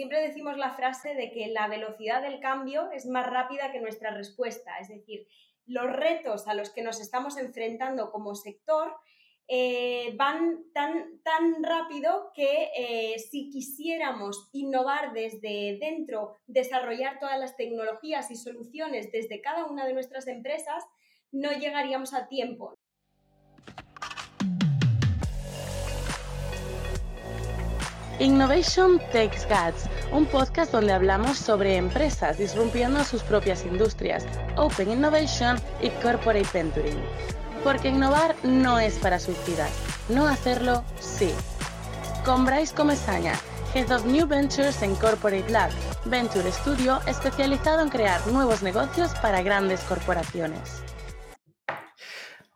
siempre 0.00 0.26
decimos 0.26 0.56
la 0.56 0.72
frase 0.72 1.14
de 1.14 1.30
que 1.30 1.48
la 1.48 1.68
velocidad 1.68 2.22
del 2.22 2.40
cambio 2.40 2.90
es 2.90 3.04
más 3.04 3.26
rápida 3.26 3.70
que 3.70 3.82
nuestra 3.82 4.10
respuesta, 4.14 4.78
es 4.78 4.88
decir, 4.88 5.26
los 5.66 5.92
retos 5.92 6.48
a 6.48 6.54
los 6.54 6.70
que 6.70 6.80
nos 6.80 7.02
estamos 7.02 7.36
enfrentando 7.36 8.10
como 8.10 8.34
sector 8.34 8.96
eh, 9.46 10.14
van 10.16 10.72
tan, 10.72 11.20
tan 11.22 11.62
rápido 11.62 12.32
que 12.34 12.70
eh, 12.74 13.18
si 13.18 13.50
quisiéramos 13.50 14.48
innovar 14.52 15.12
desde 15.12 15.76
dentro, 15.78 16.34
desarrollar 16.46 17.18
todas 17.18 17.38
las 17.38 17.54
tecnologías 17.58 18.30
y 18.30 18.36
soluciones 18.36 19.12
desde 19.12 19.42
cada 19.42 19.66
una 19.66 19.86
de 19.86 19.92
nuestras 19.92 20.28
empresas, 20.28 20.82
no 21.30 21.52
llegaríamos 21.52 22.14
a 22.14 22.26
tiempo. 22.26 22.74
Innovation 28.20 28.98
Takes 29.12 29.46
Guts, 29.48 29.88
un 30.12 30.26
podcast 30.26 30.70
donde 30.72 30.92
hablamos 30.92 31.38
sobre 31.38 31.76
empresas 31.76 32.36
disrumpiendo 32.36 33.02
sus 33.02 33.22
propias 33.22 33.64
industrias, 33.64 34.26
Open 34.58 34.90
Innovation 34.90 35.56
y 35.80 35.88
Corporate 36.02 36.46
Venturing. 36.52 37.00
Porque 37.64 37.88
innovar 37.88 38.36
no 38.42 38.78
es 38.78 38.98
para 38.98 39.18
suicidas, 39.18 39.72
no 40.10 40.28
hacerlo 40.28 40.84
sí. 40.98 41.30
Con 42.22 42.44
Bryce 42.44 42.74
Comesaña, 42.74 43.32
Head 43.74 43.90
of 43.90 44.04
New 44.04 44.26
Ventures 44.26 44.82
en 44.82 44.94
Corporate 44.96 45.50
Lab, 45.50 45.70
Venture 46.04 46.52
Studio 46.52 47.00
especializado 47.06 47.80
en 47.80 47.88
crear 47.88 48.20
nuevos 48.26 48.62
negocios 48.62 49.12
para 49.22 49.40
grandes 49.40 49.80
corporaciones. 49.80 50.84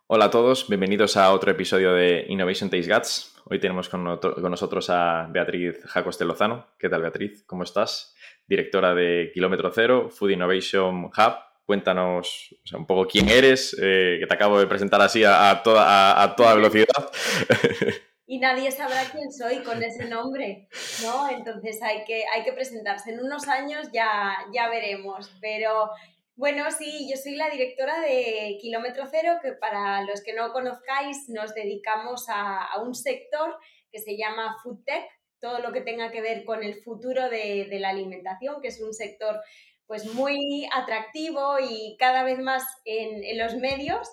Hola 0.08 0.26
a 0.26 0.30
todos, 0.30 0.68
bienvenidos 0.68 1.16
a 1.16 1.32
otro 1.32 1.50
episodio 1.50 1.94
de 1.94 2.26
Innovation 2.28 2.68
Takes 2.68 2.94
Guts. 2.94 3.33
Hoy 3.46 3.60
tenemos 3.60 3.90
con, 3.90 4.04
nosotros 4.04 4.88
a 4.88 5.28
Beatriz 5.30 5.78
Jacoste 5.84 6.24
Lozano. 6.24 6.66
¿Qué 6.78 6.88
tal, 6.88 7.02
Beatriz? 7.02 7.44
¿Cómo 7.46 7.62
estás? 7.62 8.14
Directora 8.46 8.94
de 8.94 9.30
Kilómetro 9.34 9.70
Cero, 9.70 10.08
Food 10.08 10.30
Innovation 10.30 11.04
Hub. 11.04 11.34
Cuéntanos 11.66 12.54
un 12.74 12.86
poco 12.86 13.06
quién 13.06 13.28
eres, 13.28 13.76
eh, 13.78 14.16
que 14.18 14.26
te 14.26 14.34
acabo 14.34 14.58
de 14.58 14.66
presentar 14.66 15.02
así 15.02 15.24
a, 15.24 15.60
toda, 15.62 16.22
a, 16.22 16.34
toda 16.36 16.54
velocidad. 16.54 16.86
y 18.26 18.38
nadie 18.38 18.70
sabrá 18.70 19.02
quién 19.12 19.30
soy 19.30 19.62
con 19.62 19.82
ese 19.82 20.08
nombre, 20.08 20.68
¿no? 21.02 21.28
Entonces 21.28 21.82
hay 21.82 22.02
que, 22.06 22.24
hay 22.34 22.44
que 22.44 22.52
presentarse. 22.54 23.12
En 23.12 23.20
unos 23.20 23.46
años 23.48 23.90
ya, 23.92 24.38
ya 24.54 24.70
veremos, 24.70 25.30
pero 25.42 25.90
bueno, 26.36 26.68
sí, 26.72 27.08
yo 27.08 27.16
soy 27.16 27.36
la 27.36 27.48
directora 27.48 28.00
de 28.00 28.58
Kilómetro 28.60 29.04
Cero, 29.08 29.38
que 29.40 29.52
para 29.52 30.02
los 30.02 30.20
que 30.22 30.32
no 30.32 30.52
conozcáis 30.52 31.28
nos 31.28 31.54
dedicamos 31.54 32.26
a, 32.28 32.80
un 32.82 32.94
sector 32.94 33.56
que 33.92 34.00
se 34.00 34.16
llama 34.16 34.56
Food 34.62 34.82
Tech, 34.84 35.04
todo 35.40 35.60
lo 35.60 35.72
que 35.72 35.80
tenga 35.80 36.10
que 36.10 36.22
ver 36.22 36.44
con 36.44 36.64
el 36.64 36.82
futuro 36.82 37.28
de, 37.28 37.68
la 37.78 37.90
alimentación, 37.90 38.60
que 38.60 38.68
es 38.68 38.80
un 38.80 38.92
sector 38.92 39.40
pues 39.86 40.12
muy 40.12 40.66
atractivo 40.72 41.58
y 41.60 41.96
cada 42.00 42.24
vez 42.24 42.40
más 42.40 42.64
en, 42.84 43.38
los 43.38 43.54
medios, 43.54 44.08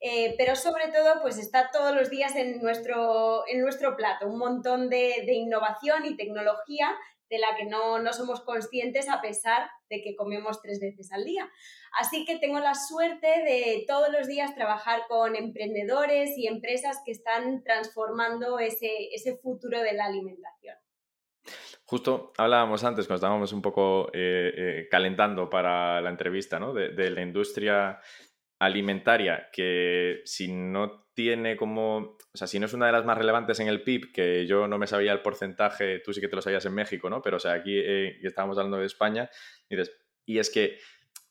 eh, 0.00 0.34
pero 0.36 0.56
sobre 0.56 0.88
todo 0.88 1.22
pues 1.22 1.38
está 1.38 1.70
todos 1.72 1.94
los 1.94 2.10
días 2.10 2.36
en 2.36 2.60
nuestro, 2.60 3.48
en 3.48 3.62
nuestro 3.62 3.96
plato, 3.96 4.26
un 4.26 4.38
montón 4.38 4.90
de, 4.90 5.22
de 5.24 5.32
innovación 5.32 6.04
y 6.04 6.16
tecnología 6.16 6.94
de 7.32 7.38
la 7.38 7.56
que 7.56 7.64
no, 7.64 8.12
somos 8.12 8.42
conscientes 8.42 9.08
a 9.08 9.22
pesar 9.22 9.70
de 9.88 10.02
que 10.02 10.14
comemos 10.14 10.60
tres 10.60 10.78
veces 10.80 11.10
al 11.12 11.24
día. 11.24 11.50
Así 11.98 12.26
que 12.26 12.38
tengo 12.38 12.60
la 12.60 12.74
suerte 12.74 13.26
de 13.26 13.86
todos 13.88 14.12
los 14.12 14.28
días 14.28 14.54
trabajar 14.54 15.04
con 15.08 15.34
emprendedores 15.34 16.36
y 16.36 16.46
empresas 16.46 17.00
que 17.06 17.12
están 17.12 17.64
transformando 17.64 18.58
ese, 18.58 19.08
futuro 19.42 19.80
de 19.80 19.94
la 19.94 20.04
alimentación. 20.04 20.76
Justo 21.86 22.34
hablábamos 22.36 22.84
antes, 22.84 23.06
cuando 23.06 23.16
estábamos 23.16 23.54
un 23.54 23.62
poco 23.62 24.08
eh, 24.12 24.52
eh, 24.54 24.88
calentando 24.90 25.48
para 25.48 26.02
la 26.02 26.10
entrevista, 26.10 26.58
¿no? 26.60 26.74
de, 26.74 26.90
de, 26.90 27.10
la 27.10 27.22
industria 27.22 27.98
alimentaria, 28.58 29.48
que 29.50 30.20
si 30.26 30.52
no 30.52 31.01
tiene 31.14 31.56
como, 31.56 31.96
o 31.98 32.18
sea, 32.34 32.46
si 32.46 32.58
no 32.58 32.66
es 32.66 32.72
una 32.72 32.86
de 32.86 32.92
las 32.92 33.04
más 33.04 33.18
relevantes 33.18 33.60
en 33.60 33.68
el 33.68 33.82
PIB, 33.82 34.12
que 34.12 34.46
yo 34.46 34.66
no 34.66 34.78
me 34.78 34.86
sabía 34.86 35.12
el 35.12 35.20
porcentaje, 35.20 36.00
tú 36.00 36.12
sí 36.12 36.20
que 36.20 36.28
te 36.28 36.36
lo 36.36 36.42
sabías 36.42 36.64
en 36.66 36.74
México, 36.74 37.10
¿no? 37.10 37.22
Pero, 37.22 37.36
o 37.36 37.40
sea, 37.40 37.52
aquí 37.52 37.78
eh, 37.78 38.18
estábamos 38.22 38.58
hablando 38.58 38.78
de 38.78 38.86
España, 38.86 39.30
y, 39.68 39.76
y 40.26 40.38
es 40.38 40.50
que 40.50 40.78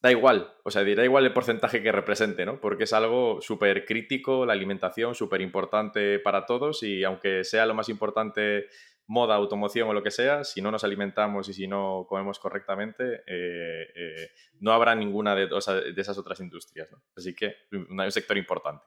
da 0.02 0.12
igual, 0.12 0.54
o 0.64 0.72
sea, 0.72 0.84
da 0.84 1.04
igual 1.04 1.26
el 1.26 1.34
porcentaje 1.34 1.84
que 1.84 1.92
represente, 1.92 2.46
¿no? 2.46 2.60
Porque 2.60 2.86
es 2.86 2.94
algo 2.94 3.40
súper 3.42 3.86
crítico, 3.86 4.46
la 4.46 4.54
alimentación, 4.54 5.14
súper 5.14 5.42
importante 5.42 6.20
para 6.20 6.46
todos 6.46 6.82
y 6.82 7.04
aunque 7.04 7.44
sea 7.44 7.68
lo 7.68 7.76
más 7.76 7.88
importante 7.90 8.66
moda, 9.08 9.36
automoción 9.36 9.90
o 9.90 9.94
lo 9.94 10.02
que 10.02 10.10
sea, 10.10 10.44
si 10.44 10.62
no 10.62 10.72
nos 10.72 10.84
alimentamos 10.84 11.50
y 11.50 11.54
si 11.54 11.68
no 11.68 12.06
comemos 12.08 12.40
correctamente, 12.40 13.24
eh, 13.28 13.88
eh, 13.96 14.30
no 14.60 14.72
habrá 14.72 14.96
ninguna 14.96 15.36
de, 15.36 15.48
de, 15.48 16.02
esas 16.02 16.18
otras 16.18 16.40
industrias, 16.40 16.90
¿no? 16.92 17.04
Así 17.16 17.36
que 17.36 17.56
un 17.72 18.12
sector 18.12 18.38
importante. 18.38 18.86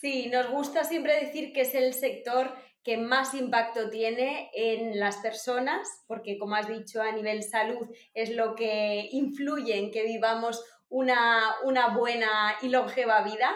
Sí, 0.00 0.28
nos 0.28 0.50
gusta 0.50 0.84
siempre 0.84 1.24
decir 1.24 1.52
que 1.52 1.62
es 1.62 1.74
el 1.74 1.92
sector 1.92 2.54
que 2.84 2.96
más 2.96 3.34
impacto 3.34 3.90
tiene 3.90 4.48
en 4.54 4.98
las 4.98 5.16
personas, 5.16 5.88
porque 6.06 6.38
como 6.38 6.54
has 6.54 6.68
dicho, 6.68 7.02
a 7.02 7.12
nivel 7.12 7.42
salud 7.42 7.88
es 8.14 8.30
lo 8.30 8.54
que 8.54 9.08
influye 9.10 9.76
en 9.76 9.90
que 9.90 10.04
vivamos 10.04 10.64
una, 10.88 11.56
buena 11.96 12.56
y 12.62 12.68
longeva 12.68 13.22
vida. 13.22 13.54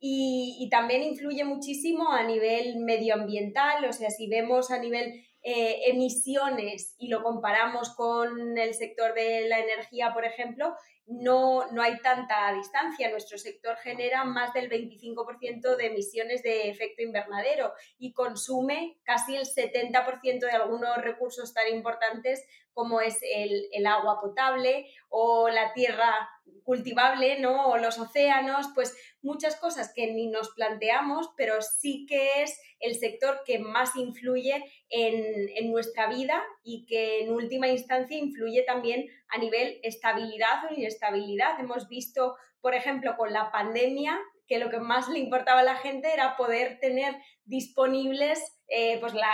Y, 0.00 0.68
también 0.70 1.02
influye 1.02 1.42
muchísimo 1.42 2.12
a 2.12 2.22
nivel 2.22 2.76
medioambiental, 2.76 3.84
o 3.84 3.92
sea, 3.92 4.10
si 4.10 4.28
vemos 4.28 4.70
a 4.70 4.78
nivel 4.78 5.24
eh, 5.42 5.80
emisiones 5.86 6.94
y 6.98 7.08
lo 7.08 7.22
comparamos 7.22 7.94
con 7.96 8.56
el 8.56 8.74
sector 8.74 9.14
de 9.14 9.48
la 9.48 9.58
energía, 9.58 10.12
por 10.12 10.24
ejemplo, 10.24 10.74
no, 11.08 11.70
no 11.72 11.82
hay 11.82 11.98
tanta 12.00 12.52
distancia. 12.52 13.10
Nuestro 13.10 13.38
sector 13.38 13.76
genera 13.76 14.24
más 14.24 14.52
del 14.52 14.70
25% 14.70 15.76
de 15.76 15.86
emisiones 15.86 16.42
de 16.42 16.68
efecto 16.68 17.02
invernadero 17.02 17.72
y 17.98 18.12
consume 18.12 18.98
casi 19.04 19.36
el 19.36 19.46
70% 19.46 20.40
de 20.40 20.50
algunos 20.50 20.96
recursos 20.98 21.54
tan 21.54 21.68
importantes 21.68 22.44
como 22.78 23.00
es 23.00 23.18
el, 23.34 23.84
agua 23.88 24.20
potable 24.20 24.86
o 25.08 25.48
la 25.48 25.72
tierra 25.72 26.30
cultivable, 26.62 27.40
¿no? 27.40 27.66
O 27.66 27.76
los 27.76 27.98
océanos, 27.98 28.68
pues 28.72 28.96
muchas 29.20 29.56
cosas 29.56 29.92
que 29.92 30.12
ni 30.12 30.28
nos 30.28 30.50
planteamos, 30.50 31.28
pero 31.36 31.60
sí 31.60 32.06
que 32.06 32.44
es 32.44 32.56
el 32.78 32.94
sector 32.94 33.40
que 33.44 33.58
más 33.58 33.96
influye 33.96 34.64
en, 34.90 35.48
en 35.56 35.72
nuestra 35.72 36.06
vida 36.06 36.40
y 36.62 36.86
que 36.86 37.22
en 37.22 37.32
última 37.32 37.66
instancia 37.66 38.16
influye 38.16 38.62
también 38.62 39.08
a 39.28 39.38
nivel 39.38 39.80
estabilidad 39.82 40.64
o 40.70 40.72
inestabilidad. 40.72 41.58
Hemos 41.58 41.88
visto, 41.88 42.36
por 42.60 42.76
ejemplo, 42.76 43.16
con 43.16 43.32
la 43.32 43.50
pandemia, 43.50 44.20
que 44.48 44.58
lo 44.58 44.70
que 44.70 44.80
más 44.80 45.08
le 45.08 45.18
importaba 45.18 45.60
a 45.60 45.64
la 45.64 45.76
gente 45.76 46.12
era 46.12 46.36
poder 46.36 46.80
tener 46.80 47.14
disponibles 47.44 48.58
eh, 48.70 48.98
pues 49.00 49.14
la, 49.14 49.32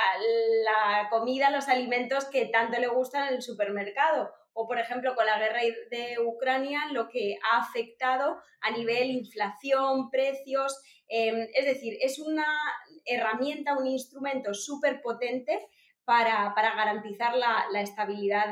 la, 0.64 1.08
comida, 1.08 1.50
los 1.50 1.68
alimentos 1.68 2.24
que 2.26 2.46
tanto 2.46 2.78
le 2.78 2.88
gustan 2.88 3.28
en 3.28 3.34
el 3.34 3.42
supermercado. 3.42 4.30
O, 4.52 4.68
por 4.68 4.78
ejemplo, 4.78 5.16
con 5.16 5.26
la 5.26 5.38
guerra 5.38 5.60
de 5.90 6.18
Ucrania, 6.20 6.82
lo 6.92 7.08
que 7.08 7.36
ha 7.42 7.58
afectado 7.58 8.36
a 8.60 8.70
nivel 8.70 9.10
inflación, 9.10 10.10
precios. 10.10 10.80
Em, 11.08 11.48
es 11.52 11.64
decir, 11.64 11.98
es 12.00 12.20
una 12.20 12.46
herramienta, 13.04 13.76
un 13.76 13.86
instrumento 13.86 14.54
súper 14.54 15.02
potente 15.02 15.68
para, 16.04 16.54
garantizar 16.54 17.34
la, 17.34 17.80
estabilidad 17.80 18.46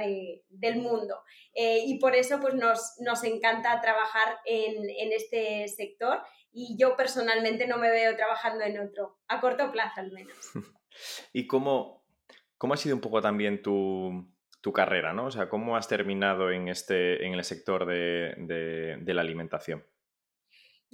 del 0.49 0.77
mundo. 0.77 1.23
Eh, 1.55 1.85
y 1.87 1.99
por 2.01 2.17
eso 2.17 2.41
pues, 2.41 2.55
nos, 2.55 2.95
nos 2.99 3.23
encanta 3.23 3.81
trabajar 3.81 4.39
en, 4.45 4.75
en 4.89 5.13
este 5.13 5.69
sector 5.69 6.23
y 6.53 6.77
yo 6.79 6.97
personalmente 6.97 7.67
no 7.67 7.79
me 7.79 7.91
veo 7.91 8.15
trabajando 8.17 8.65
en 8.65 8.79
otro, 8.79 9.19
a 9.29 9.41
corto 9.41 9.73
plazo 9.73 10.01
al 10.01 10.13
menos. 10.13 10.37
¿Y 11.33 11.47
cómo, 11.47 12.05
cómo 12.59 12.75
ha 12.75 12.77
sido 12.77 12.95
un 12.95 13.01
poco 13.01 13.21
también 13.21 13.63
tu, 13.63 14.31
tu, 14.61 14.73
carrera, 14.73 15.13
¿no? 15.13 15.27
O 15.27 15.31
sea, 15.31 15.49
¿cómo 15.49 15.77
has 15.77 15.89
terminado 15.89 16.51
en, 16.51 16.69
este, 16.69 17.27
en 17.27 17.35
el 17.35 17.45
sector 17.45 17.87
de, 17.87 18.35
de 19.01 19.15
la 19.15 19.23
alimentación? 19.23 19.85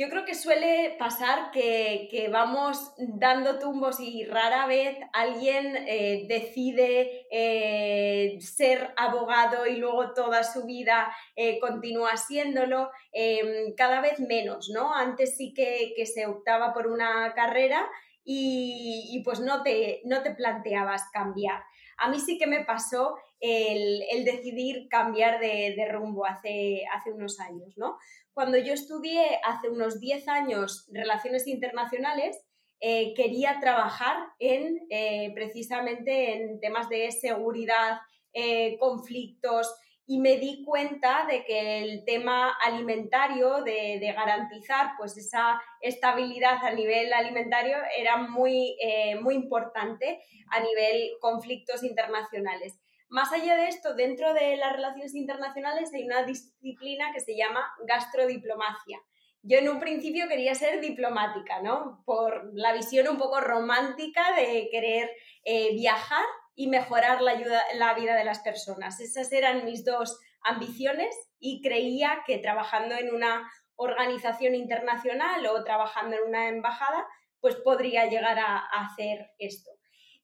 Yo 0.00 0.08
creo 0.08 0.24
que 0.24 0.36
suele 0.36 0.94
pasar 0.96 1.50
que, 1.50 2.28
vamos 2.30 2.92
dando 2.98 3.58
tumbos 3.58 3.98
y 3.98 4.24
rara 4.26 4.68
vez 4.68 4.96
alguien 5.12 5.74
eh, 5.88 6.24
decide 6.28 7.26
eh, 7.32 8.38
ser 8.40 8.94
abogado 8.96 9.66
y 9.66 9.74
luego 9.74 10.14
toda 10.14 10.44
su 10.44 10.66
vida 10.66 11.12
eh, 11.34 11.58
continúa 11.58 12.16
siéndolo, 12.16 12.92
em, 13.10 13.74
cada 13.74 14.00
vez 14.00 14.20
menos, 14.20 14.70
¿no? 14.72 14.94
Antes 14.94 15.36
sí 15.36 15.52
que, 15.52 16.06
se 16.06 16.26
optaba 16.26 16.72
por 16.72 16.86
una 16.86 17.34
carrera 17.34 17.84
y, 18.22 19.20
pues 19.24 19.40
no 19.40 19.64
te, 19.64 20.02
no 20.04 20.22
te 20.22 20.32
planteabas 20.32 21.10
cambiar. 21.12 21.60
A 21.96 22.08
mí 22.08 22.20
sí 22.20 22.38
que 22.38 22.46
me 22.46 22.64
pasó 22.64 23.16
el, 23.40 24.24
decidir 24.24 24.88
cambiar 24.88 25.40
de, 25.40 25.74
de 25.76 25.88
rumbo 25.90 26.24
hace, 26.24 26.84
hace 26.94 27.10
unos 27.10 27.40
años, 27.40 27.76
¿no? 27.76 27.98
Cuando 28.38 28.56
yo 28.56 28.72
estudié 28.72 29.40
hace 29.42 29.68
unos 29.68 29.98
10 29.98 30.28
años 30.28 30.86
relaciones 30.92 31.48
internacionales, 31.48 32.38
eh, 32.78 33.12
quería 33.14 33.58
trabajar 33.58 34.16
en, 34.38 34.78
eh, 34.90 35.32
precisamente 35.34 36.36
en 36.36 36.60
temas 36.60 36.88
de 36.88 37.10
seguridad 37.10 37.98
eh, 38.32 38.78
conflictos 38.78 39.74
y 40.06 40.20
me 40.20 40.36
di 40.36 40.62
cuenta 40.64 41.26
de 41.26 41.44
que 41.44 41.82
el 41.82 42.04
tema 42.04 42.52
alimentario, 42.64 43.64
de, 43.64 43.98
garantizar 44.14 44.92
pues 44.96 45.16
esa 45.16 45.60
estabilidad 45.80 46.64
a 46.64 46.70
nivel 46.70 47.12
alimentario 47.12 47.76
era 47.98 48.18
muy, 48.18 48.76
muy 49.20 49.34
importante 49.34 50.20
a 50.52 50.60
nivel 50.60 51.10
conflictos 51.20 51.82
internacionales. 51.82 52.78
Más 53.08 53.32
allá 53.32 53.56
de 53.56 53.68
esto, 53.68 53.94
dentro 53.94 54.34
de 54.34 54.56
las 54.56 54.72
relaciones 54.72 55.14
internacionales 55.14 55.92
hay 55.94 56.04
una 56.04 56.24
disciplina 56.24 57.10
que 57.12 57.20
se 57.20 57.36
llama 57.36 57.66
gastrodiplomacia. 57.86 59.00
Yo 59.42 59.58
en 59.58 59.68
un 59.68 59.78
principio 59.78 60.28
quería 60.28 60.54
ser 60.54 60.80
diplomática, 60.80 61.62
¿no? 61.62 62.02
Por 62.04 62.50
la 62.54 62.72
visión 62.72 63.08
un 63.08 63.16
poco 63.16 63.40
romántica 63.40 64.34
de 64.34 64.68
querer 64.70 65.10
eh, 65.44 65.74
viajar 65.74 66.24
y 66.54 66.66
mejorar 66.66 67.22
la, 67.22 67.30
ayuda, 67.30 67.62
la 67.74 67.94
vida 67.94 68.16
de 68.16 68.24
las 68.24 68.40
personas. 68.40 69.00
Esas 69.00 69.32
eran 69.32 69.64
mis 69.64 69.84
dos 69.84 70.18
ambiciones 70.42 71.14
y 71.38 71.62
creía 71.62 72.22
que 72.26 72.38
trabajando 72.38 72.96
en 72.96 73.14
una 73.14 73.48
organización 73.76 74.56
internacional 74.56 75.46
o 75.46 75.62
trabajando 75.62 76.16
en 76.16 76.24
una 76.24 76.48
embajada, 76.48 77.06
pues 77.40 77.54
podría 77.56 78.06
llegar 78.06 78.38
a, 78.38 78.58
hacer 78.72 79.30
esto. 79.38 79.70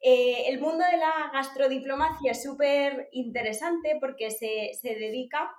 Eh, 0.07 0.49
el 0.49 0.61
mundo 0.61 0.85
de 0.85 0.99
la 0.99 1.31
gastrodiplomacia 1.33 2.33
es 2.33 2.43
súper 2.43 3.09
interesante 3.13 3.97
porque 3.99 4.31
se, 4.31 4.73
se 4.79 4.97
dedica 4.97 5.51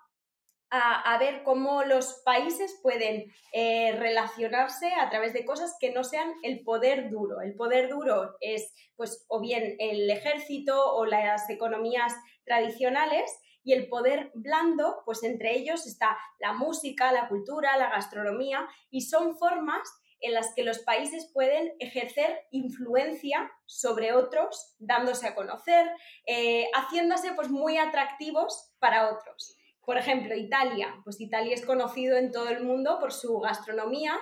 a, 0.69 1.18
ver 1.18 1.42
cómo 1.44 1.83
los 1.83 2.21
países 2.25 2.80
pueden 2.83 3.31
eh, 3.53 3.94
relacionarse 3.94 4.94
a 4.94 5.09
través 5.09 5.33
de 5.33 5.45
cosas 5.45 5.75
que 5.80 5.92
no 5.92 6.03
sean 6.03 6.31
el 6.44 6.63
poder 6.63 7.09
duro. 7.09 7.42
El 7.42 7.56
poder 7.56 7.89
duro 7.89 8.36
es, 8.39 8.71
pues, 8.95 9.25
o 9.30 9.39
bien 9.39 9.77
el 9.80 10.09
ejército 10.12 10.94
o 10.94 11.06
las 11.06 11.50
economías 11.50 12.13
tradicionales, 12.44 13.31
y 13.65 13.74
el 13.74 13.89
poder 13.89 14.31
blando, 14.36 15.01
pues 15.06 15.24
entre 15.24 15.57
ellos 15.57 15.88
está 15.88 16.15
la 16.39 16.53
música, 16.53 17.12
la 17.12 17.27
cultura, 17.27 17.75
la 17.77 17.89
gastronomía, 17.89 18.68
y 18.92 19.01
son 19.01 19.38
formas 19.39 19.89
en 20.25 20.33
las 20.33 20.54
que 20.56 20.63
los 20.63 20.80
países 20.80 21.30
pueden 21.33 21.74
ejercer 21.80 22.48
influencia 22.51 23.51
sobre 23.66 24.13
otros, 24.13 24.75
dándose 24.80 25.27
a 25.27 25.36
conocer, 25.36 25.88
eh, 26.25 26.68
haciéndose 26.74 27.33
pues 27.33 27.50
muy 27.50 27.77
atractivos 27.77 28.72
para 28.80 29.10
otros. 29.12 29.56
Por 29.86 29.98
ejemplo, 29.98 30.36
Italia. 30.36 30.95
Pues 31.04 31.22
Italia 31.22 31.54
es 31.54 31.63
conocido 31.63 32.18
en 32.18 32.31
todo 32.31 32.50
el 32.50 32.63
mundo 32.63 32.98
por 33.00 33.13
su 33.13 33.39
gastronomía 33.39 34.19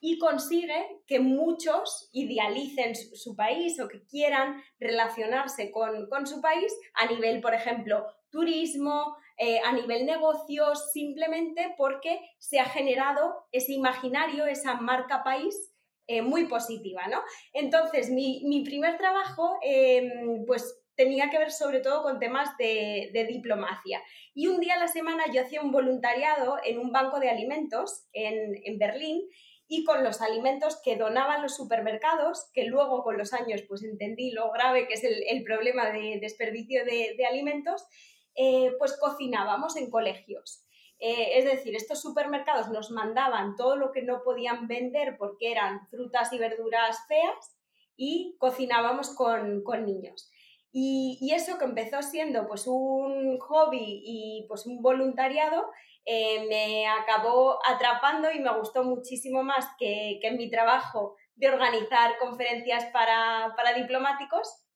y 0.00 0.18
consigue 0.18 1.02
que 1.06 1.20
muchos 1.20 2.08
idealicen 2.12 2.94
su, 2.94 3.36
país 3.36 3.78
o 3.80 3.88
que 3.88 4.04
quieran 4.06 4.62
relacionarse 4.78 5.70
con, 5.70 6.26
su 6.26 6.40
país 6.40 6.72
a 6.94 7.06
nivel, 7.06 7.40
por 7.40 7.54
ejemplo, 7.54 8.06
turismo, 8.30 9.16
eh, 9.42 9.58
a 9.64 9.72
nivel 9.72 10.04
negocios, 10.04 10.92
simplemente 10.92 11.74
porque 11.78 12.20
se 12.38 12.60
ha 12.60 12.66
generado 12.66 13.46
ese 13.52 13.72
imaginario, 13.72 14.44
esa 14.44 14.74
marca 14.74 15.24
país 15.24 15.72
eh, 16.06 16.20
muy 16.20 16.44
positiva, 16.44 17.06
¿no? 17.08 17.22
Entonces, 17.54 18.10
mi, 18.10 18.62
primer 18.64 18.98
trabajo, 18.98 19.58
em, 19.62 20.44
pues 20.44 20.82
tenía 20.94 21.30
que 21.30 21.38
ver 21.38 21.50
sobre 21.52 21.80
todo 21.80 22.02
con 22.02 22.18
temas 22.18 22.50
de, 22.58 23.26
diplomacia. 23.26 24.02
Y 24.34 24.48
un 24.48 24.60
día 24.60 24.74
a 24.74 24.78
la 24.80 24.88
semana 24.88 25.24
yo 25.32 25.40
hacía 25.40 25.62
un 25.62 25.72
voluntariado 25.72 26.58
en 26.62 26.78
un 26.78 26.92
banco 26.92 27.20
de 27.20 27.30
alimentos 27.30 28.08
en, 28.12 28.78
Berlín 28.78 29.22
y 29.68 29.84
con 29.84 30.04
los 30.04 30.20
alimentos 30.20 30.82
que 30.84 30.96
donaban 30.96 31.40
los 31.40 31.56
supermercados, 31.56 32.50
que 32.52 32.64
luego 32.64 33.02
con 33.02 33.16
los 33.16 33.32
años 33.32 33.62
pues 33.66 33.82
entendí 33.82 34.32
lo 34.32 34.50
grave 34.50 34.86
que 34.86 34.94
es 34.94 35.04
el, 35.04 35.44
problema 35.44 35.90
de 35.90 36.18
desperdicio 36.20 36.84
de, 36.84 37.24
alimentos, 37.26 37.86
eh, 38.34 38.74
pues 38.78 38.98
cocinábamos 38.98 39.76
en 39.76 39.90
colegios. 39.90 40.64
Eh, 40.98 41.38
es 41.38 41.44
decir, 41.46 41.74
estos 41.74 42.00
supermercados 42.02 42.68
nos 42.68 42.90
mandaban 42.90 43.56
todo 43.56 43.76
lo 43.76 43.90
que 43.90 44.02
no 44.02 44.22
podían 44.22 44.68
vender 44.68 45.16
porque 45.18 45.50
eran 45.50 45.88
frutas 45.88 46.30
y 46.32 46.38
verduras 46.38 46.98
feas 47.08 47.56
y 47.96 48.36
cocinábamos 48.38 49.14
con, 49.14 49.62
con 49.62 49.86
niños. 49.86 50.30
Y, 50.72 51.32
eso 51.34 51.58
que 51.58 51.64
empezó 51.64 52.02
siendo 52.02 52.46
pues 52.46 52.66
un 52.66 53.38
hobby 53.40 54.02
y 54.04 54.46
pues 54.48 54.66
un 54.66 54.82
voluntariado, 54.82 55.70
eh, 56.04 56.46
me 56.48 56.86
acabó 56.86 57.58
atrapando 57.66 58.30
y 58.30 58.40
me 58.40 58.56
gustó 58.56 58.84
muchísimo 58.84 59.42
más 59.42 59.66
que, 59.78 60.18
que 60.22 60.30
mi 60.32 60.50
trabajo 60.50 61.16
de 61.34 61.48
organizar 61.48 62.18
conferencias 62.18 62.84
para, 62.92 63.54
para 63.56 63.74
diplomáticos. 63.74 64.66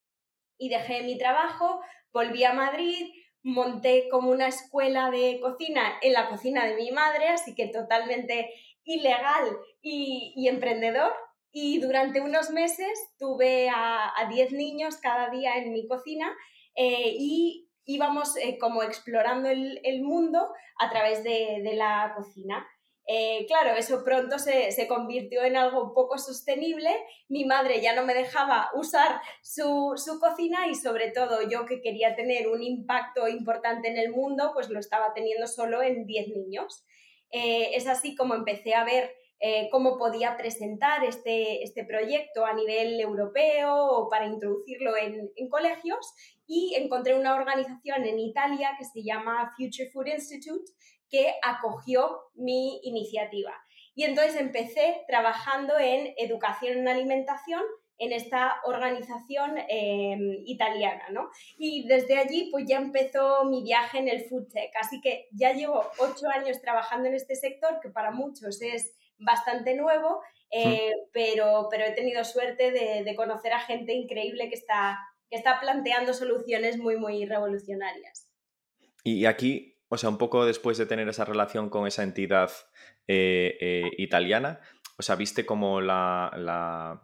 Y 0.59 0.69
dejé 0.69 1.03
mi 1.03 1.19
trabajo, 1.19 1.81
volví 2.13 2.45
a 2.45 2.53
Madrid, 2.53 3.13
monté 3.45 4.09
como 4.11 4.31
una 4.31 4.49
escuela 4.49 5.11
de 5.13 5.39
cocina 5.41 5.81
en 6.03 6.13
la 6.13 6.29
cocina 6.29 6.67
de 6.67 6.75
mi 6.75 6.91
madre, 6.91 7.29
así 7.29 7.55
que 7.55 7.69
totalmente 7.69 8.53
ilegal 8.83 9.57
y, 9.81 10.33
y 10.35 10.49
emprendedor. 10.49 11.13
Y 11.53 11.79
durante 11.79 12.21
unos 12.21 12.51
meses 12.51 12.99
tuve 13.17 13.69
a 13.71 14.13
10 14.29 14.53
niños 14.53 14.97
cada 14.97 15.31
día 15.31 15.57
en 15.57 15.73
mi 15.73 15.87
cocina 15.87 16.35
eh, 16.75 17.15
y 17.17 17.69
íbamos 17.85 18.37
eh, 18.37 18.59
como 18.59 18.83
explorando 18.83 19.49
el, 19.49 20.03
mundo 20.03 20.49
a 20.79 20.91
través 20.91 21.23
de, 21.23 21.63
la 21.75 22.13
cocina. 22.17 22.67
Eh, 23.07 23.45
claro, 23.47 23.77
eso 23.77 24.03
pronto 24.03 24.39
se, 24.39 24.87
convirtió 24.89 25.43
en 25.43 25.57
algo 25.57 25.93
poco 25.93 26.19
sostenible. 26.19 26.91
Mi 27.29 27.45
madre 27.45 27.81
ya 27.81 27.95
no 27.95 28.05
me 28.05 28.15
dejaba 28.15 28.71
usar 28.75 29.21
su, 29.43 29.95
cocina 30.21 30.69
y 30.69 30.75
sobre 30.75 31.11
todo 31.11 31.49
yo 31.49 31.67
que 31.67 31.81
quería 31.81 32.17
tener 32.17 32.49
un 32.49 32.63
impacto 32.63 33.29
importante 33.29 33.89
en 33.89 33.99
el 33.99 34.11
mundo, 34.11 34.53
pues 34.55 34.71
lo 34.71 34.81
estaba 34.81 35.13
teniendo 35.15 35.47
solo 35.47 35.83
en 35.83 36.07
10 36.07 36.29
niños. 36.29 36.85
es 37.31 37.87
así 37.89 38.15
como 38.15 38.35
empecé 38.35 38.75
a 38.75 38.85
ver 38.85 39.11
eh, 39.47 39.69
cómo 39.71 39.99
podía 39.99 40.39
presentar 40.39 41.05
este, 41.05 41.63
este, 41.63 41.85
proyecto 41.85 42.47
a 42.47 42.55
nivel 42.55 42.99
europeo 42.99 43.75
o 43.75 44.09
para 44.09 44.27
introducirlo 44.27 44.97
en, 44.97 45.49
colegios 45.51 46.15
y 46.47 46.75
encontré 46.77 47.15
una 47.15 47.35
organización 47.35 48.05
en 48.05 48.19
Italia 48.21 48.71
que 48.79 48.87
se 48.87 49.03
llama 49.03 49.53
Future 49.55 49.91
Food 49.91 50.07
Institute 50.07 50.73
que 51.15 51.33
acogió 51.43 52.23
mi 52.35 52.81
iniciativa. 52.83 53.55
Y 53.95 54.03
entonces 54.03 54.35
empecé 54.35 55.05
trabajando 55.07 55.79
en 55.79 56.13
educación 56.17 56.79
en 56.79 56.89
alimentación 56.89 57.63
en 57.99 58.11
esta 58.11 58.57
organización 58.65 59.57
em, 59.69 60.43
italiana, 60.47 61.05
¿no? 61.13 61.31
Y 61.57 61.87
desde 61.87 62.19
allí 62.19 62.49
pues 62.51 62.65
ya 62.67 62.79
empezó 62.79 63.45
mi 63.45 63.63
viaje 63.63 63.99
en 63.99 64.09
el 64.09 64.25
food 64.25 64.49
tech, 64.53 64.73
así 64.81 65.01
que 65.01 65.29
ya 65.31 65.53
llevo 65.53 65.81
ocho 66.01 66.27
años 66.35 66.61
trabajando 66.61 67.09
en 67.09 67.15
este 67.15 67.37
sector 67.37 67.79
que 67.81 67.91
para 67.91 68.11
muchos 68.11 68.61
es 68.63 68.97
bastante 69.19 69.77
nuevo, 69.77 70.21
eh, 70.51 70.91
pero, 71.13 71.69
pero 71.71 71.85
he 71.85 71.93
tenido 71.93 72.25
suerte 72.25 72.73
de, 72.73 73.15
conocer 73.15 73.53
a 73.53 73.61
gente 73.61 73.93
increíble 73.93 74.49
que 74.49 74.57
está, 74.57 74.99
que 75.31 75.37
está 75.37 75.61
planteando 75.61 76.13
soluciones 76.15 76.79
muy, 76.79 76.97
muy 76.97 77.25
revolucionarias. 77.27 78.29
Y 79.05 79.27
aquí, 79.27 79.74
o 79.95 79.99
sea, 79.99 80.11
un 80.11 80.19
poco 80.19 80.45
después 80.45 80.77
de 80.77 80.87
tener 80.87 81.09
esa 81.09 81.25
relación 81.25 81.71
con 81.71 81.87
esa 81.87 82.03
entidad 82.03 82.51
eh, 83.07 83.57
eh, 83.61 83.91
italiana, 83.99 84.61
o 84.99 85.03
sea, 85.03 85.17
viste 85.17 85.47
cómo 85.47 85.81
la, 85.81 87.01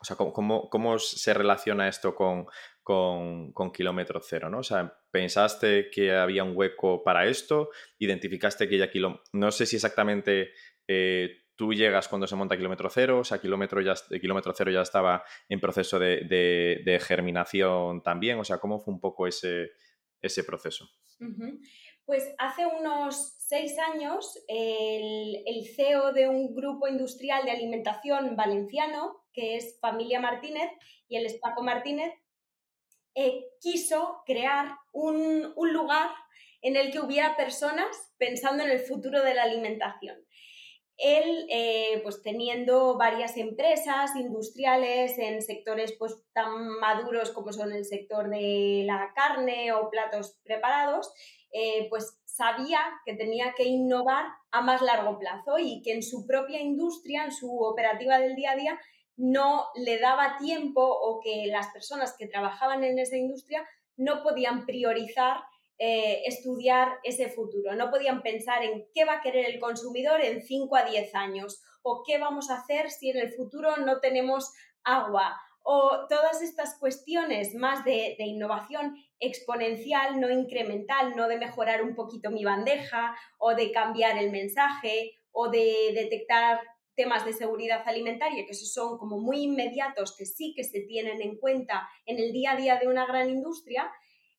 o 0.00 0.04
sea, 0.04 0.16
cómo, 0.16 0.98
se 0.98 1.34
relaciona 1.34 1.88
esto 1.88 2.14
con, 2.14 2.46
con, 2.82 3.52
con, 3.52 3.72
kilómetro 3.72 4.20
cero, 4.22 4.50
¿no? 4.50 4.58
O 4.58 4.62
sea, 4.62 4.98
pensaste 5.10 5.90
que 5.90 6.14
había 6.14 6.44
un 6.44 6.56
hueco 6.56 7.02
para 7.02 7.26
esto, 7.26 7.70
identificaste 7.98 8.68
que 8.68 8.78
ya 8.78 8.90
kilómetro... 8.90 9.24
No 9.32 9.50
sé 9.50 9.66
si 9.66 9.76
exactamente 9.76 10.50
eh, 10.86 11.46
tú 11.56 11.72
llegas 11.72 12.08
cuando 12.08 12.26
se 12.26 12.36
monta 12.36 12.56
kilómetro 12.56 12.88
cero, 12.90 13.20
o 13.20 13.24
sea, 13.24 13.40
kilómetro, 13.40 13.80
ya, 13.80 13.94
kilómetro 14.20 14.52
cero 14.54 14.70
ya 14.70 14.82
estaba 14.82 15.24
en 15.48 15.60
proceso 15.60 15.98
de, 15.98 17.02
germinación 17.02 18.02
también, 18.02 18.38
o 18.38 18.44
sea, 18.44 18.58
¿cómo 18.58 18.78
fue 18.80 18.94
un 18.94 19.00
poco 19.00 19.26
ese, 19.26 19.72
ese 20.20 20.44
proceso? 20.44 20.88
Pues 22.08 22.34
hace 22.38 22.64
unos 22.64 23.34
seis 23.36 23.78
años 23.78 24.42
el, 24.48 25.44
CEO 25.76 26.14
de 26.14 26.26
un 26.26 26.54
grupo 26.54 26.88
industrial 26.88 27.44
de 27.44 27.50
alimentación 27.50 28.34
valenciano, 28.34 29.26
que 29.30 29.56
es 29.56 29.78
Familia 29.78 30.18
Martínez, 30.18 30.70
y 31.06 31.16
el 31.16 31.26
es 31.26 31.34
Paco 31.34 31.62
Martínez, 31.62 32.14
eh, 33.14 33.44
quiso 33.60 34.22
crear 34.24 34.74
un, 34.94 35.52
un 35.54 35.72
lugar 35.74 36.08
en 36.62 36.76
el 36.76 36.90
que 36.92 37.00
hubiera 37.00 37.36
personas 37.36 38.14
pensando 38.16 38.64
en 38.64 38.70
el 38.70 38.80
futuro 38.80 39.22
de 39.22 39.34
la 39.34 39.42
alimentación. 39.42 40.16
Él, 40.96 41.46
eh, 41.50 42.00
pues 42.02 42.22
teniendo 42.22 42.96
varias 42.96 43.36
empresas 43.36 44.16
industriales 44.16 45.18
en 45.18 45.42
sectores 45.42 45.94
pues, 45.98 46.16
tan 46.32 46.68
maduros 46.80 47.32
como 47.32 47.52
son 47.52 47.70
el 47.70 47.84
sector 47.84 48.30
de 48.30 48.84
la 48.86 49.12
carne 49.14 49.72
o 49.72 49.90
platos 49.90 50.40
preparados, 50.42 51.12
eh, 51.52 51.88
pues 51.88 52.20
sabía 52.24 52.80
que 53.04 53.14
tenía 53.14 53.54
que 53.56 53.64
innovar 53.64 54.26
a 54.50 54.60
más 54.60 54.82
largo 54.82 55.18
plazo 55.18 55.58
y 55.58 55.82
que 55.82 55.92
en 55.92 56.02
su 56.02 56.26
propia 56.26 56.60
industria, 56.60 57.24
en 57.24 57.32
su 57.32 57.58
operativa 57.58 58.18
del 58.18 58.36
día 58.36 58.52
a 58.52 58.56
día, 58.56 58.80
no 59.16 59.66
le 59.74 59.98
daba 59.98 60.38
tiempo 60.38 60.82
o 60.82 61.20
que 61.20 61.46
las 61.48 61.68
personas 61.68 62.14
que 62.16 62.28
trabajaban 62.28 62.84
en 62.84 62.98
esa 62.98 63.16
industria 63.16 63.66
no 63.96 64.22
podían 64.22 64.64
priorizar 64.64 65.38
eh, 65.80 66.22
estudiar 66.26 66.98
ese 67.04 67.28
futuro, 67.28 67.74
no 67.74 67.90
podían 67.90 68.22
pensar 68.22 68.64
en 68.64 68.86
qué 68.94 69.04
va 69.04 69.14
a 69.14 69.20
querer 69.20 69.46
el 69.46 69.60
consumidor 69.60 70.20
en 70.20 70.42
5 70.42 70.74
a 70.76 70.84
10 70.84 71.14
años 71.14 71.62
o 71.82 72.02
qué 72.04 72.18
vamos 72.18 72.50
a 72.50 72.56
hacer 72.56 72.90
si 72.90 73.10
en 73.10 73.18
el 73.18 73.32
futuro 73.32 73.76
no 73.76 74.00
tenemos 74.00 74.52
agua 74.82 75.40
o 75.62 76.06
todas 76.08 76.42
estas 76.42 76.78
cuestiones 76.78 77.54
más 77.54 77.84
de, 77.84 78.16
innovación 78.18 78.96
exponencial, 79.20 80.20
no 80.20 80.30
incremental, 80.30 81.16
no 81.16 81.28
de 81.28 81.38
mejorar 81.38 81.82
un 81.82 81.94
poquito 81.94 82.30
mi 82.30 82.44
bandeja 82.44 83.16
o 83.38 83.54
de 83.54 83.72
cambiar 83.72 84.18
el 84.18 84.30
mensaje 84.30 85.12
o 85.32 85.48
de 85.48 85.92
detectar 85.94 86.60
temas 86.94 87.24
de 87.24 87.32
seguridad 87.32 87.82
alimentaria, 87.86 88.44
que 88.44 88.52
esos 88.52 88.72
son 88.72 88.98
como 88.98 89.18
muy 89.18 89.42
inmediatos, 89.44 90.16
que 90.16 90.26
sí 90.26 90.52
que 90.56 90.64
se 90.64 90.80
tienen 90.80 91.22
en 91.22 91.36
cuenta 91.38 91.88
en 92.06 92.18
el 92.18 92.32
día 92.32 92.52
a 92.52 92.56
día 92.56 92.76
de 92.76 92.88
una 92.88 93.06
gran 93.06 93.30
industria, 93.30 93.90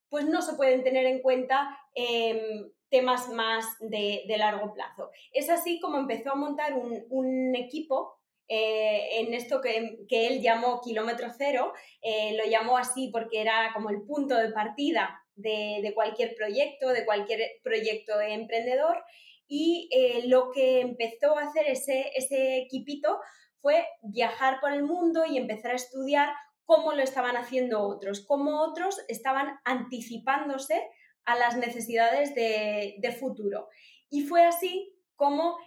pues 0.10 0.26
no 0.26 0.42
se 0.42 0.56
pueden 0.56 0.84
tener 0.84 1.06
en 1.06 1.22
cuenta 1.22 1.80
em, 1.94 2.70
temas 2.90 3.30
más 3.30 3.66
de, 3.80 4.26
largo 4.38 4.74
plazo. 4.74 5.10
Es 5.32 5.50
así 5.50 5.80
como 5.80 5.98
empezó 5.98 6.32
a 6.32 6.36
montar 6.36 6.74
un 6.74 7.56
equipo 7.56 8.19
eh, 8.52 9.20
en 9.20 9.36
esto 9.36 9.62
que, 9.62 10.00
él 10.10 10.42
llamó 10.42 10.82
kilómetro 10.82 11.28
cero, 11.38 11.72
eh, 12.02 12.36
lo 12.36 12.50
llamó 12.50 12.80
así 12.80 13.10
porque 13.14 13.42
era 13.42 13.72
como 13.76 13.92
el 13.92 14.02
punto 14.02 14.36
de 14.36 14.50
partida 14.50 15.22
de, 15.36 15.92
cualquier 15.94 16.34
proyecto, 16.36 16.90
de 16.90 17.06
cualquier 17.06 17.42
proyecto 17.64 18.20
emprendedor. 18.20 19.04
Y 19.48 19.88
eh, 19.92 20.24
lo 20.26 20.50
que 20.52 20.82
empezó 20.82 21.38
a 21.38 21.44
hacer 21.44 21.68
ese, 21.68 22.12
ese 22.16 22.58
equipito 22.58 23.20
fue 23.62 23.86
viajar 24.02 24.60
por 24.60 24.74
el 24.74 24.84
mundo 24.84 25.26
y 25.26 25.38
empezar 25.38 25.72
a 25.72 25.76
estudiar 25.76 26.34
cómo 26.66 26.94
lo 26.94 27.04
estaban 27.04 27.38
haciendo 27.38 27.84
otros, 27.84 28.26
cómo 28.26 28.62
otros 28.62 28.98
estaban 29.08 29.60
anticipándose 29.64 30.90
a 31.26 31.36
las 31.36 31.56
necesidades 31.56 32.34
de, 32.34 33.18
futuro. 33.20 33.70
Y 34.10 34.22
fue 34.22 34.44
así 34.46 34.96
como 35.16 35.58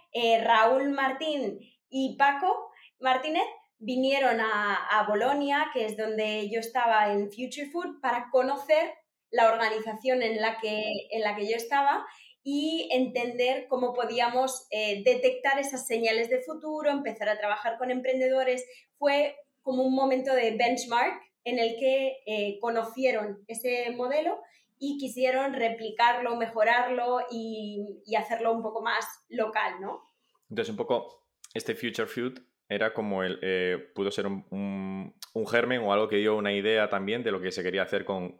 Raúl 0.41 0.89
Martín 0.91 1.59
y 1.89 2.17
Paco 2.17 2.72
Martínez 3.03 3.43
vinieron 3.77 4.39
a, 4.39 5.05
Bolonia, 5.07 5.69
que 5.73 5.85
es 5.85 5.97
donde 5.97 6.49
yo 6.49 6.59
estaba 6.59 7.11
en 7.11 7.29
Future 7.31 7.69
Food, 7.69 7.99
para 8.01 8.29
conocer 8.31 8.93
la 9.29 9.51
organización 9.51 10.23
en 10.23 10.41
la 10.41 10.57
que, 10.59 10.83
en 11.11 11.21
la 11.21 11.35
que 11.35 11.49
yo 11.49 11.55
estaba 11.55 12.05
y 12.43 12.89
entender 12.91 13.67
cómo 13.67 13.93
podíamos 13.93 14.67
eh, 14.71 15.03
detectar 15.03 15.59
esas 15.59 15.85
señales 15.85 16.29
de 16.29 16.41
futuro, 16.41 16.89
empezar 16.89 17.29
a 17.29 17.37
trabajar 17.37 17.77
con 17.77 17.91
emprendedores. 17.91 18.65
Fue 18.97 19.35
como 19.61 19.83
un 19.83 19.95
momento 19.95 20.33
de 20.33 20.51
benchmark 20.51 21.21
en 21.43 21.59
el 21.59 21.77
que 21.77 22.17
eh, 22.25 22.59
conocieron 22.59 23.43
ese 23.47 23.91
modelo 23.91 24.39
y 24.79 24.97
quisieron 24.97 25.53
replicarlo, 25.53 26.35
mejorarlo 26.35 27.19
y, 27.31 28.01
y, 28.05 28.15
hacerlo 28.15 28.51
un 28.53 28.61
poco 28.61 28.81
más 28.81 29.05
local, 29.29 29.79
¿no? 29.79 30.03
Entonces, 30.49 30.71
un 30.71 30.77
poco 30.77 31.25
este 31.53 31.75
Future 31.75 32.07
Food 32.07 32.52
era 32.73 32.93
como 32.93 33.23
el, 33.23 33.39
eh, 33.41 33.91
pudo 33.93 34.11
ser 34.11 34.25
un, 34.25 35.13
germen 35.47 35.81
o 35.81 35.93
algo 35.93 36.07
que 36.07 36.17
dio 36.17 36.35
una 36.35 36.53
idea 36.53 36.89
también 36.89 37.23
de 37.23 37.31
lo 37.31 37.39
que 37.39 37.51
se 37.51 37.63
quería 37.63 37.83
hacer 37.83 38.05
con, 38.05 38.35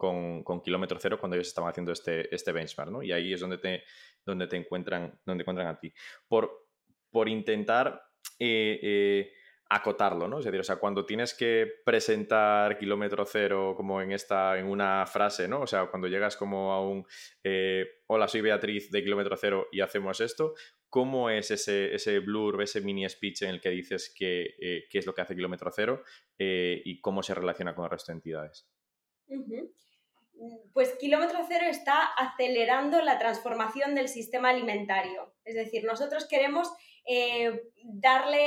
Kilómetro 0.62 0.98
Cero 1.00 1.18
cuando 1.18 1.36
ellos 1.36 1.48
estaban 1.48 1.70
haciendo 1.70 1.92
este, 1.92 2.34
este 2.34 2.52
benchmark, 2.52 2.90
¿no? 2.90 3.02
Y 3.02 3.12
ahí 3.12 3.32
es 3.32 3.40
donde 3.40 3.58
te, 3.58 3.84
donde 4.24 4.46
te 4.46 4.56
encuentran, 4.56 5.18
donde 5.24 5.42
encuentran 5.42 5.68
a 5.68 5.78
ti. 5.78 5.92
Por, 6.26 6.68
por 7.10 7.28
intentar 7.28 8.02
eh, 8.38 8.80
eh, 8.82 9.32
acotarlo, 9.68 10.28
¿no? 10.28 10.38
Es 10.38 10.44
decir, 10.44 10.60
o 10.60 10.64
sea, 10.64 10.76
cuando 10.76 11.04
tienes 11.04 11.34
que 11.34 11.68
presentar 11.84 12.78
kilómetro 12.78 13.24
cero 13.26 13.74
como 13.76 14.00
en 14.00 14.12
esta, 14.12 14.58
en 14.58 14.66
una 14.66 15.06
frase, 15.06 15.46
¿no? 15.46 15.60
O 15.60 15.66
sea, 15.66 15.86
cuando 15.86 16.08
llegas 16.08 16.36
como 16.36 16.72
a 16.72 16.80
un 16.80 17.06
hola, 18.06 18.28
soy 18.28 18.40
Beatriz 18.40 18.90
de 18.90 19.02
kilómetro 19.02 19.36
cero 19.36 19.68
y 19.72 19.80
hacemos 19.80 20.20
esto, 20.20 20.54
¿Cómo 20.94 21.28
es 21.28 21.50
ese, 21.50 21.92
ese 21.92 22.20
blur, 22.20 22.62
ese 22.62 22.80
mini 22.80 23.08
speech 23.08 23.42
en 23.42 23.50
el 23.50 23.60
que 23.60 23.70
dices 23.70 24.14
qué 24.16 24.54
eh, 24.60 24.84
es 24.92 25.06
lo 25.06 25.12
que 25.12 25.22
hace 25.22 25.34
Kilómetro 25.34 25.72
Cero 25.74 26.04
eh, 26.38 26.80
y 26.84 27.00
cómo 27.00 27.20
se 27.24 27.34
relaciona 27.34 27.74
con 27.74 27.84
el 27.84 27.90
resto 27.90 28.12
de 28.12 28.18
entidades? 28.18 28.68
Pues 30.72 30.94
Kilómetro 31.00 31.40
Cero 31.48 31.64
está 31.68 32.04
acelerando 32.16 33.00
la 33.00 33.18
transformación 33.18 33.96
del 33.96 34.06
sistema 34.06 34.50
alimentario. 34.50 35.34
Es 35.44 35.56
decir, 35.56 35.82
nosotros 35.82 36.28
queremos 36.28 36.72
eh, 37.06 37.72
darle 37.82 38.46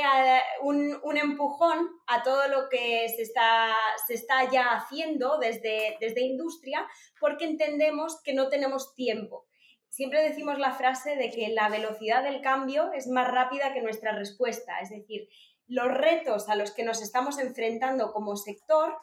un, 0.62 0.98
un, 1.02 1.18
empujón 1.18 1.86
a 2.06 2.22
todo 2.22 2.48
lo 2.48 2.70
que 2.70 3.10
se 3.14 3.20
está, 3.20 3.76
se 4.06 4.14
está 4.14 4.50
ya 4.50 4.72
haciendo 4.72 5.36
desde, 5.36 5.98
desde 6.00 6.22
industria 6.22 6.88
porque 7.20 7.44
entendemos 7.44 8.22
que 8.22 8.32
no 8.32 8.48
tenemos 8.48 8.94
tiempo 8.94 9.44
siempre 9.88 10.22
decimos 10.22 10.58
la 10.58 10.72
frase 10.72 11.16
de 11.16 11.30
que 11.30 11.48
la 11.48 11.68
velocidad 11.68 12.22
del 12.22 12.40
cambio 12.40 12.92
es 12.92 13.06
más 13.06 13.28
rápida 13.28 13.72
que 13.72 13.82
nuestra 13.82 14.12
respuesta, 14.12 14.80
es 14.80 14.90
decir, 14.90 15.28
los 15.66 15.88
retos 15.88 16.48
a 16.48 16.56
los 16.56 16.72
que 16.72 16.84
nos 16.84 17.02
estamos 17.02 17.38
enfrentando 17.38 18.12
como 18.12 18.36
sector 18.36 18.96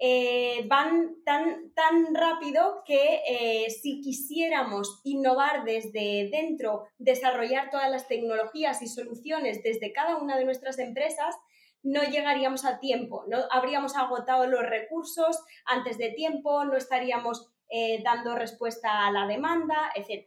eh, 0.00 0.64
van 0.68 1.24
tan, 1.24 1.72
tan 1.74 2.14
rápido 2.14 2.82
que 2.86 3.20
eh, 3.28 3.70
si 3.70 4.00
quisiéramos 4.00 5.00
innovar 5.02 5.64
desde 5.64 6.28
dentro, 6.30 6.84
desarrollar 6.98 7.70
todas 7.70 7.90
las 7.90 8.06
tecnologías 8.06 8.80
y 8.82 8.86
soluciones 8.86 9.62
desde 9.64 9.92
cada 9.92 10.16
una 10.16 10.36
de 10.36 10.44
nuestras 10.44 10.78
empresas, 10.78 11.34
no 11.82 12.02
llegaríamos 12.04 12.64
a 12.64 12.78
tiempo, 12.78 13.24
no 13.28 13.38
habríamos 13.50 13.96
agotado 13.96 14.46
los 14.46 14.62
recursos 14.62 15.40
antes 15.64 15.98
de 15.98 16.10
tiempo, 16.10 16.64
no 16.64 16.76
estaríamos 16.76 17.50
eh, 17.68 18.02
dando 18.02 18.34
respuesta 18.34 19.06
a 19.06 19.10
la 19.10 19.26
demanda, 19.26 19.90
etc. 19.94 20.26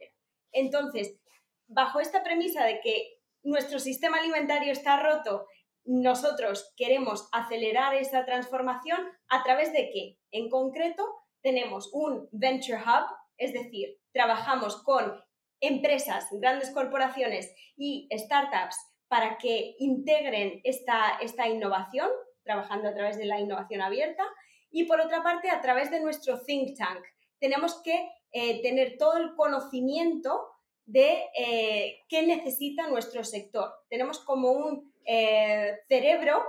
Entonces, 0.52 1.18
bajo 1.66 2.00
esta 2.00 2.22
premisa 2.22 2.64
de 2.64 2.80
que 2.80 3.20
nuestro 3.42 3.78
sistema 3.78 4.18
alimentario 4.18 4.72
está 4.72 5.02
roto, 5.02 5.46
nosotros 5.84 6.72
queremos 6.76 7.28
acelerar 7.32 7.94
esa 7.94 8.24
transformación 8.24 9.00
a 9.28 9.42
través 9.42 9.72
de 9.72 9.90
qué? 9.90 10.18
En 10.30 10.48
concreto, 10.48 11.04
tenemos 11.42 11.90
un 11.92 12.28
Venture 12.30 12.78
Hub, 12.78 13.06
es 13.36 13.52
decir, 13.52 13.98
trabajamos 14.12 14.82
con 14.84 15.20
empresas, 15.60 16.28
grandes 16.32 16.70
corporaciones 16.70 17.52
y 17.76 18.08
startups 18.12 18.76
para 19.08 19.38
que 19.38 19.74
integren 19.78 20.60
esta, 20.64 21.18
esta 21.20 21.48
innovación, 21.48 22.08
trabajando 22.44 22.88
a 22.88 22.94
través 22.94 23.18
de 23.18 23.26
la 23.26 23.40
innovación 23.40 23.82
abierta, 23.82 24.24
y 24.70 24.84
por 24.84 25.00
otra 25.00 25.22
parte, 25.22 25.50
a 25.50 25.60
través 25.60 25.90
de 25.90 26.00
nuestro 26.00 26.40
think 26.42 26.76
tank, 26.78 27.04
tenemos 27.42 27.82
que 27.82 28.08
eh, 28.30 28.62
tener 28.62 28.96
todo 28.96 29.16
el 29.16 29.34
conocimiento 29.34 30.46
de 30.86 31.24
eh, 31.36 31.98
qué 32.08 32.22
necesita 32.22 32.86
nuestro 32.86 33.24
sector. 33.24 33.68
Tenemos 33.90 34.20
como 34.20 34.52
un 34.52 34.94
eh, 35.04 35.80
cerebro 35.88 36.40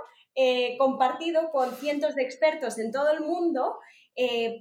compartido 0.78 1.52
con 1.52 1.76
cientos 1.76 2.16
de 2.16 2.24
expertos 2.24 2.76
en 2.80 2.90
todo 2.90 3.12
el 3.12 3.20
mundo 3.20 3.78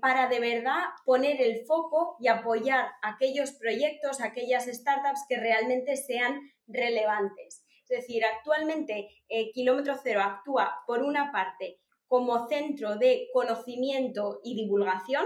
para 0.02 0.28
de 0.28 0.40
verdad 0.40 0.82
poner 1.04 1.42
el 1.42 1.66
foco 1.66 2.16
y 2.20 2.28
apoyar 2.28 2.92
aquellos 3.02 3.54
proyectos, 3.54 4.22
aquellas 4.22 4.68
startups 4.68 5.26
que 5.28 5.38
realmente 5.38 5.98
sean 5.98 6.40
relevantes. 6.68 7.66
Es 7.82 7.90
decir, 7.90 8.24
actualmente 8.24 9.10
Kilómetro 9.56 9.96
Cero 10.04 10.22
actúa 10.22 10.84
por 10.86 11.02
una 11.02 11.32
parte 11.32 11.80
como 12.08 12.48
centro 12.48 12.96
de 12.98 13.30
conocimiento 13.34 14.42
y 14.44 14.54
divulgación, 14.54 15.26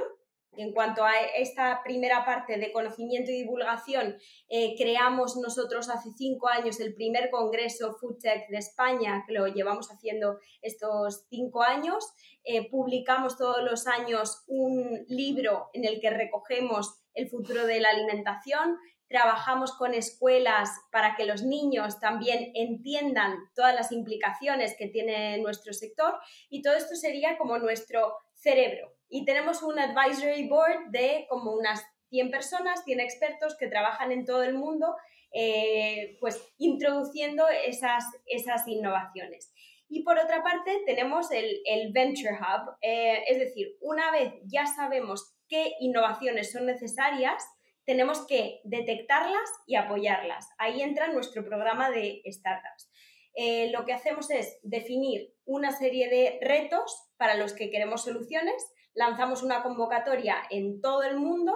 en 0.58 0.74
cuanto 0.74 1.04
a 1.04 1.12
esta 1.36 1.82
primera 1.84 2.26
parte 2.26 2.58
de 2.58 2.72
conocimiento 2.72 3.32
y 3.32 3.42
divulgación, 3.42 4.18
eh, 4.50 4.76
creamos 4.78 5.38
nosotros 5.38 5.90
hace 5.90 6.10
cinco 6.18 6.48
años 6.50 6.80
el 6.80 6.94
primer 6.94 7.30
Congreso 7.30 7.96
FoodTech 8.00 8.50
de 8.50 8.58
España, 8.58 9.24
que 9.28 9.34
lo 9.34 9.48
llevamos 9.48 9.92
haciendo 9.92 10.40
estos 10.62 11.26
cinco 11.30 11.62
años. 11.64 12.06
Eh, 12.44 12.70
publicamos 12.70 13.38
todos 13.38 13.64
los 13.64 13.88
años 13.88 14.44
un 14.48 15.06
libro 15.08 15.70
en 15.74 15.86
el 15.86 16.00
que 16.00 16.10
recogemos 16.10 17.04
el 17.14 17.30
futuro 17.30 17.66
de 17.66 17.80
la 17.80 17.90
alimentación. 17.90 18.78
Trabajamos 19.10 19.74
con 19.74 19.94
escuelas 19.94 20.70
para 20.92 21.16
que 21.16 21.26
los 21.26 21.44
niños 21.44 22.00
también 22.00 22.52
entiendan 22.56 23.38
todas 23.56 23.74
las 23.74 23.92
implicaciones 23.92 24.76
que 24.78 24.88
tiene 24.88 25.38
nuestro 25.40 25.74
sector 25.74 26.16
y 26.50 26.62
todo 26.62 26.76
esto 26.76 26.96
sería 26.96 27.38
como 27.38 27.58
nuestro 27.58 28.16
cerebro, 28.34 28.97
y 29.10 29.26
tenemos 29.26 29.64
un 29.64 29.80
advisory 29.80 30.48
board 30.48 30.90
de 30.90 31.26
como 31.30 31.54
unas 31.54 31.84
100 32.10 32.32
personas, 32.32 32.84
100 32.84 33.00
expertos 33.00 33.58
que 33.58 33.68
trabajan 33.68 34.12
en 34.12 34.26
todo 34.26 34.44
el 34.44 34.54
mundo, 34.54 34.96
eh, 35.32 36.18
pues 36.20 36.42
introduciendo 36.58 37.48
esas, 37.48 38.06
esas 38.26 38.68
innovaciones. 38.68 39.54
Y 39.90 40.04
por 40.04 40.18
otra 40.18 40.44
parte, 40.44 40.82
tenemos 40.86 41.32
el, 41.32 41.62
el 41.66 41.92
Venture 41.94 42.34
Hub, 42.34 42.76
eh, 42.82 43.24
es 43.28 43.40
decir, 43.40 43.78
una 43.82 44.12
vez 44.12 44.34
ya 44.46 44.66
sabemos 44.66 45.38
qué 45.48 45.74
innovaciones 45.80 46.52
son 46.52 46.66
necesarias, 46.66 47.46
tenemos 47.86 48.28
que 48.28 48.60
detectarlas 48.66 49.50
y 49.66 49.76
apoyarlas. 49.76 50.50
Ahí 50.58 50.82
entra 50.82 51.08
nuestro 51.08 51.46
programa 51.46 51.90
de 51.90 52.22
startups. 52.26 52.92
Eh, 53.34 53.70
lo 53.72 53.86
que 53.86 53.94
hacemos 53.94 54.30
es 54.30 54.60
definir 54.64 55.34
una 55.46 55.72
serie 55.72 56.10
de 56.10 56.40
retos 56.42 57.12
para 57.18 57.36
los 57.36 57.54
que 57.54 57.70
queremos 57.70 58.04
soluciones 58.04 58.62
lanzamos 58.98 59.44
una 59.44 59.62
convocatoria 59.62 60.38
en 60.50 60.82
todo 60.82 61.04
el 61.04 61.18
mundo 61.18 61.54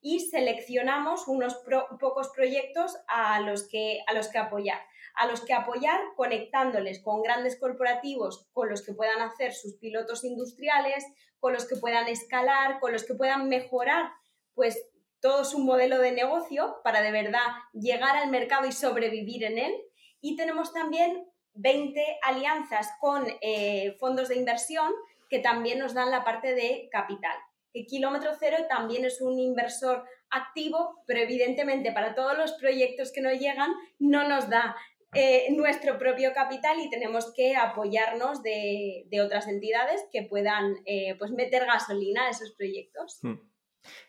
y 0.00 0.20
seleccionamos 0.20 1.28
unos 1.28 1.62
pocos 2.00 2.30
proyectos 2.34 2.96
a 3.06 3.40
los, 3.40 3.68
que, 3.68 4.00
a 4.08 4.12
los 4.12 4.28
que 4.28 4.38
apoyar. 4.38 4.80
A 5.14 5.26
los 5.26 5.42
que 5.42 5.52
apoyar 5.52 6.00
conectándoles 6.16 7.00
con 7.02 7.22
grandes 7.22 7.58
corporativos 7.58 8.48
con 8.52 8.68
los 8.68 8.82
que 8.84 8.92
puedan 8.92 9.20
hacer 9.20 9.52
sus 9.52 9.76
pilotos 9.76 10.24
industriales, 10.24 11.04
con 11.38 11.52
los 11.52 11.66
que 11.66 11.76
puedan 11.76 12.08
escalar, 12.08 12.80
con 12.80 12.92
los 12.92 13.04
que 13.04 13.14
puedan 13.14 13.48
mejorar 13.48 14.10
pues 14.54 14.90
todo 15.20 15.44
su 15.44 15.60
modelo 15.60 15.98
de 15.98 16.12
negocio 16.12 16.80
para 16.82 17.02
de 17.02 17.12
verdad 17.12 17.46
llegar 17.72 18.16
al 18.16 18.30
mercado 18.30 18.66
y 18.66 18.72
sobrevivir 18.72 19.44
en 19.44 19.58
él. 19.58 19.74
Y 20.20 20.34
tenemos 20.36 20.72
también 20.72 21.24
20 21.54 22.18
alianzas 22.22 22.88
con 23.00 23.26
eh, 23.42 23.96
fondos 24.00 24.28
de 24.28 24.36
inversión 24.36 24.90
que 25.30 25.38
también 25.38 25.78
nos 25.78 25.94
dan 25.94 26.10
la 26.10 26.24
parte 26.24 26.54
de 26.54 26.88
capital. 26.90 27.38
Que 27.72 27.86
Kilómetro 27.86 28.32
Cero 28.38 28.58
también 28.68 29.04
es 29.04 29.20
un 29.20 29.38
inversor 29.38 30.04
activo, 30.28 31.02
pero 31.06 31.20
evidentemente 31.20 31.92
para 31.92 32.14
todos 32.14 32.36
los 32.36 32.52
proyectos 32.54 33.12
que 33.12 33.20
nos 33.20 33.38
llegan 33.38 33.72
no 33.98 34.28
nos 34.28 34.50
da 34.50 34.76
eh, 35.14 35.46
nuestro 35.52 35.98
propio 35.98 36.32
capital 36.32 36.78
y 36.80 36.90
tenemos 36.90 37.32
que 37.34 37.56
apoyarnos 37.56 38.42
de, 38.42 39.06
otras 39.24 39.48
entidades 39.48 40.04
que 40.12 40.22
puedan 40.22 40.76
eh, 40.84 41.16
pues 41.18 41.30
meter 41.30 41.64
gasolina 41.64 42.26
a 42.26 42.30
esos 42.30 42.52
proyectos. 42.52 43.18
Hmm. 43.22 43.40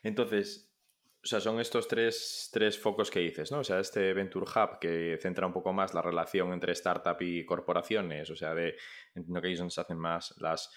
Entonces, 0.04 0.72
o 1.24 1.28
sea, 1.28 1.40
son 1.40 1.60
estos 1.60 1.88
tres, 1.88 2.50
tres, 2.52 2.80
focos 2.80 3.12
que 3.12 3.20
dices, 3.20 3.52
¿no? 3.52 3.60
O 3.60 3.64
sea, 3.64 3.80
este 3.80 4.12
Venture 4.14 4.46
Hub 4.46 4.80
que 4.80 5.20
centra 5.22 5.46
un 5.46 5.54
poco 5.54 5.72
más 5.72 5.94
la 5.94 6.02
relación 6.02 6.52
entre 6.52 6.74
startup 6.74 7.18
y 7.20 7.46
corporaciones, 7.46 8.30
o 8.32 8.36
sea, 8.36 8.56
de, 8.56 8.76
entiendo 9.14 9.40
que 9.40 9.56
donde 9.56 9.72
se 9.72 9.82
hacen 9.82 10.00
más 10.00 10.34
las 10.40 10.72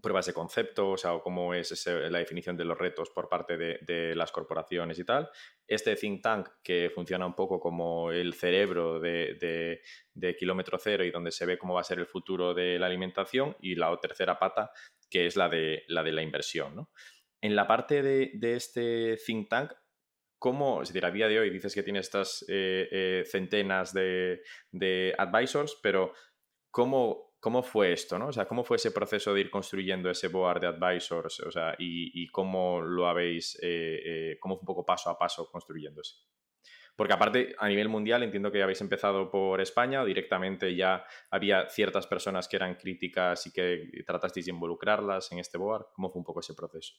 pruebas 0.00 0.26
de 0.26 0.32
concepto, 0.32 0.90
o 0.90 0.96
sea, 0.96 1.14
o 1.14 1.22
cómo 1.22 1.54
es 1.54 1.86
la 1.86 2.18
definición 2.18 2.56
de 2.56 2.64
los 2.64 2.78
retos 2.78 3.10
por 3.10 3.28
parte 3.28 3.56
de, 3.56 4.14
las 4.14 4.32
corporaciones 4.32 4.98
y 4.98 5.04
tal. 5.04 5.30
Este 5.66 5.96
think 5.96 6.22
tank 6.22 6.48
que 6.62 6.90
funciona 6.94 7.26
un 7.26 7.34
poco 7.34 7.60
como 7.60 8.10
el 8.10 8.34
cerebro 8.34 8.98
de, 8.98 9.80
de, 10.14 10.36
kilómetro 10.36 10.78
cero 10.78 11.04
y 11.04 11.10
donde 11.10 11.30
se 11.30 11.46
ve 11.46 11.58
cómo 11.58 11.74
va 11.74 11.80
a 11.80 11.84
ser 11.84 11.98
el 11.98 12.06
futuro 12.06 12.54
de 12.54 12.78
la 12.78 12.86
alimentación 12.86 13.56
y 13.60 13.74
la 13.74 13.96
tercera 14.00 14.38
pata 14.38 14.70
que 15.10 15.26
es 15.26 15.36
la 15.36 15.48
de 15.48 15.82
la, 15.88 16.02
de 16.02 16.12
la 16.12 16.22
inversión, 16.22 16.76
¿no? 16.76 16.90
En 17.42 17.56
la 17.56 17.66
parte 17.66 18.02
de, 18.02 18.54
este 18.54 19.16
think 19.16 19.48
tank, 19.48 19.72
¿cómo, 20.38 20.82
es 20.82 20.88
decir, 20.90 21.06
a 21.06 21.10
día 21.10 21.26
de 21.26 21.40
hoy 21.40 21.50
dices 21.50 21.74
que 21.74 21.82
tiene 21.82 22.00
estas 22.00 22.44
eh, 22.48 22.88
eh, 22.90 23.24
centenas 23.26 23.94
de, 23.94 24.42
advisors, 25.16 25.78
pero 25.82 26.12
¿cómo, 26.70 27.29
¿cómo 27.40 27.62
fue 27.62 27.92
esto? 27.92 28.18
¿no? 28.18 28.28
O 28.28 28.32
sea, 28.32 28.46
¿cómo 28.46 28.62
fue 28.62 28.76
ese 28.76 28.92
proceso 28.92 29.34
de 29.34 29.40
ir 29.40 29.50
construyendo 29.50 30.10
ese 30.10 30.28
board 30.28 30.60
de 30.60 30.66
advisors? 30.68 31.40
O 31.40 31.50
sea, 31.50 31.74
y, 31.78 32.26
cómo 32.28 32.80
lo 32.80 33.08
habéis, 33.08 33.58
eh, 33.62 34.36
cómo 34.40 34.56
fue 34.56 34.62
un 34.62 34.66
poco 34.66 34.86
paso 34.86 35.10
a 35.10 35.18
paso 35.18 35.50
construyéndose. 35.50 36.16
Porque 37.00 37.14
aparte, 37.14 37.54
a 37.58 37.66
nivel 37.66 37.88
mundial, 37.88 38.22
entiendo 38.22 38.52
que 38.52 38.62
habéis 38.62 38.82
empezado 38.82 39.30
por 39.30 39.60
España 39.62 40.02
o 40.02 40.04
directamente 40.04 40.76
ya 40.76 41.02
había 41.30 41.66
ciertas 41.70 42.06
personas 42.06 42.46
que 42.46 42.56
eran 42.56 42.74
críticas 42.74 43.46
y 43.46 43.52
que 43.52 43.88
tratasteis 44.06 44.44
de 44.44 44.52
involucrarlas 44.52 45.32
en 45.32 45.38
este 45.38 45.56
board. 45.56 45.86
¿Cómo 45.94 46.10
fue 46.10 46.20
un 46.20 46.24
poco 46.24 46.40
ese 46.40 46.52
proceso? 46.52 46.94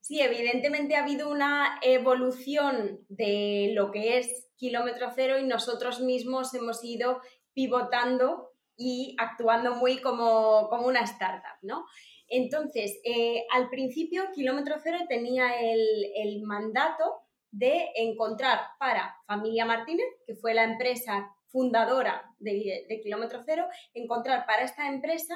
Sí, 0.00 0.20
evidentemente 0.20 0.96
ha 0.96 1.04
habido 1.04 1.30
una 1.30 1.78
evolución 1.80 3.06
de 3.08 3.70
lo 3.72 3.92
que 3.92 4.18
es 4.18 4.50
kilómetro 4.56 5.12
cero 5.14 5.38
y 5.38 5.44
nosotros 5.44 6.00
mismos 6.00 6.52
hemos 6.54 6.82
ido 6.82 7.20
pivotando 7.54 8.51
y 8.76 9.16
actuando 9.18 9.74
muy 9.74 10.00
como, 10.00 10.68
una 10.68 11.00
startup, 11.00 11.58
¿no? 11.62 11.84
Entonces, 12.28 12.98
eh, 13.04 13.44
al 13.52 13.68
principio, 13.68 14.24
Kilómetro 14.34 14.76
Cero 14.82 14.98
tenía 15.08 15.60
el, 15.60 16.42
mandato 16.44 17.20
de 17.50 17.90
encontrar 17.96 18.60
para 18.78 19.14
Familia 19.26 19.66
Martínez, 19.66 20.06
que 20.26 20.34
fue 20.34 20.54
la 20.54 20.64
empresa 20.64 21.30
fundadora 21.48 22.22
de, 22.38 22.86
de 22.88 23.00
Kilómetro 23.02 23.42
Cero, 23.44 23.66
encontrar 23.92 24.46
para 24.46 24.62
esta 24.62 24.88
empresa 24.88 25.34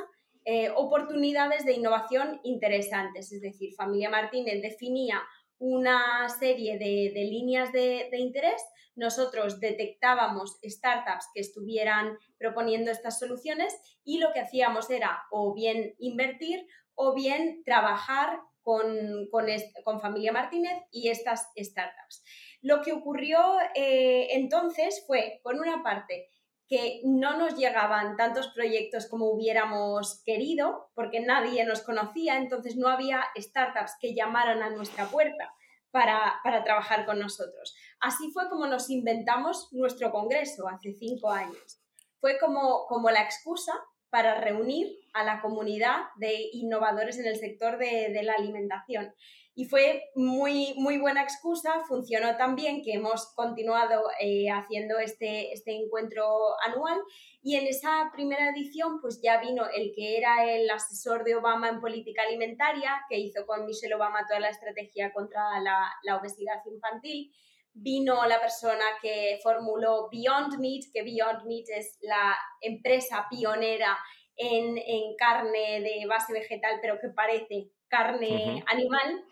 eh, 0.48 0.70
oportunidades 0.76 1.64
de 1.64 1.72
innovación 1.72 2.38
interesantes. 2.44 3.32
Es 3.32 3.42
decir, 3.42 3.74
Familia 3.74 4.08
Martínez 4.10 4.62
definía 4.62 5.20
una 5.58 6.28
serie 6.28 6.78
de, 6.78 7.12
líneas 7.24 7.72
de, 7.72 8.08
interés, 8.12 8.62
nosotros 8.94 9.60
detectábamos 9.60 10.58
startups 10.64 11.28
que 11.34 11.40
estuvieran 11.40 12.16
proponiendo 12.38 12.90
estas 12.90 13.18
soluciones 13.18 13.74
y 14.04 14.18
lo 14.18 14.32
que 14.32 14.40
hacíamos 14.40 14.90
era 14.90 15.22
o 15.30 15.54
bien 15.54 15.94
invertir 15.98 16.66
o 16.94 17.14
bien 17.14 17.62
trabajar 17.64 18.40
con, 18.62 19.28
con, 19.30 20.00
Familia 20.00 20.32
Martínez 20.32 20.82
y 20.90 21.08
estas 21.08 21.50
startups. 21.56 22.24
Lo 22.62 22.82
que 22.82 22.92
ocurrió 22.92 23.38
eh, 23.74 24.28
entonces 24.34 25.04
fue, 25.06 25.40
por 25.44 25.54
una 25.54 25.82
parte, 25.82 26.28
que 26.68 27.00
no 27.04 27.36
nos 27.36 27.56
llegaban 27.56 28.16
tantos 28.16 28.48
proyectos 28.48 29.06
como 29.06 29.30
hubiéramos 29.30 30.22
querido, 30.24 30.90
porque 30.94 31.20
nadie 31.20 31.64
nos 31.64 31.82
conocía, 31.82 32.38
entonces 32.38 32.76
no 32.76 32.88
había 32.88 33.24
startups 33.36 33.92
que 34.00 34.14
llamaran 34.14 34.62
a 34.62 34.70
nuestra 34.70 35.06
puerta 35.06 35.52
para, 35.90 36.40
trabajar 36.64 37.06
con 37.06 37.18
nosotros. 37.18 37.74
Así 38.00 38.30
fue 38.32 38.48
como 38.50 38.66
nos 38.66 38.90
inventamos 38.90 39.72
nuestro 39.72 40.10
congreso 40.10 40.68
hace 40.68 40.92
cinco 40.94 41.30
años. 41.30 41.80
Fue 42.20 42.38
como, 42.38 42.86
como 42.86 43.10
la 43.10 43.22
excusa 43.22 43.72
para 44.10 44.40
reunir 44.40 44.98
a 45.12 45.24
la 45.24 45.40
comunidad 45.40 45.96
de 46.16 46.50
innovadores 46.52 47.18
en 47.18 47.26
el 47.26 47.36
sector 47.36 47.78
de, 47.78 48.22
la 48.22 48.34
alimentación. 48.34 49.12
Y 49.54 49.64
fue 49.64 50.10
muy, 50.14 50.74
muy 50.76 50.98
buena 50.98 51.22
excusa, 51.22 51.80
funcionó 51.88 52.36
tan 52.36 52.56
bien 52.56 52.82
que 52.82 52.92
hemos 52.92 53.32
continuado 53.34 54.02
eh, 54.20 54.50
haciendo 54.50 54.98
este, 54.98 55.52
este 55.52 55.72
encuentro 55.72 56.24
anual. 56.66 56.98
Y 57.42 57.56
en 57.56 57.66
esa 57.66 58.10
primera 58.12 58.50
edición 58.50 59.00
pues 59.00 59.20
ya 59.22 59.40
vino 59.40 59.64
el 59.74 59.92
que 59.94 60.18
era 60.18 60.44
el 60.50 60.68
asesor 60.68 61.24
de 61.24 61.36
Obama 61.36 61.70
en 61.70 61.80
política 61.80 62.22
alimentaria, 62.22 63.00
que 63.08 63.18
hizo 63.18 63.46
con 63.46 63.64
Michelle 63.64 63.94
Obama 63.94 64.26
toda 64.28 64.40
la 64.40 64.50
estrategia 64.50 65.12
contra 65.14 65.42
la 65.60 66.16
obesidad 66.16 66.60
infantil, 66.66 67.32
vino 67.78 68.24
la 68.26 68.40
persona 68.40 68.84
que 69.02 69.38
formuló 69.42 70.08
Beyond 70.10 70.58
Meat, 70.58 70.86
que 70.92 71.02
Beyond 71.02 71.44
Meat 71.46 71.66
es 71.68 71.98
la 72.00 72.36
empresa 72.60 73.26
pionera 73.30 73.96
en, 74.36 74.78
en 74.78 75.14
carne 75.16 75.80
de 75.80 76.06
base 76.06 76.32
vegetal, 76.32 76.78
pero 76.80 76.98
que 77.00 77.08
parece 77.08 77.70
carne 77.88 78.64
animal. 78.66 79.24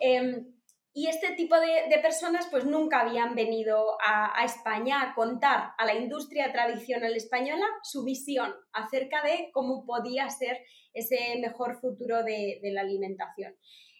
Em, 0.00 0.46
y 0.92 1.06
este 1.06 1.32
tipo 1.34 1.54
de, 1.60 1.98
personas 2.02 2.48
pues 2.50 2.64
nunca 2.64 3.00
habían 3.00 3.34
venido 3.36 3.96
a, 4.04 4.44
España 4.44 5.02
a 5.02 5.14
contar 5.14 5.72
a 5.78 5.86
la 5.86 5.94
industria 5.94 6.50
tradicional 6.50 7.14
española 7.14 7.64
su 7.82 8.02
visión 8.02 8.52
acerca 8.72 9.22
de 9.22 9.50
cómo 9.52 9.84
podía 9.86 10.28
ser 10.30 10.58
ese 10.92 11.38
mejor 11.40 11.80
futuro 11.80 12.24
de, 12.24 12.58
la 12.62 12.80
alimentación. 12.80 13.54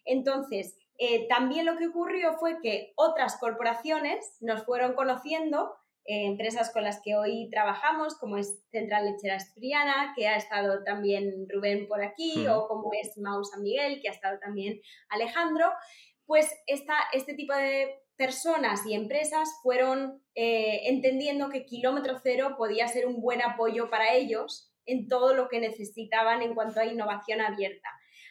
Entonces, 0.04 0.76
eh, 1.02 1.26
también 1.28 1.64
lo 1.64 1.78
que 1.78 1.86
ocurrió 1.86 2.34
fue 2.34 2.60
que 2.60 2.92
otras 2.94 3.38
corporaciones 3.38 4.36
nos 4.40 4.66
fueron 4.66 4.92
conociendo 4.92 5.72
eh, 6.04 6.26
empresas 6.26 6.70
con 6.70 6.84
las 6.84 7.00
que 7.02 7.16
hoy 7.16 7.48
trabajamos, 7.50 8.18
como 8.18 8.36
es 8.36 8.62
Central 8.70 9.06
Lechera 9.06 9.36
Espriana, 9.36 10.12
que 10.14 10.28
ha 10.28 10.36
estado 10.36 10.84
también 10.84 11.46
Rubén 11.48 11.88
por 11.88 12.02
aquí, 12.02 12.46
o 12.48 12.68
como 12.68 12.90
es 12.92 13.16
Mau 13.16 13.42
San 13.44 13.62
Miguel, 13.62 14.02
que 14.02 14.10
ha 14.10 14.12
estado 14.12 14.38
también 14.40 14.82
Alejandro, 15.08 15.72
pues 16.26 16.50
esta, 16.66 16.94
este 17.14 17.32
tipo 17.32 17.54
de 17.54 18.02
personas 18.16 18.84
y 18.84 18.92
empresas 18.92 19.48
fueron 19.62 20.22
eh, 20.34 20.82
entendiendo 20.84 21.48
que 21.48 21.64
Kilómetro 21.64 22.18
Cero 22.22 22.56
podía 22.58 22.86
ser 22.88 23.06
un 23.06 23.22
buen 23.22 23.40
apoyo 23.40 23.88
para 23.88 24.12
ellos 24.12 24.70
en 24.84 25.08
todo 25.08 25.34
lo 25.34 25.48
que 25.48 25.60
necesitaban 25.60 26.42
en 26.42 26.54
cuanto 26.54 26.80
a 26.80 26.84
innovación 26.84 27.40
abierta. 27.40 27.88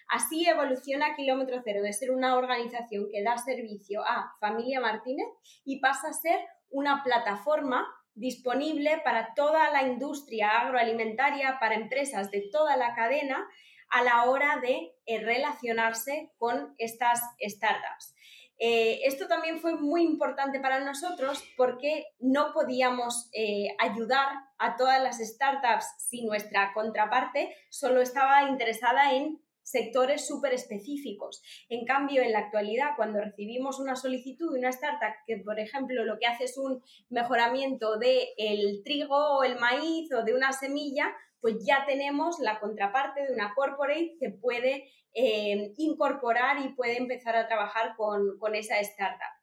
Así 0.09 0.47
evoluciona 0.47 1.15
Kilómetro 1.15 1.61
Cero 1.63 1.83
de 1.83 1.93
ser 1.93 2.09
una 2.09 2.35
organización 2.35 3.07
que 3.11 3.23
da 3.23 3.37
servicio 3.37 4.01
a 4.03 4.35
Familia 4.39 4.81
Martínez 4.81 5.27
y 5.63 5.79
pasa 5.79 6.09
a 6.09 6.13
ser 6.13 6.39
una 6.69 7.03
plataforma 7.03 7.87
disponible 8.15 9.01
para 9.03 9.33
toda 9.35 9.71
la 9.71 9.83
industria 9.83 10.61
agroalimentaria, 10.61 11.57
para 11.59 11.75
empresas 11.75 12.31
de 12.31 12.49
toda 12.51 12.75
la 12.75 12.95
cadena, 12.95 13.47
a 13.91 14.03
la 14.03 14.23
hora 14.25 14.59
de 14.61 14.91
eh, 15.05 15.19
relacionarse 15.19 16.31
con 16.37 16.73
estas 16.77 17.21
startups. 17.41 18.15
Eh, 18.57 19.01
esto 19.05 19.27
también 19.27 19.59
fue 19.59 19.75
muy 19.75 20.03
importante 20.03 20.59
para 20.59 20.79
nosotros 20.81 21.43
porque 21.55 22.07
no 22.19 22.51
podíamos 22.51 23.29
eh, 23.33 23.69
ayudar 23.79 24.27
a 24.57 24.75
todas 24.75 25.01
las 25.01 25.19
startups 25.19 25.85
si 25.97 26.25
nuestra 26.25 26.73
contraparte 26.73 27.55
solo 27.69 28.01
estaba 28.01 28.49
interesada 28.49 29.13
en 29.13 29.39
sectores 29.69 30.25
súper 30.25 30.53
específicos. 30.53 31.43
En 31.69 31.85
cambio, 31.85 32.23
en 32.23 32.31
la 32.31 32.39
actualidad, 32.39 32.95
cuando 32.95 33.21
recibimos 33.21 33.79
una 33.79 33.95
solicitud 33.95 34.51
de 34.51 34.59
una 34.59 34.69
startup 34.69 35.13
que, 35.27 35.37
por 35.37 35.59
ejemplo, 35.59 36.03
lo 36.05 36.17
que 36.17 36.25
hace 36.25 36.45
es 36.45 36.57
un 36.57 36.81
mejoramiento 37.09 37.99
del 37.99 38.27
el 38.37 38.81
trigo 38.83 39.37
o 39.37 39.43
el 39.43 39.59
maíz 39.59 40.11
o 40.11 40.23
de 40.23 40.33
una 40.33 40.53
semilla, 40.53 41.13
pues 41.39 41.55
ya 41.63 41.85
tenemos 41.85 42.39
la 42.39 42.59
contraparte 42.59 43.27
de 43.27 43.33
una 43.33 43.53
corporate 43.53 44.15
que 44.19 44.31
puede 44.31 44.89
eh, 45.13 45.73
incorporar 45.77 46.65
y 46.65 46.69
puede 46.69 46.97
empezar 46.97 47.35
a 47.35 47.47
trabajar 47.47 47.95
con, 47.95 48.55
esa 48.55 48.79
startup. 48.79 49.33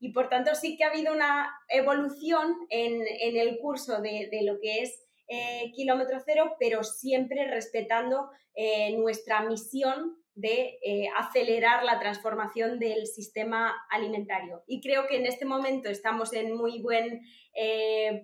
Y 0.00 0.12
por 0.12 0.28
tanto 0.28 0.54
sí 0.54 0.76
que 0.76 0.84
ha 0.84 0.88
habido 0.88 1.14
una 1.14 1.48
evolución 1.68 2.54
en, 2.70 3.02
el 3.36 3.58
curso 3.58 4.00
de, 4.02 4.28
lo 4.42 4.58
que 4.60 4.82
es 4.82 5.05
eh, 5.28 5.72
kilómetro 5.74 6.18
cero, 6.24 6.56
pero 6.58 6.84
siempre 6.84 7.46
respetando 7.46 8.30
eh, 8.54 8.96
nuestra 8.96 9.42
misión 9.42 10.16
de 10.34 10.78
acelerar 11.16 11.82
la 11.82 11.98
transformación 11.98 12.78
del 12.78 13.06
sistema 13.06 13.74
alimentario. 13.90 14.62
Y 14.66 14.82
creo 14.82 15.06
que 15.06 15.16
en 15.16 15.24
este 15.24 15.46
momento 15.46 15.88
estamos 15.88 16.34
en 16.34 16.54
muy 16.54 16.82
buen 16.82 17.22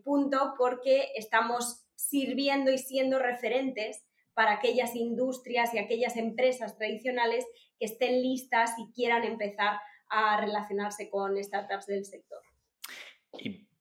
punto 0.04 0.52
porque 0.58 1.08
estamos 1.16 1.86
sirviendo 1.94 2.70
y 2.70 2.76
siendo 2.76 3.18
referentes 3.18 4.04
para 4.34 4.52
aquellas 4.52 4.94
industrias 4.94 5.72
y 5.74 5.78
aquellas 5.78 6.16
empresas 6.16 6.76
tradicionales 6.76 7.46
que 7.78 7.86
estén 7.86 8.22
listas 8.22 8.72
y 8.78 8.92
quieran 8.92 9.24
empezar 9.24 9.78
a 10.08 10.40
relacionarse 10.40 11.08
con 11.10 11.42
startups 11.42 11.86
del 11.86 12.04
sector. 12.04 12.40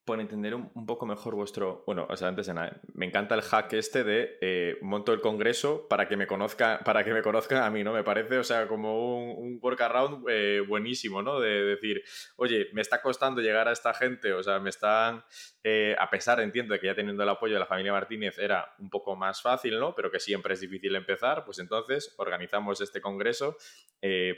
Por 0.06 0.20
entender 0.20 0.56
un, 0.56 0.86
poco 0.86 1.06
mejor 1.06 1.36
vuestro. 1.36 1.84
Bueno, 1.86 2.08
o 2.10 2.18
sea, 2.18 2.28
antes 2.28 2.48
de 2.48 2.54
nada, 2.54 2.82
me 2.94 3.06
encanta 3.06 3.36
el 3.36 3.42
hack 3.42 3.74
este 3.74 4.04
de 4.04 4.38
eh, 4.42 4.78
monto 4.82 5.14
el 5.14 5.22
congreso 5.22 5.88
para 5.88 6.08
que 6.08 6.18
me 6.18 6.28
conozca, 6.28 6.82
para 6.84 7.04
que 7.04 7.14
me 7.14 7.22
conozcan 7.22 7.64
a 7.64 7.70
mí, 7.70 7.84
¿no? 7.84 7.94
Me 7.94 8.04
parece, 8.04 8.38
o 8.38 8.44
sea, 8.44 8.68
como 8.68 9.18
un, 9.18 9.46
un 9.46 9.60
workaround 9.62 10.26
eh, 10.30 10.62
buenísimo, 10.68 11.22
¿no? 11.22 11.40
De 11.40 11.64
decir, 11.64 12.02
oye, 12.36 12.68
me 12.74 12.82
está 12.82 13.02
costando 13.02 13.42
llegar 13.42 13.68
a 13.68 13.72
esta 13.72 13.94
gente, 13.94 14.34
o 14.34 14.42
sea, 14.42 14.60
me 14.60 14.70
están. 14.70 15.24
Eh, 15.64 15.96
a 16.00 16.10
pesar, 16.10 16.40
entiendo, 16.40 16.74
de 16.74 16.80
que 16.80 16.88
ya 16.88 16.96
teniendo 16.96 17.24
el 17.24 17.30
apoyo 17.30 17.54
de 17.54 17.60
la 17.60 17.66
familia 17.66 17.92
Martínez 17.92 18.40
era 18.40 18.74
un 18.80 18.90
poco 18.90 19.16
más 19.16 19.42
fácil, 19.42 19.80
¿no? 19.80 19.94
Pero 19.94 20.12
que 20.12 20.20
siempre 20.20 20.56
es 20.56 20.62
difícil 20.62 20.96
empezar, 20.96 21.46
pues 21.46 21.60
entonces 21.60 22.16
organizamos 22.18 22.82
este 22.82 23.00
congreso 23.00 23.56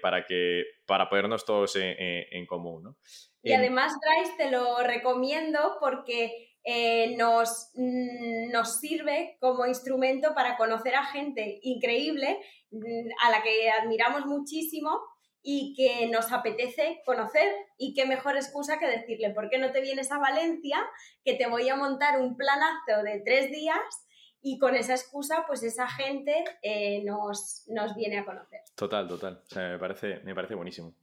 para 0.01 0.25
que 0.25 0.63
para 0.85 1.07
ponernos 1.07 1.45
todos 1.45 1.77
en, 1.77 1.95
en 1.97 2.45
común, 2.45 2.83
¿no? 2.83 2.97
Y 3.41 3.53
además, 3.53 3.93
Bryce, 4.01 4.33
te 4.37 4.51
lo 4.51 4.79
recomiendo 4.79 5.77
porque 5.79 6.53
eh, 6.65 7.17
nos, 7.17 7.71
mm, 7.75 8.49
nos 8.51 8.79
sirve 8.79 9.37
como 9.41 9.65
instrumento 9.65 10.33
para 10.33 10.55
conocer 10.55 10.95
a 10.95 11.03
gente 11.03 11.59
increíble, 11.61 12.39
mm, 12.71 13.09
a 13.25 13.31
la 13.31 13.43
que 13.43 13.69
admiramos 13.69 14.25
muchísimo 14.25 15.01
y 15.43 15.73
que 15.75 16.07
nos 16.07 16.31
apetece 16.31 17.01
conocer. 17.05 17.53
Y 17.77 17.93
qué 17.93 18.05
mejor 18.05 18.35
excusa 18.35 18.79
que 18.79 18.87
decirle, 18.87 19.31
¿por 19.31 19.49
qué 19.49 19.57
no 19.57 19.71
te 19.71 19.81
vienes 19.81 20.11
a 20.11 20.17
Valencia? 20.17 20.77
Que 21.23 21.33
te 21.33 21.47
voy 21.47 21.69
a 21.69 21.75
montar 21.75 22.19
un 22.19 22.37
planazo 22.37 23.03
de 23.03 23.21
tres 23.23 23.51
días 23.51 24.07
y 24.41 24.57
con 24.57 24.75
esa 24.75 24.93
excusa, 24.93 25.45
pues 25.47 25.63
esa 25.63 25.87
gente 25.87 26.43
eh, 26.61 27.03
nos, 27.05 27.65
nos, 27.67 27.95
viene 27.95 28.19
a 28.19 28.25
conocer. 28.25 28.61
Total, 28.75 29.07
total. 29.07 29.41
Me 29.55 29.79
parece, 29.79 30.19
me 30.23 30.33
parece 30.35 30.55
buenísimo. 30.55 30.95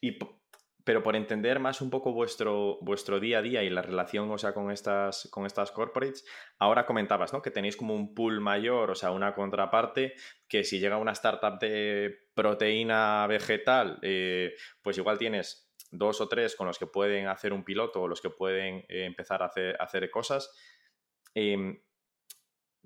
Y 0.00 0.18
pero 0.86 1.02
por 1.02 1.16
entender 1.16 1.58
más 1.58 1.80
un 1.80 1.90
poco 1.90 2.12
vuestro, 2.12 2.78
vuestro 2.80 3.18
día 3.18 3.38
a 3.38 3.42
día 3.42 3.64
y 3.64 3.70
la 3.70 3.82
relación, 3.82 4.30
o 4.30 4.38
sea, 4.38 4.54
con 4.54 4.70
estas, 4.70 5.28
con 5.32 5.44
estas 5.44 5.72
corporates, 5.72 6.24
ahora 6.60 6.86
comentabas, 6.86 7.32
¿no? 7.32 7.42
Que 7.42 7.50
tenéis 7.50 7.76
como 7.76 7.92
un 7.92 8.14
pool 8.14 8.40
mayor, 8.40 8.92
o 8.92 8.94
sea, 8.94 9.10
una 9.10 9.34
contraparte, 9.34 10.14
que 10.46 10.62
si 10.62 10.78
llega 10.78 10.96
una 10.96 11.10
startup 11.10 11.58
de 11.58 12.25
proteína 12.36 13.26
vegetal, 13.26 13.98
eh, 14.02 14.54
pues 14.82 14.98
igual 14.98 15.16
tienes 15.16 15.72
dos 15.90 16.20
o 16.20 16.28
tres 16.28 16.54
con 16.54 16.66
los 16.66 16.78
que 16.78 16.86
pueden 16.86 17.28
hacer 17.28 17.54
un 17.54 17.64
piloto 17.64 18.02
o 18.02 18.08
los 18.08 18.20
que 18.20 18.28
pueden 18.28 18.84
eh, 18.88 19.06
empezar 19.06 19.42
a 19.42 19.46
hacer, 19.46 20.10
cosas. 20.10 20.54
Em, 21.34 21.82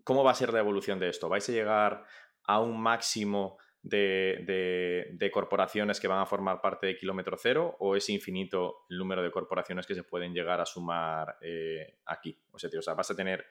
¿Cómo 0.05 0.23
va 0.23 0.31
a 0.31 0.35
ser 0.35 0.53
la 0.53 0.61
evolución 0.61 1.01
de 1.01 1.09
esto? 1.09 1.29
¿Vais 1.29 1.47
a 1.49 1.53
llegar 1.53 2.05
a 2.45 2.61
un 2.61 2.81
máximo 2.81 3.59
de, 3.83 5.31
corporaciones 5.33 5.99
que 5.99 6.09
van 6.09 6.21
a 6.21 6.27
formar 6.27 6.61
parte 6.61 6.87
de 6.87 6.97
kilómetro 6.97 7.37
cero 7.37 7.77
o 7.81 7.97
es 7.97 8.09
infinito 8.09 8.87
el 8.89 8.99
número 8.99 9.23
de 9.23 9.33
corporaciones 9.33 9.87
que 9.87 9.95
se 9.97 10.05
pueden 10.05 10.33
llegar 10.33 10.61
a 10.61 10.67
sumar 10.67 11.39
eh, 11.41 11.99
aquí? 12.07 12.41
O 12.53 12.59
sea, 12.59 12.95
vas 12.95 13.11
a 13.11 13.17
tener, 13.17 13.45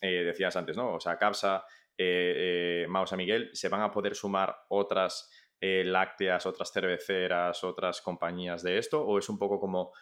decías 0.00 0.56
antes, 0.56 0.76
¿no? 0.76 0.94
O 0.94 1.00
sea, 1.00 1.16
CAPSA, 1.16 1.64
eh, 1.96 2.86
Mausa 2.88 3.16
Miguel, 3.16 3.50
¿se 3.52 3.68
van 3.68 3.82
a 3.82 3.90
poder 3.90 4.14
sumar 4.14 4.64
otras 4.68 5.30
lácteas, 5.60 6.46
otras 6.46 6.72
cerveceras, 6.72 7.64
otras 7.64 8.00
compañías 8.00 8.62
de 8.62 8.78
esto? 8.78 9.04
¿O 9.04 9.18
es 9.18 9.28
un 9.28 9.38
poco 9.38 9.58
como 9.58 9.92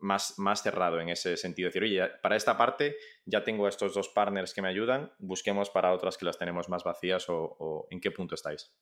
más, 0.00 0.38
más 0.38 0.62
cerrado 0.62 1.00
en 1.00 1.08
ese 1.08 1.36
sentido. 1.36 1.68
Decir, 1.68 1.82
oye, 1.82 2.08
para 2.22 2.36
esta 2.36 2.56
parte 2.56 2.96
ya 3.24 3.44
tengo 3.44 3.68
estos 3.68 3.94
dos 3.94 4.08
partners 4.08 4.54
que 4.54 4.62
me 4.62 4.68
ayudan, 4.68 5.12
busquemos 5.18 5.70
para 5.70 5.92
otras 5.92 6.16
que 6.16 6.24
las 6.24 6.38
tenemos 6.38 6.68
más 6.68 6.84
vacías 6.84 7.26
o, 7.28 7.86
en 7.90 8.00
qué 8.00 8.10
punto 8.10 8.34
estáis. 8.34 8.72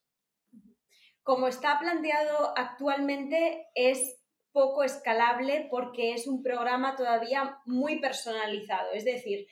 Como 1.23 1.49
está 1.49 1.79
planteado 1.81 2.57
actualmente, 2.57 3.67
es 3.75 4.21
poco 4.53 4.85
escalable 4.85 5.67
porque 5.71 6.15
es 6.15 6.27
un 6.27 6.43
programa 6.43 6.95
todavía 6.97 7.59
muy 7.67 8.01
personalizado. 8.01 8.93
Es 8.93 9.05
decir, 9.05 9.47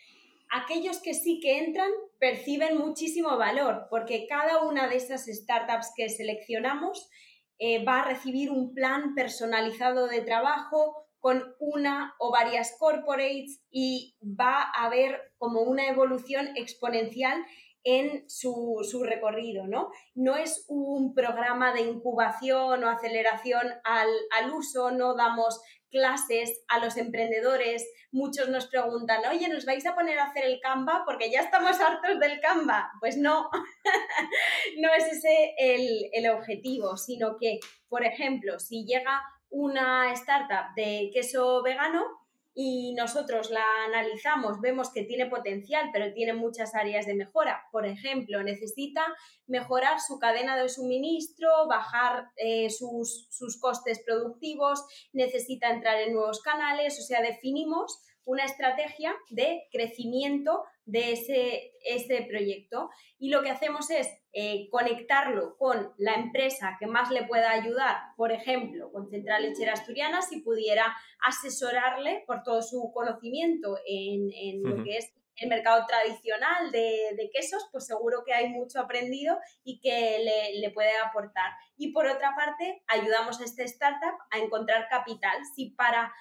aquellos 0.55 1.01
que 1.01 1.15
sí 1.15 1.41
que 1.41 1.59
entran 1.59 1.91
perciben 2.19 2.79
muchísimo 2.79 3.37
valor 3.37 3.87
porque 3.91 4.27
cada 4.29 4.63
una 4.63 4.89
de 4.89 4.97
esas 4.97 5.27
startups 5.27 5.93
que 5.97 6.09
seleccionamos 6.09 7.11
eh, 7.59 7.85
va 7.85 8.01
a 8.01 8.05
recibir 8.05 8.51
un 8.51 8.75
plan 8.75 9.15
personalizado 9.15 10.07
de 10.09 10.23
trabajo, 10.23 11.05
con 11.25 11.43
una 11.59 12.15
o 12.19 12.31
varias 12.31 12.77
corporates 12.79 13.63
y 13.71 14.15
va 14.23 14.61
a 14.61 14.85
haber 14.85 15.33
como 15.39 15.63
una 15.63 15.89
evolución 15.89 16.49
exponencial 16.55 17.43
en 17.85 18.29
su, 18.29 18.83
recorrido, 19.05 19.67
¿no? 19.67 19.91
No 20.15 20.37
es 20.37 20.65
un 20.69 21.15
programa 21.15 21.73
de 21.73 21.83
incubación 21.83 22.83
o 22.83 22.89
aceleración 22.89 23.67
al, 23.85 24.09
al, 24.39 24.51
uso, 24.53 24.91
no 24.91 25.15
damos 25.15 25.61
clases 25.91 26.65
a 26.69 26.79
los 26.79 26.97
emprendedores. 26.97 27.87
Muchos 28.11 28.49
nos 28.49 28.67
preguntan, 28.67 29.21
oye, 29.31 29.49
¿nos 29.49 29.67
vais 29.67 29.87
a 29.87 29.95
poner 29.95 30.19
a 30.19 30.25
hacer 30.25 30.45
el 30.45 30.61
Canva? 30.61 31.03
Porque 31.05 31.31
ya 31.31 31.41
estamos 31.41 31.79
hartos 31.79 32.19
del 32.19 32.41
Canva. 32.41 32.91
Pues 33.01 33.17
no, 33.17 33.51
no 34.81 34.95
es 34.95 35.05
ese 35.13 35.55
el, 35.59 36.09
el 36.13 36.31
objetivo, 36.31 36.97
sino 36.97 37.37
que, 37.39 37.61
por 37.89 38.05
ejemplo, 38.05 38.59
si 38.59 38.85
llega 38.87 39.23
una 39.51 40.13
startup 40.13 40.75
de 40.75 41.11
queso 41.13 41.63
vegano 41.63 42.24
y 42.55 42.95
nosotros 42.95 43.51
la 43.51 43.65
analizamos, 43.87 44.61
vemos 44.61 44.93
que 44.93 45.03
tiene 45.03 45.27
potencial, 45.27 45.91
pero 45.93 46.13
tiene 46.13 46.35
muchas 46.35 46.75
áreas 46.75 47.05
de 47.05 47.15
mejora. 47.15 47.65
Por 47.73 47.85
ejemplo, 47.85 48.43
necesita 48.43 49.05
mejorar 49.47 50.01
su 50.01 50.19
cadena 50.21 50.57
de 50.57 50.69
suministro, 50.69 51.67
bajar 51.69 52.31
eh, 52.37 52.71
sus, 52.71 53.27
sus 53.31 53.61
costes 53.61 54.03
productivos, 54.05 54.85
necesita 55.13 55.71
entrar 55.71 56.01
en 56.01 56.13
nuevos 56.13 56.41
canales, 56.41 56.99
o 57.01 57.03
sea, 57.03 57.21
definimos 57.23 58.01
una 58.25 58.45
estrategia 58.45 59.15
de 59.31 59.65
crecimiento 59.71 60.65
de 60.87 61.13
ese, 61.13 61.73
ese 61.85 62.23
proyecto. 62.29 62.91
Y 63.19 63.31
lo 63.31 63.43
que 63.43 63.51
hacemos 63.51 63.91
es 63.91 64.09
eh, 64.33 64.69
conectarlo 64.71 65.57
con 65.57 65.93
la 65.99 66.15
empresa 66.15 66.77
que 66.79 66.87
más 66.87 67.11
le 67.11 67.25
pueda 67.25 67.51
ayudar, 67.51 67.97
por 68.17 68.33
ejemplo, 68.33 68.91
con 68.93 69.09
Central 69.09 69.43
Lechera 69.43 69.75
Asturiana, 69.75 70.23
si 70.23 70.41
pudiera 70.41 70.95
asesorarle 71.27 72.25
por 72.27 72.43
todo 72.43 72.63
su 72.63 72.91
conocimiento 72.93 73.79
en, 73.87 74.31
en 74.33 74.63
lo 74.63 74.85
que 74.85 74.99
es 74.99 75.13
el 75.37 75.49
mercado 75.49 75.85
tradicional 75.87 76.71
de, 76.71 77.15
de, 77.17 77.31
quesos, 77.33 77.67
pues 77.73 77.87
seguro 77.87 78.23
que 78.25 78.33
hay 78.33 78.51
mucho 78.51 78.79
aprendido 78.81 79.37
y 79.65 79.81
que 79.81 80.19
le, 80.19 80.61
le, 80.61 80.71
puede 80.71 80.97
aportar. 80.99 81.51
Y 81.77 81.93
por 81.93 82.07
otra 82.07 82.35
parte, 82.37 82.85
ayudamos 82.87 83.41
a 83.41 83.45
esta 83.45 83.65
startup 83.65 84.17
a 84.31 84.39
encontrar 84.39 84.89
capital. 84.89 85.37
Si 85.57 85.71
para 85.71 86.13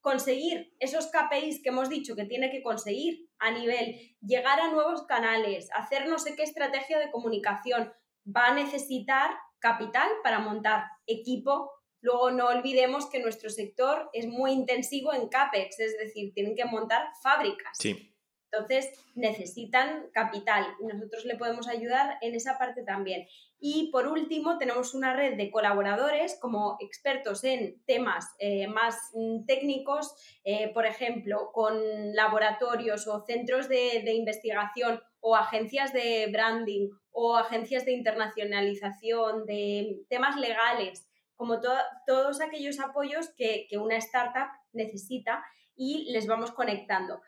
conseguir 0.00 0.74
esos 0.80 1.10
KPIs 1.10 1.62
que 1.62 1.68
hemos 1.68 1.88
dicho 1.88 2.16
que 2.16 2.24
tiene 2.24 2.50
que 2.50 2.62
conseguir 2.62 3.28
a 3.42 3.50
nivel 3.50 4.16
llegar 4.20 4.60
a 4.60 4.70
nuevos 4.70 5.02
canales, 5.06 5.68
hacer 5.74 6.08
no 6.08 6.18
sé 6.18 6.36
qué 6.36 6.44
estrategia 6.44 6.98
de 6.98 7.10
comunicación, 7.10 7.92
va 8.24 8.46
a 8.46 8.54
necesitar 8.54 9.32
capital 9.58 10.08
para 10.22 10.38
montar 10.38 10.84
equipo. 11.06 11.70
Luego 12.00 12.30
no 12.30 12.46
olvidemos 12.46 13.08
que 13.10 13.20
nuestro 13.20 13.50
sector 13.50 14.08
es 14.12 14.26
muy 14.26 14.52
intensivo 14.52 15.12
en 15.12 15.28
CAPEX, 15.28 15.80
es 15.80 15.98
decir, 15.98 16.32
tienen 16.34 16.54
que 16.54 16.64
montar 16.64 17.08
fábricas. 17.22 17.76
Sí. 17.78 18.11
Entonces 18.52 19.02
necesitan 19.14 20.10
capital 20.12 20.66
y 20.78 20.86
nosotros 20.86 21.24
le 21.24 21.36
podemos 21.36 21.68
ayudar 21.68 22.18
en 22.20 22.34
esa 22.34 22.58
parte 22.58 22.82
también. 22.82 23.26
Y 23.58 23.90
por 23.90 24.06
último, 24.08 24.58
tenemos 24.58 24.92
una 24.92 25.14
red 25.14 25.36
de 25.36 25.50
colaboradores 25.50 26.36
como 26.38 26.76
expertos 26.80 27.44
en 27.44 27.82
temas 27.86 28.34
eh, 28.38 28.66
más 28.66 28.98
mm, 29.14 29.46
técnicos, 29.46 30.14
eh, 30.44 30.70
por 30.74 30.84
ejemplo, 30.84 31.50
con 31.52 32.14
laboratorios 32.14 33.06
o 33.06 33.24
centros 33.24 33.68
de, 33.68 34.02
investigación 34.12 35.00
o 35.20 35.34
agencias 35.34 35.92
de 35.92 36.28
branding 36.30 36.90
o 37.10 37.36
agencias 37.36 37.86
de 37.86 37.92
internacionalización, 37.92 39.46
de 39.46 40.02
temas 40.08 40.36
legales, 40.36 41.08
como 41.36 41.60
todos 42.06 42.40
aquellos 42.40 42.80
apoyos 42.80 43.30
que, 43.36 43.66
que 43.70 43.78
una 43.78 43.96
startup 43.96 44.48
necesita 44.72 45.42
y 45.74 46.10
les 46.12 46.26
vamos 46.26 46.52
conectando. 46.52 47.22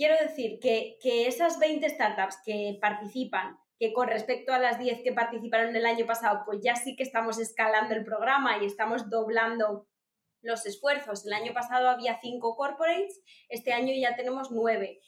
Quiero 0.00 0.16
decir 0.16 0.60
que, 0.60 0.96
que 1.02 1.26
esas 1.26 1.58
20 1.58 1.86
startups 1.90 2.38
que 2.42 2.78
participan 2.80 3.58
que 3.78 3.92
con 3.92 4.08
respecto 4.08 4.54
a 4.54 4.58
las 4.58 4.78
10 4.78 5.02
que 5.04 5.12
participaron 5.12 5.76
el 5.76 5.84
año 5.84 6.06
pasado, 6.06 6.40
pues 6.46 6.60
ya 6.62 6.74
sí 6.74 6.96
que 6.96 7.02
estamos 7.02 7.38
escalando 7.38 7.94
el 7.94 8.02
programa 8.02 8.56
y 8.56 8.64
estamos 8.64 9.10
doblando 9.10 9.88
los 10.40 10.64
esfuerzos. 10.64 11.26
El 11.26 11.34
año 11.34 11.52
pasado 11.52 11.90
había 11.90 12.18
5 12.18 12.56
corporates, 12.56 13.20
este 13.50 13.74
año 13.74 13.92
ya 13.94 14.16
tenemos 14.16 14.50
9, 14.50 15.00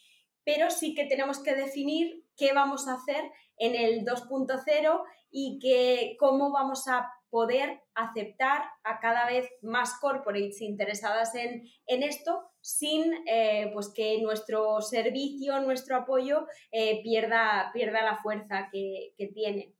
pero 0.44 0.70
sí 0.70 0.94
que 0.94 1.06
tenemos 1.06 1.42
que 1.42 1.54
definir 1.54 2.26
qué 2.36 2.52
vamos 2.52 2.86
a 2.86 2.94
hacer 2.94 3.30
en 3.56 3.74
el 3.74 4.04
2.0 4.04 5.02
y 5.30 5.58
que, 5.58 6.16
cómo 6.18 6.52
vamos 6.52 6.86
a 6.88 7.10
poder 7.32 7.80
aceptar 7.94 8.62
a 8.84 9.00
cada 9.00 9.24
vez 9.24 9.48
más 9.62 9.98
corporates 9.98 10.60
interesadas 10.60 11.34
en, 11.34 11.64
esto 11.86 12.42
sin 12.60 13.10
eh, 13.26 13.70
pues 13.72 13.90
que 13.96 14.20
nuestro 14.20 14.82
servicio, 14.82 15.58
nuestro 15.60 15.96
apoyo 15.96 16.46
eh, 16.70 17.02
pierda, 17.02 17.70
pierda 17.72 18.04
la 18.04 18.18
fuerza 18.18 18.68
que, 18.70 19.14
tiene. 19.32 19.74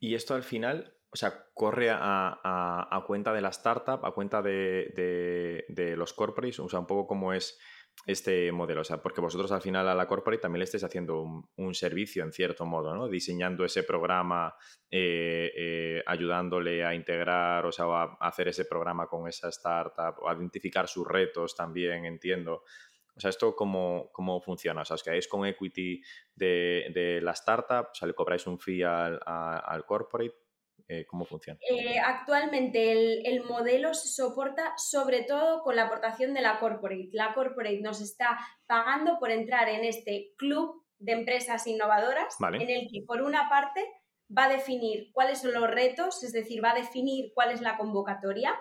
Y 0.00 0.16
esto 0.16 0.34
al 0.34 0.42
final, 0.42 0.92
o 1.10 1.16
sea, 1.16 1.46
corre 1.54 1.88
a, 1.92 3.04
cuenta 3.06 3.32
de 3.32 3.42
la 3.42 3.50
startup, 3.50 4.04
a 4.04 4.12
cuenta 4.12 4.42
de, 4.42 5.64
de 5.68 5.96
los 5.96 6.12
corporates, 6.14 6.58
o 6.58 6.68
sea, 6.68 6.80
un 6.80 6.88
poco 6.88 7.06
como 7.06 7.32
es 7.32 7.60
este 8.04 8.52
modelo? 8.52 8.82
O 8.82 8.84
sea, 8.84 9.02
porque 9.02 9.20
vosotros 9.20 9.50
al 9.52 9.62
final 9.62 9.88
a 9.88 9.94
la 9.94 10.06
corporate 10.06 10.42
también 10.42 10.60
le 10.60 10.64
estáis 10.64 10.84
haciendo 10.84 11.22
un, 11.56 11.74
servicio 11.74 12.22
en 12.22 12.32
cierto 12.32 12.64
modo, 12.66 12.94
¿no? 12.94 13.08
Diseñando 13.08 13.64
ese 13.64 13.82
programa, 13.82 14.54
eh, 14.90 15.52
eh, 15.56 16.02
ayudándole 16.06 16.84
a 16.84 16.94
integrar, 16.94 17.66
o 17.66 17.72
sea, 17.72 17.86
a 17.86 18.16
hacer 18.20 18.48
ese 18.48 18.64
programa 18.64 19.06
con 19.06 19.28
esa 19.28 19.48
startup, 19.48 20.16
o 20.20 20.28
a 20.28 20.34
identificar 20.34 20.88
sus 20.88 21.06
retos 21.06 21.54
también, 21.56 22.04
entiendo. 22.04 22.64
O 23.16 23.20
sea, 23.20 23.30
¿esto 23.30 23.56
cómo, 23.56 24.10
cómo 24.12 24.40
funciona? 24.42 24.82
O 24.82 24.84
sea, 24.84 24.94
¿os 24.94 25.02
quedáis 25.02 25.26
con 25.26 25.46
equity 25.46 26.02
de, 26.34 26.90
de 26.92 27.20
la 27.22 27.32
startup? 27.32 27.88
O 27.90 27.94
sea, 27.94 28.06
¿le 28.06 28.14
cobráis 28.14 28.46
un 28.46 28.58
fee 28.58 28.82
al, 28.82 29.18
al 29.24 29.84
corporate? 29.86 30.45
Eh, 30.88 31.04
¿Cómo 31.06 31.24
funciona? 31.24 31.58
Eh, 31.68 31.98
actualmente 31.98 32.92
el, 33.28 33.42
modelo 33.42 33.92
se 33.92 34.08
soporta 34.08 34.74
sobre 34.76 35.22
todo 35.22 35.62
con 35.62 35.74
la 35.74 35.84
aportación 35.84 36.32
de 36.32 36.42
la 36.42 36.60
corporate. 36.60 37.08
La 37.12 37.34
corporate 37.34 37.80
nos 37.80 38.00
está 38.00 38.38
pagando 38.66 39.18
por 39.18 39.30
entrar 39.30 39.68
en 39.68 39.84
este 39.84 40.32
club 40.36 40.84
de 40.98 41.12
empresas 41.12 41.66
innovadoras 41.66 42.36
en 42.40 42.70
el 42.70 42.88
que 42.90 43.02
por 43.06 43.22
una 43.22 43.48
parte 43.48 43.84
va 44.36 44.44
a 44.44 44.48
definir 44.48 45.10
cuáles 45.12 45.40
son 45.40 45.52
los 45.54 45.68
retos, 45.68 46.22
es 46.22 46.32
decir, 46.32 46.64
va 46.64 46.70
a 46.70 46.76
definir 46.76 47.32
cuál 47.34 47.50
es 47.50 47.60
la 47.60 47.76
convocatoria. 47.76 48.54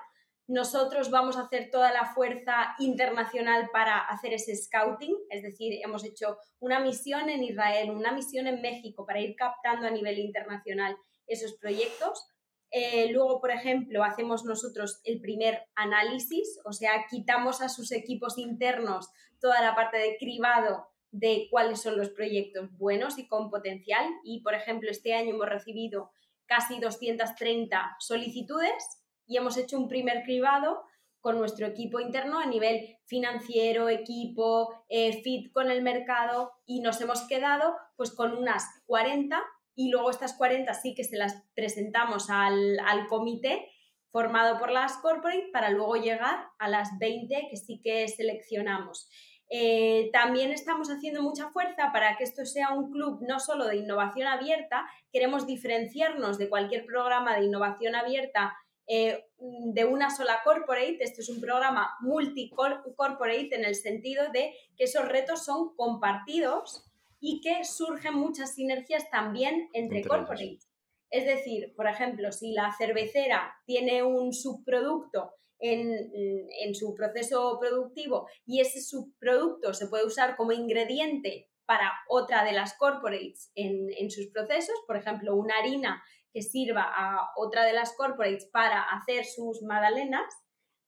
Nosotros 0.48 1.10
vamos 1.10 1.38
a 1.38 1.44
hacer 1.44 1.70
toda 1.72 1.92
la 1.92 2.06
fuerza 2.06 2.76
internacional 2.80 3.70
para 3.72 4.00
hacer 4.00 4.34
ese 4.34 4.56
scouting, 4.56 5.16
es 5.30 5.42
decir, 5.42 5.80
hemos 5.84 6.04
hecho 6.04 6.38
una 6.60 6.80
misión 6.80 7.30
en 7.30 7.44
Israel, 7.44 7.92
una 7.92 8.12
misión 8.12 8.46
en 8.46 8.62
México 8.62 9.06
para 9.06 9.20
ir 9.20 9.36
captando 9.36 9.88
a 9.88 9.92
nivel 9.92 10.20
internacional 10.20 10.96
esos 11.28 11.54
proyectos. 11.54 12.28
Eh, 12.72 13.12
luego, 13.12 13.40
por 13.40 13.52
ejemplo, 13.52 14.04
hacemos 14.04 14.44
nosotros 14.44 15.00
el 15.04 15.22
primer 15.22 15.68
análisis, 15.76 16.60
o 16.66 16.74
sea, 16.74 17.06
quitamos 17.10 17.62
a 17.62 17.70
sus 17.70 17.92
equipos 17.92 18.38
internos 18.38 19.10
toda 19.40 19.62
la 19.62 19.76
parte 19.76 19.98
de 19.98 20.18
cribado 20.18 20.88
de 21.12 21.48
cuáles 21.50 21.82
son 21.82 21.98
los 21.98 22.10
proyectos 22.10 22.76
buenos 22.78 23.18
y 23.18 23.28
con 23.28 23.50
potencial. 23.50 24.06
Y, 24.24 24.42
por 24.42 24.54
ejemplo, 24.54 24.90
este 24.92 25.14
año 25.14 25.36
hemos 25.36 25.48
recibido 25.48 26.12
casi 26.46 26.80
230 26.80 27.96
solicitudes 28.00 29.04
y 29.26 29.38
hemos 29.38 29.58
hecho 29.58 29.78
un 29.78 29.88
primer 29.88 30.24
cribado 30.24 30.84
con 31.22 31.40
nuestro 31.40 31.66
equipo 31.66 32.00
interno 32.00 32.40
a 32.40 32.46
nivel 32.46 32.98
financiero, 33.06 33.90
equipo, 33.90 34.86
eh, 34.90 35.22
fit 35.24 35.52
con 35.52 35.72
el 35.72 35.82
mercado 35.82 36.52
y 36.66 36.82
nos 36.82 37.02
hemos 37.02 37.28
quedado 37.28 37.76
pues 37.96 38.12
con 38.12 38.38
unas 38.38 38.64
40 38.86 39.42
y 39.76 39.90
luego 39.90 40.10
estas 40.10 40.34
40 40.34 40.74
sí 40.74 40.96
que 40.96 41.04
se 41.04 41.18
las 41.18 41.44
presentamos 41.54 42.30
al, 42.30 42.80
comité 43.10 43.70
formado 44.12 44.58
por 44.58 44.72
las 44.72 44.98
corporate 44.98 45.50
para 45.52 45.70
luego 45.70 45.98
llegar 45.98 46.48
a 46.58 46.70
las 46.70 46.98
20 47.00 47.48
que 47.50 47.58
sí 47.58 47.82
que 47.84 48.08
seleccionamos. 48.08 49.10
Eh, 49.50 50.10
también 50.12 50.52
estamos 50.52 50.90
haciendo 50.90 51.22
mucha 51.22 51.50
fuerza 51.50 51.92
para 51.92 52.18
que 52.18 52.24
esto 52.24 52.46
sea 52.46 52.70
un 52.70 52.92
club 52.92 53.20
no 53.28 53.40
solo 53.40 53.68
de 53.68 53.76
innovación 53.76 54.28
abierta, 54.28 54.88
queremos 55.12 55.46
diferenciarnos 55.46 56.38
de 56.38 56.50
cualquier 56.50 56.86
programa 56.86 57.38
de 57.38 57.46
innovación 57.46 57.94
abierta 57.94 58.56
eh, 58.88 59.26
de 59.38 59.86
una 59.86 60.10
sola 60.10 60.42
corporate. 60.44 60.98
Esto 61.00 61.22
es 61.22 61.30
un 61.30 61.42
programa 61.42 61.92
multi-corporate 62.02 63.56
en 63.56 63.66
el 63.66 63.76
sentido 63.76 64.32
de 64.32 64.54
que 64.78 64.86
esos 64.86 65.08
retos 65.08 65.44
son 65.44 65.76
compartidos 65.76 66.90
y 67.20 67.42
que 67.42 67.64
surgen 67.64 68.16
muchas 68.16 68.56
sinergias 68.56 69.10
también 69.10 69.70
entre, 69.74 70.04
corporates. 70.04 70.70
Es 71.10 71.26
decir, 71.26 71.74
por 71.76 71.88
ejemplo, 71.88 72.32
si 72.32 72.52
la 72.52 72.74
cervecera 72.78 73.54
tiene 73.66 74.04
un 74.04 74.34
subproducto 74.34 75.32
en, 75.60 76.76
su 76.76 76.94
proceso 76.94 77.58
productivo 77.60 78.28
y 78.46 78.60
ese 78.60 78.82
subproducto 78.82 79.74
se 79.74 79.88
puede 79.88 80.06
usar 80.06 80.36
como 80.36 80.52
ingrediente 80.52 81.50
para 81.66 81.92
otra 82.10 82.44
de 82.44 82.52
las 82.52 82.78
corporates 82.78 83.52
en, 83.56 83.88
en, 83.98 84.12
sus 84.12 84.28
procesos, 84.28 84.76
por 84.86 84.98
ejemplo, 84.98 85.36
una 85.36 85.58
harina 85.58 86.04
que 86.34 86.42
sirva 86.42 86.84
a 86.84 87.32
otra 87.38 87.64
de 87.64 87.74
las 87.74 87.96
corporates 87.96 88.46
para 88.52 88.84
hacer 88.84 89.26
sus 89.26 89.62
magdalenas, 89.62 90.26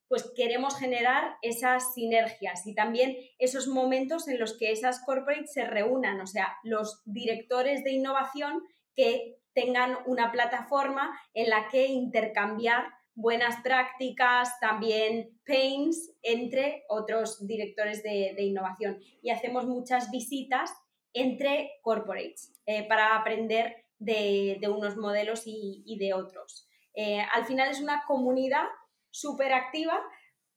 pues 0.08 0.32
queremos 0.36 0.78
generar 0.78 1.38
esas 1.42 1.94
sinergias 1.94 2.66
y 2.66 2.74
también 2.74 3.18
esos 3.40 3.68
momentos 3.68 4.28
en 4.28 4.40
los 4.40 4.58
que 4.58 4.72
esas 4.72 5.04
corporates 5.04 5.54
se 5.54 5.66
reúnan, 5.66 6.22
o 6.22 6.28
sea, 6.28 6.58
los 6.64 7.02
directores 7.06 7.84
de 7.84 7.92
innovación 7.92 8.64
que 8.96 9.38
tengan 9.54 9.98
una 10.06 10.32
plataforma 10.32 11.20
en 11.34 11.50
la 11.50 11.68
que 11.70 11.88
intercambiar 11.88 12.86
buenas 13.18 13.60
prácticas, 13.64 14.60
también 14.60 15.40
pains 15.46 16.12
entre 16.22 16.84
otros 16.88 17.46
directores 17.48 18.04
de, 18.04 18.36
innovación. 18.38 19.00
Y 19.24 19.32
hacemos 19.32 19.66
muchas 19.66 20.12
visitas 20.12 20.72
entre 21.14 21.72
corporates 21.82 22.54
eh, 22.68 22.88
para 22.88 23.16
aprender 23.16 23.88
de, 23.98 24.60
unos 24.70 24.96
modelos 24.98 25.44
y, 25.46 25.98
de 26.00 26.14
otros. 26.14 26.70
Eh, 26.94 27.20
al 27.34 27.46
final 27.46 27.70
es 27.70 27.82
una 27.82 28.04
comunidad 28.06 28.68
súper 29.12 29.54
activa 29.54 30.02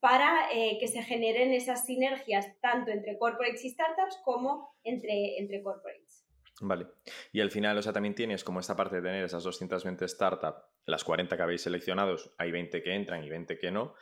para 0.00 0.50
eh, 0.52 0.78
que 0.80 0.88
se 0.88 1.02
generen 1.02 1.52
esas 1.52 1.84
sinergias 1.84 2.46
tanto 2.60 2.90
entre 2.90 3.18
corporates 3.18 3.64
y 3.64 3.70
startups 3.70 4.18
como 4.24 4.74
entre, 4.82 5.38
entre 5.38 5.62
corporates. 5.62 6.26
Vale. 6.62 6.86
Y 7.32 7.40
al 7.40 7.50
final, 7.50 7.78
o 7.78 7.82
sea, 7.82 7.92
también 7.92 8.14
tienes 8.14 8.44
como 8.44 8.60
esta 8.60 8.76
parte 8.76 8.96
de 8.96 9.02
tener 9.02 9.24
esas 9.24 9.42
220 9.42 10.06
startups, 10.06 10.62
las 10.86 11.04
40 11.04 11.36
que 11.36 11.42
habéis 11.42 11.62
seleccionado, 11.62 12.16
hay 12.36 12.50
20 12.50 12.82
que 12.82 12.94
entran 12.94 13.24
y 13.24 13.30
20 13.30 13.58
que 13.58 13.70
no, 13.70 13.94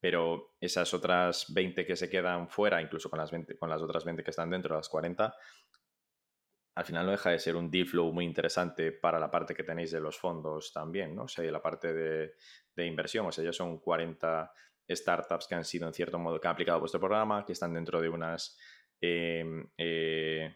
pero 0.00 0.54
esas 0.60 0.92
otras 0.94 1.52
20 1.52 1.84
que 1.84 1.96
se 1.96 2.08
quedan 2.08 2.48
fuera, 2.48 2.80
incluso 2.80 3.10
con 3.10 3.18
las, 3.18 3.30
20, 3.30 3.58
con 3.58 3.68
las 3.68 3.82
otras 3.82 4.04
20 4.04 4.22
que 4.22 4.30
están 4.30 4.50
dentro 4.50 4.74
de 4.74 4.78
las 4.78 4.88
40, 4.88 5.34
al 6.76 6.84
final 6.84 7.06
no 7.06 7.12
deja 7.12 7.30
de 7.30 7.38
ser 7.38 7.56
un 7.56 7.70
deal 7.70 7.86
flow 7.86 8.12
muy 8.12 8.26
interesante 8.26 8.92
para 8.92 9.18
la 9.18 9.30
parte 9.30 9.54
que 9.54 9.64
tenéis 9.64 9.90
de 9.92 10.00
los 10.00 10.18
fondos 10.18 10.74
también, 10.74 11.14
¿no? 11.14 11.22
O 11.22 11.28
sea, 11.28 11.50
la 11.50 11.62
parte 11.62 11.94
de, 11.94 12.34
inversión. 12.86 13.24
O 13.24 13.32
sea, 13.32 13.42
ya 13.42 13.52
son 13.52 13.78
40 13.78 14.52
startups 14.90 15.46
que 15.46 15.54
han 15.54 15.64
sido 15.64 15.88
en 15.88 15.94
cierto 15.94 16.18
modo, 16.18 16.38
que 16.38 16.48
han 16.48 16.52
aplicado 16.52 16.78
vuestro 16.78 17.00
programa, 17.00 17.46
que 17.46 17.54
están 17.54 17.72
dentro 17.72 18.02
de 18.02 18.10
unas 18.10 18.58
em, 19.00 19.66
eh, 19.78 20.54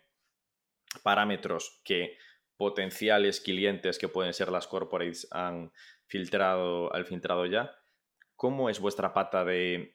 parámetros 1.03 1.81
que 1.83 2.19
potenciales 2.59 3.41
clientes 3.41 3.99
que 3.99 4.09
pueden 4.09 4.35
ser 4.35 4.51
las 4.53 4.67
corporates 4.67 5.27
han 5.31 5.73
filtrado, 6.07 6.93
al 6.93 7.07
filtrado 7.07 7.47
ya. 7.47 7.80
¿Cómo 8.41 8.71
es 8.71 8.81
vuestra 8.81 9.13
pata 9.13 9.45
de, 9.45 9.93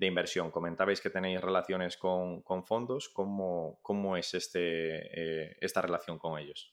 inversión? 0.00 0.52
Comentabais 0.52 1.00
que 1.00 1.10
tenéis 1.10 1.40
relaciones 1.40 1.96
con, 1.96 2.44
fondos. 2.64 3.08
¿Cómo, 3.08 3.80
¿Cómo, 3.82 4.16
es 4.16 4.32
este, 4.34 4.60
eh, 4.60 5.56
esta 5.60 5.82
relación 5.82 6.16
con 6.16 6.38
ellos? 6.38 6.72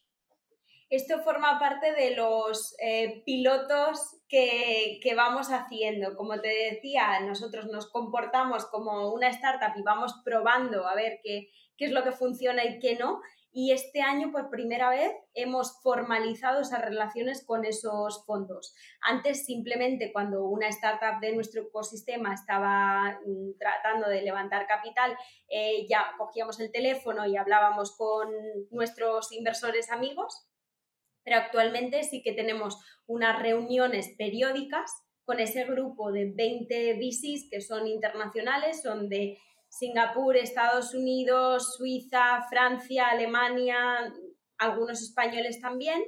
Esto 0.91 1.23
forma 1.23 1.57
parte 1.57 1.93
de 1.93 2.15
los 2.15 2.75
eh, 2.79 3.23
pilotos 3.25 4.21
que, 4.29 4.99
vamos 5.15 5.47
haciendo. 5.51 6.15
Como 6.15 6.39
te 6.39 6.49
decía, 6.71 7.19
nosotros 7.21 7.65
nos 7.65 7.89
comportamos 7.89 8.67
como 8.67 9.11
una 9.11 9.29
startup 9.29 9.75
y 9.75 9.81
vamos 9.81 10.21
probando 10.23 10.87
a 10.87 10.93
ver 10.93 11.19
qué, 11.23 11.49
qué 11.77 11.85
es 11.85 11.91
lo 11.93 12.03
que 12.03 12.11
funciona 12.11 12.63
y 12.63 12.77
qué 12.77 12.95
no. 12.95 13.21
Y 13.53 13.71
este 13.73 14.01
año, 14.01 14.31
por 14.31 14.49
primera 14.49 14.89
vez, 14.89 15.11
hemos 15.33 15.81
formalizado 15.81 16.61
esas 16.61 16.81
relaciones 16.81 17.45
con 17.45 17.65
esos 17.65 18.25
fondos. 18.25 18.73
Antes, 19.01 19.45
simplemente 19.45 20.13
cuando 20.13 20.45
una 20.45 20.69
startup 20.69 21.19
de 21.19 21.33
nuestro 21.33 21.63
ecosistema 21.63 22.33
estaba 22.33 23.19
mm, 23.25 23.57
tratando 23.59 24.07
de 24.07 24.21
levantar 24.21 24.67
capital, 24.67 25.17
eh, 25.49 25.85
ya 25.89 26.05
cogíamos 26.17 26.59
el 26.59 26.71
teléfono 26.71 27.25
y 27.25 27.35
hablábamos 27.35 27.95
con 27.97 28.29
nuestros 28.69 29.31
inversores 29.31 29.91
amigos 29.91 30.47
pero 31.23 31.37
actualmente 31.37 32.03
sí 32.03 32.21
que 32.23 32.33
tenemos 32.33 32.77
unas 33.07 33.39
reuniones 33.39 34.13
periódicas 34.17 34.91
con 35.23 35.39
ese 35.39 35.65
grupo 35.65 36.11
de 36.11 36.31
20 36.33 36.93
VCs 36.95 37.47
que 37.49 37.61
son 37.61 37.87
internacionales, 37.87 38.81
son 38.81 39.07
de 39.07 39.37
Singapur, 39.71 40.35
Estados 40.35 40.93
Unidos, 40.93 41.75
Suiza, 41.77 42.45
Francia, 42.49 43.07
Alemania, 43.07 44.13
algunos 44.57 45.01
españoles 45.01 45.61
también. 45.61 46.03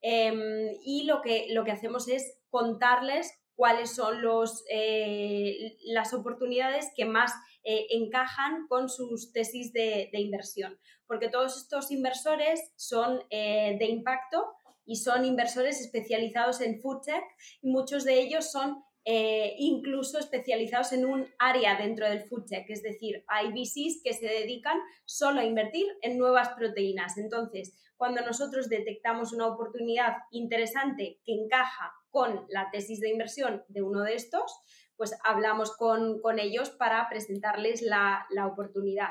Em, 0.00 0.72
y 0.84 1.04
lo 1.04 1.20
que, 1.22 1.46
lo 1.50 1.64
que 1.64 1.72
hacemos 1.72 2.08
es 2.08 2.40
contarles 2.48 3.30
cuáles 3.54 3.94
son 3.94 4.22
los, 4.22 4.64
eh, 4.70 5.76
las 5.84 6.12
oportunidades 6.14 6.90
que 6.96 7.04
más 7.04 7.32
eh, 7.62 7.86
encajan 7.90 8.66
con 8.68 8.88
sus 8.88 9.32
tesis 9.32 9.72
de, 9.72 10.10
inversión. 10.12 10.78
Porque 11.06 11.28
todos 11.28 11.56
estos 11.56 11.90
inversores 11.90 12.72
son 12.76 13.22
eh, 13.30 13.76
de 13.78 13.86
impacto 13.86 14.44
y 14.86 14.96
son 14.96 15.24
inversores 15.24 15.80
especializados 15.80 16.60
en 16.60 16.80
food 16.80 17.02
tech 17.02 17.24
y 17.62 17.70
muchos 17.70 18.04
de 18.04 18.20
ellos 18.20 18.50
son 18.50 18.82
incluso 19.06 20.18
especializados 20.18 20.92
en 20.92 21.04
un 21.04 21.26
área 21.38 21.76
dentro 21.76 22.08
del 22.08 22.22
food 22.24 22.46
tech, 22.46 22.64
es 22.70 22.82
decir, 22.82 23.22
hay 23.28 23.48
VCs 23.48 24.00
que 24.02 24.14
se 24.14 24.26
dedican 24.26 24.78
solo 25.04 25.40
a 25.40 25.44
invertir 25.44 25.86
en 26.00 26.18
nuevas 26.18 26.50
proteínas. 26.56 27.18
Entonces, 27.18 27.74
cuando 27.96 28.22
nosotros 28.22 28.68
detectamos 28.68 29.32
una 29.32 29.46
oportunidad 29.46 30.16
interesante 30.30 31.20
que 31.24 31.32
encaja 31.32 31.92
con 32.10 32.46
la 32.48 32.70
tesis 32.70 33.00
de 33.00 33.10
inversión 33.10 33.64
de 33.68 33.82
uno 33.82 34.02
de 34.02 34.14
estos, 34.14 34.60
pues 34.96 35.16
hablamos 35.24 35.76
con, 35.76 36.20
ellos 36.38 36.70
para 36.70 37.08
presentarles 37.08 37.82
la, 37.82 38.26
oportunidad. 38.46 39.10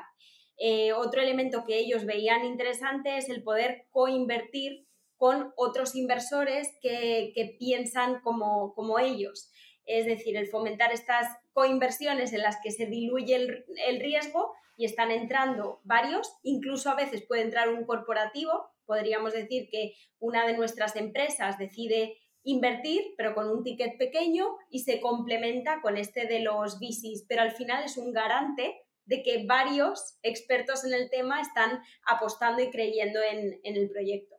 Eh, 0.57 0.93
otro 0.93 1.21
elemento 1.21 1.65
que 1.65 1.79
ellos 1.79 2.05
veían 2.05 2.45
interesante 2.45 3.17
es 3.17 3.29
el 3.29 3.43
poder 3.43 3.87
coinvertir 3.89 4.87
con 5.17 5.53
otros 5.55 5.95
inversores 5.95 6.69
que, 6.81 7.55
piensan 7.59 8.21
como, 8.21 8.99
ellos. 8.99 9.51
Es 9.85 10.05
decir, 10.05 10.37
el 10.37 10.47
fomentar 10.47 10.91
estas 10.91 11.27
coinversiones 11.53 12.33
en 12.33 12.41
las 12.41 12.57
que 12.63 12.71
se 12.71 12.85
diluye 12.85 13.35
el, 13.35 13.99
riesgo 13.99 14.53
y 14.77 14.85
están 14.85 15.11
entrando 15.11 15.81
varios, 15.83 16.31
incluso 16.43 16.89
a 16.89 16.95
veces 16.95 17.23
puede 17.27 17.43
entrar 17.43 17.69
un 17.69 17.85
corporativo 17.85 18.73
podríamos 18.85 19.33
decir 19.33 19.69
que 19.71 19.93
una 20.19 20.45
de 20.45 20.57
nuestras 20.57 20.95
empresas 20.95 21.57
decide 21.57 22.17
invertir, 22.43 23.01
pero 23.17 23.33
con 23.33 23.49
un 23.49 23.63
ticket 23.63 23.97
pequeño 23.97 24.45
y 24.69 24.79
se 24.79 24.99
complementa 24.99 25.81
con 25.81 25.97
este 25.97 26.27
de 26.27 26.41
los 26.41 26.79
VCs, 26.79 27.25
pero 27.27 27.41
al 27.41 27.51
final 27.51 27.83
es 27.85 27.97
un 27.97 28.11
garante 28.11 28.75
de 29.05 29.23
que 29.23 29.45
varios 29.45 30.17
expertos 30.23 30.85
en 30.85 30.93
el 30.93 31.09
tema 31.09 31.41
están 31.41 31.81
apostando 32.05 32.61
y 32.61 32.69
creyendo 32.69 33.19
en, 33.21 33.59
el 33.63 33.89
proyecto. 33.89 34.35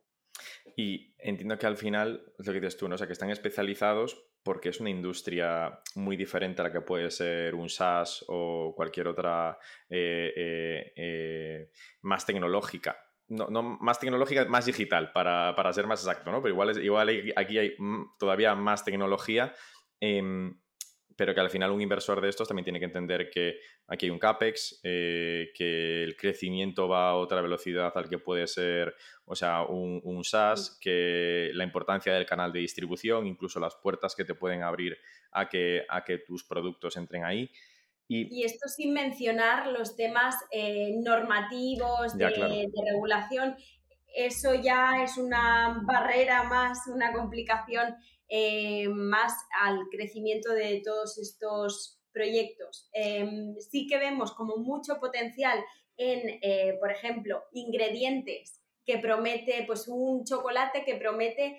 Y 0.75 1.13
entiendo 1.19 1.57
que 1.57 1.67
al 1.67 1.77
final, 1.77 2.33
lo 2.37 2.53
que 2.53 2.59
dices 2.59 2.77
tú, 2.77 2.87
¿no? 2.87 2.97
sea, 2.97 3.07
que 3.07 3.13
están 3.13 3.29
especializados 3.29 4.25
porque 4.45 4.69
es 4.69 4.79
una 4.79 4.91
industria 4.91 5.81
muy 5.95 6.15
diferente 6.15 6.61
a 6.61 6.65
la 6.65 6.71
que 6.71 6.81
puede 6.81 7.09
ser 7.09 7.55
un 7.55 7.67
SaaS 7.67 8.23
o 8.27 8.73
cualquier 8.75 9.07
otra 9.07 9.57
eh, 9.89 10.31
eh, 10.37 10.93
eh, 10.95 11.71
más 12.03 12.27
tecnológica 12.27 12.95
no, 13.27 13.47
no, 13.47 13.63
más 13.63 13.99
tecnológica, 13.99 14.45
más 14.45 14.67
digital, 14.67 15.11
para, 15.11 15.55
para, 15.55 15.73
ser 15.73 15.87
más 15.87 15.99
exacto, 15.99 16.31
¿no? 16.31 16.43
Pero 16.43 16.53
igual, 16.53 16.69
es, 16.69 16.77
igual 16.77 17.09
aquí 17.35 17.57
hay 17.57 17.75
todavía 18.19 18.53
más 18.53 18.85
tecnología, 18.85 19.51
em, 19.99 20.59
pero 21.15 21.33
que 21.33 21.39
al 21.39 21.49
final 21.49 21.71
un 21.71 21.81
inversor 21.81 22.21
de 22.21 22.29
estos 22.29 22.47
también 22.47 22.65
tiene 22.65 22.79
que 22.79 22.85
entender 22.85 23.29
que 23.29 23.59
aquí 23.87 24.05
hay 24.05 24.09
un 24.09 24.19
CAPEX, 24.19 24.81
eh, 24.83 25.51
que 25.55 26.03
el 26.03 26.17
crecimiento 26.17 26.87
va 26.87 27.09
a 27.09 27.15
otra 27.15 27.41
velocidad 27.41 27.91
al 27.95 28.09
que 28.09 28.19
puede 28.19 28.47
ser, 28.47 28.95
o 29.25 29.35
sea, 29.35 29.63
un, 29.63 30.01
un 30.03 30.23
SaaS, 30.23 30.77
que 30.81 31.51
la 31.53 31.63
importancia 31.63 32.13
del 32.13 32.25
canal 32.25 32.51
de 32.51 32.59
distribución, 32.59 33.27
incluso 33.27 33.59
las 33.59 33.75
puertas 33.75 34.15
que 34.15 34.25
te 34.25 34.35
pueden 34.35 34.63
abrir 34.63 34.97
a 35.31 35.47
que, 35.47 35.85
a 35.89 36.03
que 36.03 36.19
tus 36.19 36.43
productos 36.43 36.97
entren 36.97 37.23
ahí. 37.23 37.49
Y, 38.07 38.43
esto 38.43 38.67
sin 38.67 38.93
mencionar 38.93 39.67
los 39.67 39.95
temas 39.95 40.35
eh, 40.51 40.93
normativos, 40.97 42.15
de, 42.15 42.29
regulación. 42.85 43.55
Eso 44.15 44.53
ya 44.55 45.03
es 45.03 45.17
una 45.17 45.81
barrera 45.85 46.43
más, 46.43 46.87
una 46.87 47.11
complicación 47.11 47.95
eh, 48.29 48.87
más 48.89 49.33
al 49.61 49.87
crecimiento 49.91 50.51
de 50.51 50.81
todos 50.83 51.17
estos 51.17 51.99
proyectos. 52.11 52.89
Em, 52.93 53.55
sí 53.59 53.87
que 53.87 53.97
vemos 53.97 54.33
como 54.33 54.57
mucho 54.57 54.99
potencial 54.99 55.63
en, 55.97 56.39
eh, 56.41 56.77
por 56.79 56.91
ejemplo, 56.91 57.43
ingredientes 57.51 58.61
que 58.85 58.99
promete, 58.99 59.63
pues 59.67 59.87
un 59.87 60.23
chocolate 60.25 60.85
que 60.85 60.95
promete 60.95 61.57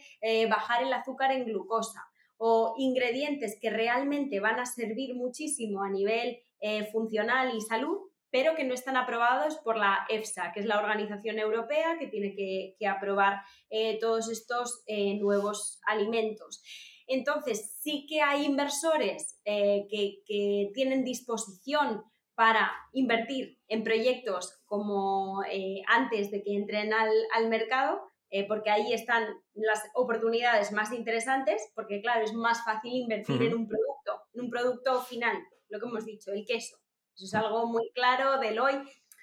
bajar 0.49 0.85
el 0.85 0.92
azúcar 0.92 1.33
en 1.33 1.45
glucosa 1.45 2.09
o 2.38 2.75
ingredientes 2.79 3.59
que 3.61 3.71
realmente 3.71 4.40
van 4.40 4.61
a 4.61 4.66
servir 4.66 5.14
muchísimo 5.14 5.83
a 5.83 5.90
nivel 5.90 6.38
eh, 6.61 6.87
funcional 6.87 7.55
y 7.55 7.61
salud, 7.61 7.99
pero 8.31 8.55
que 8.55 8.65
no 8.65 8.75
están 8.75 8.97
aprobados 8.97 9.57
por 9.59 9.77
la 9.77 10.07
EFSA, 10.09 10.53
que 10.53 10.61
es 10.61 10.67
la 10.67 10.79
organización 10.79 11.39
europea 11.39 11.97
que 11.99 12.09
tiene 12.09 12.35
que, 12.35 12.87
aprobar 12.87 13.43
eh, 13.71 13.99
todos 14.01 14.31
estos 14.31 14.83
eh, 14.87 15.19
nuevos 15.19 15.81
alimentos. 15.87 16.62
Entonces, 17.07 17.79
sí 17.81 18.07
que 18.09 18.21
hay 18.21 18.45
inversores 18.45 19.41
que, 19.45 20.71
tienen 20.75 21.05
disposición 21.05 22.03
para 22.35 22.71
invertir 22.93 23.59
en 23.69 23.85
proyectos 23.85 24.61
como 24.67 25.43
antes 25.87 26.31
de 26.31 26.43
que 26.43 26.55
entren 26.55 26.93
al 26.93 27.49
mercado, 27.49 28.03
eh, 28.31 28.47
porque 28.47 28.71
ahí 28.71 28.93
están 28.93 29.25
las 29.55 29.83
oportunidades 29.95 30.73
más 30.73 30.93
interesantes, 30.93 31.71
porque 31.75 32.01
claro, 32.01 32.25
es 32.25 32.33
más 32.33 32.65
fácil 32.65 32.93
invertir 32.93 33.41
en 33.43 33.55
un 33.55 33.69
producto, 33.69 34.21
en 34.35 34.41
un 34.43 34.51
producto 34.51 35.01
final, 35.03 35.37
lo 35.69 35.79
que 35.79 35.87
hemos 35.87 36.05
dicho, 36.05 36.33
el 36.33 36.45
queso. 36.45 36.77
Eso 37.16 37.24
es 37.24 37.35
algo 37.35 37.66
muy 37.66 37.90
claro 37.94 38.38
del 38.38 38.59
hoy, 38.59 38.74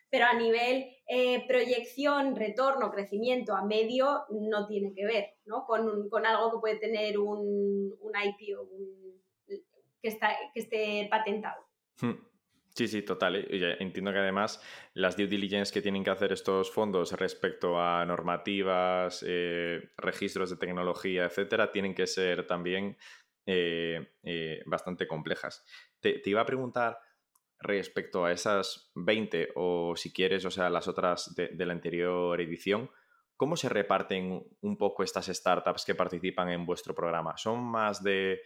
pero 0.09 0.25
a 0.25 0.33
nivel 0.33 0.87
eh, 1.07 1.45
proyección, 1.47 2.35
retorno, 2.35 2.91
crecimiento 2.91 3.55
a 3.55 3.63
medio, 3.63 4.25
no 4.31 4.67
tiene 4.67 4.93
que 4.95 5.05
ver 5.05 5.25
¿no? 5.45 5.65
con, 5.65 6.09
con 6.09 6.25
algo 6.25 6.51
que 6.51 6.59
puede 6.59 6.79
tener 6.79 7.19
un, 7.19 7.95
un 7.99 8.11
IPO 8.15 8.67
que, 10.01 10.07
está, 10.07 10.35
que 10.53 10.59
esté 10.59 11.07
patentado. 11.09 11.61
Sí, 12.75 12.87
sí, 12.87 13.03
total. 13.03 13.47
entiendo 13.79 14.11
que 14.11 14.17
además 14.17 14.59
las 14.95 15.15
due 15.15 15.27
diligence 15.27 15.71
que 15.71 15.81
tienen 15.81 16.03
que 16.03 16.09
hacer 16.09 16.31
estos 16.33 16.71
fondos 16.71 17.11
respecto 17.11 17.79
a 17.79 18.03
normativas, 18.03 19.23
eh, 19.27 19.91
registros 19.97 20.49
de 20.49 20.57
tecnología, 20.57 21.25
etcétera, 21.25 21.71
tienen 21.71 21.93
que 21.93 22.07
ser 22.07 22.47
también 22.47 22.97
eh, 23.45 24.63
bastante 24.65 25.07
complejas. 25.07 25.63
Te, 25.99 26.21
iba 26.25 26.41
a 26.41 26.45
preguntar 26.45 26.97
respecto 27.63 28.25
a 28.25 28.31
esas 28.31 28.91
20 28.95 29.49
o 29.55 29.95
si 29.95 30.13
quieres, 30.13 30.45
o 30.45 30.51
sea, 30.51 30.69
las 30.69 30.87
otras 30.87 31.33
de 31.35 31.65
la 31.65 31.73
anterior 31.73 32.39
edición, 32.39 32.89
¿cómo 33.37 33.57
se 33.57 33.69
reparten 33.69 34.45
un 34.61 34.77
poco 34.77 35.03
estas 35.03 35.27
startups 35.27 35.85
que 35.85 35.95
participan 35.95 36.49
en 36.49 36.65
vuestro 36.65 36.93
programa? 36.93 37.35
¿Son 37.37 37.61
más 37.63 38.03
de 38.03 38.41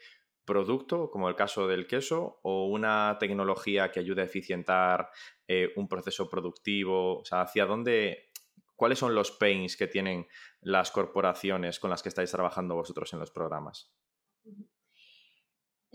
producto, 0.46 1.12
como 1.12 1.30
el 1.30 1.36
caso 1.36 1.68
del 1.68 1.88
queso, 1.88 2.40
o 2.42 2.68
una 2.68 3.18
tecnología 3.20 3.92
que 3.92 4.00
ayude 4.00 4.22
a 4.22 4.26
eficientar 4.26 5.10
eh, 5.48 5.72
un 5.76 5.88
proceso 5.88 6.30
productivo? 6.30 7.20
O 7.20 7.26
sea, 7.26 7.42
¿hacia 7.42 7.66
dónde, 7.66 8.30
cuáles 8.76 8.98
son 8.98 9.14
los 9.14 9.32
pains 9.32 9.76
que 9.76 9.88
tienen 9.88 10.28
las 10.62 10.90
corporaciones 10.90 11.80
con 11.80 11.90
las 11.90 12.02
que 12.02 12.10
estáis 12.10 12.32
trabajando 12.32 12.76
vosotros 12.76 13.12
en 13.14 13.20
los 13.20 13.32
programas? 13.32 13.94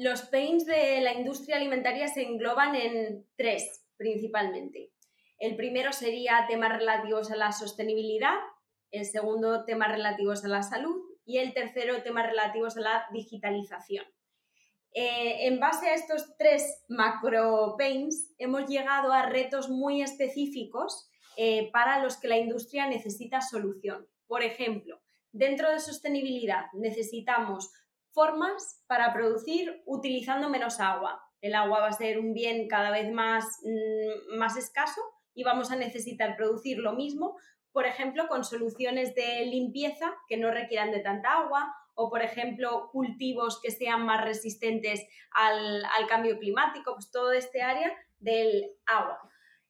Los 0.03 0.23
pains 0.23 0.67
de 0.67 1.01
la 1.01 1.15
industria 1.15 1.55
alimentaria 1.55 2.09
se 2.09 2.23
engloban 2.23 2.75
en 2.75 3.25
tres 3.37 3.87
principalmente. 3.97 4.91
El 5.39 5.55
primero 5.55 5.93
sería 5.93 6.45
temas 6.49 6.77
relativos 6.77 7.31
a 7.31 7.37
la 7.37 7.53
sostenibilidad, 7.53 8.35
el 8.91 9.07
segundo 9.07 9.65
temas 9.65 9.93
relativos 9.93 10.45
a 10.45 10.49
la 10.49 10.65
salud 10.65 11.01
y 11.25 11.39
el 11.39 11.55
tercero 11.55 12.03
temas 12.03 12.27
relativos 12.27 12.77
a 12.77 12.81
la 12.81 13.07
digitalización. 13.13 14.05
Eh, 14.93 15.47
en 15.47 15.61
base 15.61 15.87
a 15.87 15.95
estos 15.95 16.37
tres 16.37 16.85
macro 16.89 17.77
pains, 17.79 18.35
hemos 18.39 18.69
llegado 18.69 19.13
a 19.13 19.27
retos 19.27 19.69
muy 19.69 20.03
específicos 20.03 21.09
eh, 21.37 21.71
para 21.71 22.03
los 22.03 22.17
que 22.17 22.27
la 22.27 22.39
industria 22.39 22.89
necesita 22.89 23.41
solución. 23.41 24.09
Por 24.27 24.43
ejemplo, 24.43 25.01
dentro 25.31 25.71
de 25.71 25.79
sostenibilidad 25.79 26.65
necesitamos 26.73 27.71
formas 28.13 28.83
para 28.87 29.13
producir 29.13 29.83
utilizando 29.87 30.49
menos 30.49 30.81
agua. 30.81 31.23
El 31.41 31.55
agua 31.55 31.81
va 31.81 31.89
a 31.89 31.93
ser 31.93 32.19
un 32.19 32.35
bien 32.35 32.69
cada 32.69 32.91
vez 32.91 33.11
más, 33.13 33.45
mm, 33.65 34.39
más 34.39 34.57
escaso 34.57 35.01
y 35.35 35.45
vamos 35.45 35.71
a 35.71 35.77
necesitar 35.77 36.37
producir 36.37 36.79
lo 36.79 36.93
mismo, 36.93 37.37
por 37.73 37.87
ejemplo, 37.87 38.29
con 38.29 38.45
soluciones 38.45 39.15
de 39.15 39.47
limpieza 39.47 40.15
que 40.29 40.37
no 40.37 40.51
requieran 40.51 40.91
de 40.91 41.01
tanta 41.01 41.39
agua 41.39 41.75
o, 41.95 42.11
por 42.11 42.23
ejemplo, 42.23 42.91
cultivos 42.91 43.61
que 43.61 43.71
sean 43.71 44.05
más 44.05 44.25
resistentes 44.25 45.07
al, 45.33 45.83
cambio 46.09 46.39
climático, 46.39 46.95
pues 46.95 47.11
todo 47.11 47.33
este 47.33 47.63
área 47.63 47.93
del 48.19 48.71
agua. 48.87 49.19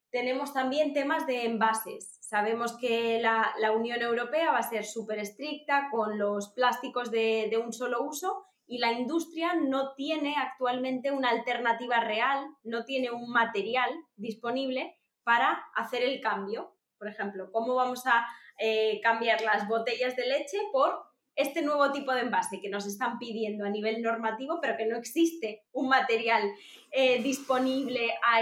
Tenemos 0.09 0.53
también 0.53 0.93
temas 0.93 1.25
de 1.25 1.45
envases. 1.45 2.19
Sabemos 2.33 2.75
que 2.79 3.19
la, 3.21 3.71
Unión 3.73 4.01
Europea 4.01 4.51
va 4.51 4.57
a 4.57 4.67
ser 4.67 4.85
súper 4.85 5.19
estricta 5.19 5.89
con 5.91 6.17
los 6.17 6.49
plásticos 6.49 7.11
de, 7.11 7.61
un 7.63 7.71
solo 7.71 8.01
uso 8.01 8.47
y 8.65 8.79
la 8.79 8.91
industria 8.91 9.53
no 9.53 9.93
tiene 9.93 10.33
actualmente 10.35 11.11
una 11.11 11.29
alternativa 11.29 11.99
real, 11.99 12.43
no 12.63 12.85
tiene 12.85 13.11
un 13.11 13.29
material 13.29 13.91
disponible 14.15 14.97
para 15.23 15.63
hacer 15.75 16.01
el 16.01 16.21
cambio. 16.21 16.75
Por 16.97 17.07
ejemplo, 17.07 17.51
¿cómo 17.51 17.75
vamos 17.75 18.03
a 18.07 18.25
eh, 18.57 18.99
cambiar 19.03 19.41
las 19.41 19.67
botellas 19.67 20.15
de 20.15 20.25
leche 20.25 20.57
por 20.71 21.03
este 21.35 21.61
nuevo 21.61 21.91
tipo 21.91 22.13
de 22.13 22.21
envase 22.21 22.61
que 22.61 22.69
nos 22.69 22.87
están 22.87 23.19
pidiendo 23.19 23.63
a 23.63 23.69
nivel 23.69 24.01
normativo, 24.01 24.57
pero 24.59 24.75
que 24.75 24.87
no 24.87 24.97
existe 24.97 25.65
un 25.71 25.87
material 25.87 26.51
eh, 26.89 27.21
disponible 27.21 28.11
a, 28.23 28.41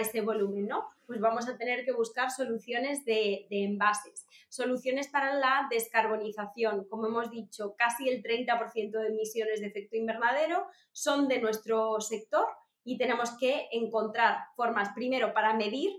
ese 0.00 0.20
volumen, 0.20 0.68
¿no? 0.68 0.91
Pues 1.06 1.20
vamos 1.20 1.48
a 1.48 1.56
tener 1.56 1.84
que 1.84 1.92
buscar 1.92 2.30
soluciones 2.30 3.04
de, 3.04 3.46
envases, 3.50 4.26
soluciones 4.48 5.08
para 5.08 5.34
la 5.34 5.66
descarbonización. 5.70 6.86
Como 6.88 7.06
hemos 7.06 7.30
dicho, 7.30 7.74
casi 7.76 8.08
el 8.08 8.22
30% 8.22 8.90
de 8.90 9.08
emisiones 9.08 9.60
de 9.60 9.66
efecto 9.66 9.96
invernadero 9.96 10.66
son 10.92 11.28
de 11.28 11.40
nuestro 11.40 12.00
sector 12.00 12.46
y 12.84 12.98
tenemos 12.98 13.36
que 13.38 13.68
encontrar 13.72 14.38
formas 14.56 14.90
primero 14.94 15.32
para 15.32 15.54
medir 15.54 15.92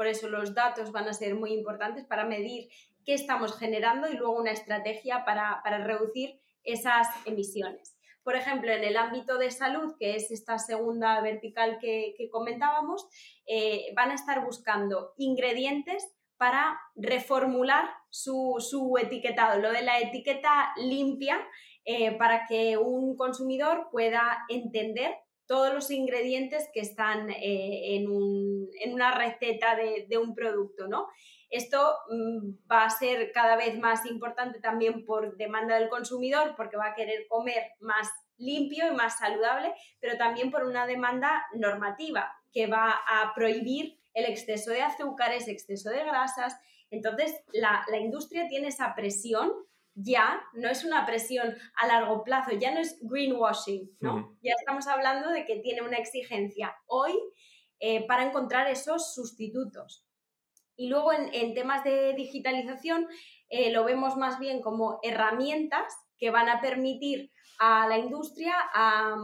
por 0.00 0.06
eso 0.06 0.30
los 0.30 0.54
datos 0.54 0.92
van 0.92 1.08
a 1.08 1.12
ser 1.12 1.34
muy 1.34 1.52
importantes 1.52 2.06
para 2.06 2.24
medir 2.24 2.70
qué 3.04 3.12
estamos 3.12 3.58
generando 3.58 4.08
y 4.08 4.16
luego 4.16 4.40
una 4.40 4.50
estrategia 4.50 5.26
para, 5.26 5.60
reducir 5.84 6.40
esas 6.64 7.06
emisiones. 7.26 7.99
Por 8.30 8.38
ejemplo, 8.38 8.70
en 8.70 8.84
el 8.84 8.96
ámbito 8.96 9.38
de 9.38 9.50
salud, 9.50 9.96
que 9.98 10.14
es 10.14 10.30
esta 10.30 10.56
segunda 10.56 11.20
vertical 11.20 11.78
que, 11.80 12.14
comentábamos, 12.30 13.08
eh, 13.44 13.92
van 13.96 14.12
a 14.12 14.14
estar 14.14 14.44
buscando 14.44 15.14
ingredientes 15.16 16.14
para 16.36 16.78
reformular 16.94 17.90
su, 18.08 18.96
etiquetado, 19.02 19.58
lo 19.58 19.72
de 19.72 19.82
la 19.82 19.98
etiqueta 19.98 20.72
limpia, 20.76 21.44
eh, 21.84 22.12
para 22.18 22.46
que 22.46 22.78
un 22.78 23.16
consumidor 23.16 23.88
pueda 23.90 24.44
entender 24.48 25.12
todos 25.46 25.74
los 25.74 25.90
ingredientes 25.90 26.70
que 26.72 26.82
están 26.82 27.30
eh, 27.30 27.96
en, 27.96 28.92
una 28.92 29.10
receta 29.10 29.74
de, 29.74 30.06
de, 30.08 30.18
un 30.18 30.36
producto, 30.36 30.86
¿no? 30.86 31.08
Esto 31.50 31.96
mm, 32.08 32.70
va 32.70 32.84
a 32.84 32.90
ser 32.90 33.32
cada 33.32 33.56
vez 33.56 33.76
más 33.78 34.06
importante 34.06 34.60
también 34.60 35.04
por 35.04 35.36
demanda 35.36 35.76
del 35.76 35.88
consumidor, 35.88 36.54
porque 36.56 36.76
va 36.76 36.86
a 36.86 36.94
querer 36.94 37.26
comer 37.28 37.72
más 37.80 38.08
limpio 38.38 38.90
y 38.90 38.94
más 38.94 39.18
saludable, 39.18 39.74
pero 40.00 40.16
también 40.16 40.50
por 40.50 40.64
una 40.64 40.86
demanda 40.86 41.44
normativa 41.54 42.32
que 42.52 42.66
va 42.66 42.90
a 42.92 43.34
prohibir 43.34 44.00
el 44.14 44.24
exceso 44.24 44.70
de 44.70 44.82
azúcares, 44.82 45.48
exceso 45.48 45.90
de 45.90 46.04
grasas. 46.04 46.56
Entonces, 46.90 47.34
la, 47.52 47.84
industria 48.00 48.48
tiene 48.48 48.68
esa 48.68 48.94
presión 48.94 49.52
ya, 49.94 50.40
no 50.54 50.68
es 50.68 50.84
una 50.84 51.04
presión 51.04 51.56
a 51.76 51.86
largo 51.86 52.22
plazo, 52.22 52.52
ya 52.52 52.72
no 52.72 52.80
es 52.80 52.96
greenwashing, 53.02 53.90
¿no? 54.00 54.38
Ya 54.40 54.54
estamos 54.58 54.86
hablando 54.86 55.30
de 55.30 55.44
que 55.44 55.56
tiene 55.56 55.82
una 55.82 55.98
exigencia 55.98 56.74
hoy 56.86 57.12
eh, 57.80 58.06
para 58.06 58.24
encontrar 58.24 58.68
esos 58.68 59.12
sustitutos. 59.14 60.06
Y 60.80 60.88
luego 60.88 61.12
en, 61.12 61.52
temas 61.52 61.84
de 61.84 62.14
digitalización 62.14 63.06
eh, 63.50 63.70
lo 63.70 63.84
vemos 63.84 64.16
más 64.16 64.38
bien 64.38 64.62
como 64.62 64.98
herramientas 65.02 65.92
que 66.16 66.30
van 66.30 66.48
a 66.48 66.62
permitir 66.62 67.30
a 67.58 67.86
la 67.86 67.98
industria 67.98 68.54
a, 68.72 69.14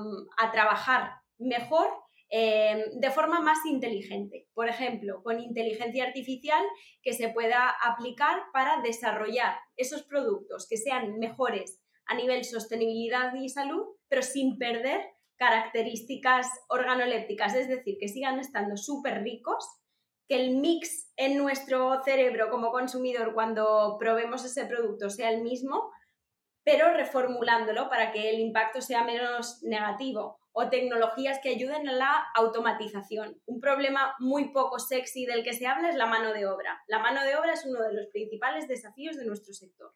trabajar 0.52 1.12
mejor 1.38 1.88
em, 2.28 3.00
de 3.00 3.10
forma 3.10 3.40
más 3.40 3.56
inteligente. 3.64 4.46
Por 4.52 4.68
ejemplo, 4.68 5.22
con 5.22 5.40
inteligencia 5.40 6.04
artificial 6.04 6.62
que 7.02 7.14
se 7.14 7.30
pueda 7.30 7.70
aplicar 7.82 8.42
para 8.52 8.82
desarrollar 8.82 9.56
esos 9.78 10.02
productos 10.02 10.66
que 10.68 10.76
sean 10.76 11.18
mejores 11.18 11.80
a 12.04 12.16
nivel 12.16 12.44
sostenibilidad 12.44 13.32
y 13.34 13.48
salud, 13.48 13.96
pero 14.08 14.20
sin 14.20 14.58
perder 14.58 15.00
características 15.36 16.50
organolépticas, 16.68 17.54
es 17.54 17.68
decir, 17.68 17.96
que 17.98 18.08
sigan 18.08 18.40
estando 18.40 18.76
súper 18.76 19.22
ricos 19.22 19.64
que 20.28 20.36
el 20.36 20.56
mix 20.56 21.12
en 21.16 21.38
nuestro 21.38 22.02
cerebro 22.04 22.50
como 22.50 22.70
consumidor 22.70 23.34
cuando 23.34 23.96
probemos 23.98 24.44
ese 24.44 24.66
producto 24.66 25.10
sea 25.10 25.30
el 25.30 25.42
mismo, 25.42 25.90
pero 26.64 26.92
reformulándolo 26.92 27.88
para 27.88 28.10
que 28.10 28.28
el 28.30 28.40
impacto 28.40 28.80
sea 28.80 29.04
menos 29.04 29.62
negativo 29.62 30.38
o 30.50 30.68
tecnologías 30.68 31.38
que 31.42 31.50
ayuden 31.50 31.88
a 31.88 31.92
la 31.92 32.26
automatización. 32.34 33.40
Un 33.46 33.60
problema 33.60 34.16
muy 34.18 34.52
poco 34.52 34.78
sexy 34.78 35.26
del 35.26 35.44
que 35.44 35.52
se 35.52 35.66
habla 35.66 35.90
es 35.90 35.96
la 35.96 36.06
mano 36.06 36.32
de 36.32 36.46
obra. 36.46 36.82
La 36.88 36.98
mano 36.98 37.22
de 37.22 37.36
obra 37.36 37.52
es 37.52 37.64
uno 37.66 37.82
de 37.82 37.92
los 37.92 38.06
principales 38.06 38.66
desafíos 38.66 39.16
de 39.16 39.26
nuestro 39.26 39.52
sector. 39.52 39.92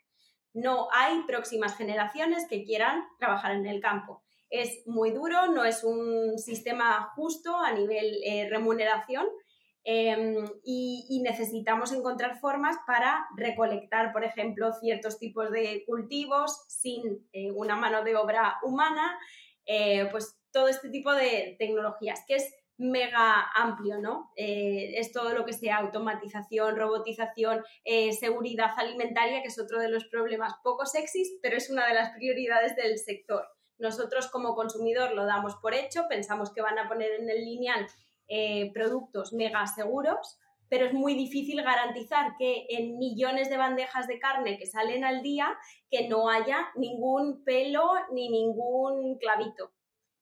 No 0.52 0.88
hay 0.92 1.22
próximas 1.22 1.76
generaciones 1.76 2.46
que 2.48 2.62
quieran 2.62 3.04
trabajar 3.18 3.52
en 3.52 3.66
el 3.66 3.80
campo. 3.80 4.22
Es 4.48 4.86
muy 4.86 5.12
duro, 5.12 5.46
no 5.46 5.64
es 5.64 5.82
un 5.82 6.38
sistema 6.38 7.10
justo 7.16 7.56
a 7.56 7.72
nivel 7.72 8.18
eh, 8.24 8.48
remuneración 8.50 9.26
Em, 9.84 10.46
y, 10.62 11.20
necesitamos 11.22 11.92
encontrar 11.92 12.38
formas 12.38 12.76
para 12.86 13.26
recolectar, 13.36 14.12
por 14.12 14.24
ejemplo, 14.24 14.72
ciertos 14.72 15.18
tipos 15.18 15.50
de 15.50 15.84
cultivos 15.86 16.64
sin 16.68 17.26
eh, 17.32 17.50
una 17.52 17.76
mano 17.76 18.04
de 18.04 18.16
obra 18.16 18.58
humana, 18.62 19.18
eh, 19.64 20.06
pues 20.10 20.38
todo 20.52 20.68
este 20.68 20.90
tipo 20.90 21.12
de 21.12 21.56
tecnologías, 21.58 22.24
que 22.26 22.36
es 22.36 22.54
mega 22.76 23.50
amplio, 23.54 23.98
¿no? 23.98 24.32
Eh, 24.36 24.94
es 24.96 25.12
todo 25.12 25.34
lo 25.34 25.44
que 25.44 25.52
sea 25.52 25.78
automatización, 25.78 26.76
robotización, 26.76 27.62
seguridad 28.18 28.70
alimentaria, 28.76 29.42
que 29.42 29.48
es 29.48 29.58
otro 29.58 29.78
de 29.78 29.90
los 29.90 30.06
problemas 30.06 30.54
poco 30.62 30.86
sexys, 30.86 31.38
pero 31.42 31.56
es 31.56 31.70
una 31.70 31.86
de 31.86 31.94
las 31.94 32.10
prioridades 32.16 32.76
del 32.76 32.98
sector. 32.98 33.46
Nosotros 33.78 34.28
como 34.28 34.54
consumidor 34.54 35.12
lo 35.12 35.26
damos 35.26 35.56
por 35.56 35.74
hecho, 35.74 36.06
pensamos 36.08 36.52
que 36.52 36.62
van 36.62 36.78
a 36.78 36.88
poner 36.88 37.12
en 37.20 37.28
el 37.28 37.44
lineal 37.44 37.86
eh, 38.32 38.70
productos 38.72 39.32
mega 39.32 39.66
seguros, 39.66 40.38
pero 40.68 40.86
es 40.86 40.94
muy 40.94 41.14
difícil 41.14 41.60
garantizar 41.62 42.36
que 42.38 42.64
en 42.68 42.96
millones 42.96 43.50
de 43.50 43.56
bandejas 43.56 44.06
de 44.06 44.20
carne 44.20 44.56
que 44.56 44.66
salen 44.66 45.04
al 45.04 45.20
día, 45.20 45.58
que 45.90 46.08
no 46.08 46.30
haya 46.30 46.68
ningún 46.76 47.42
pelo 47.44 47.90
ni 48.12 48.30
ningún 48.30 49.18
clavito. 49.18 49.72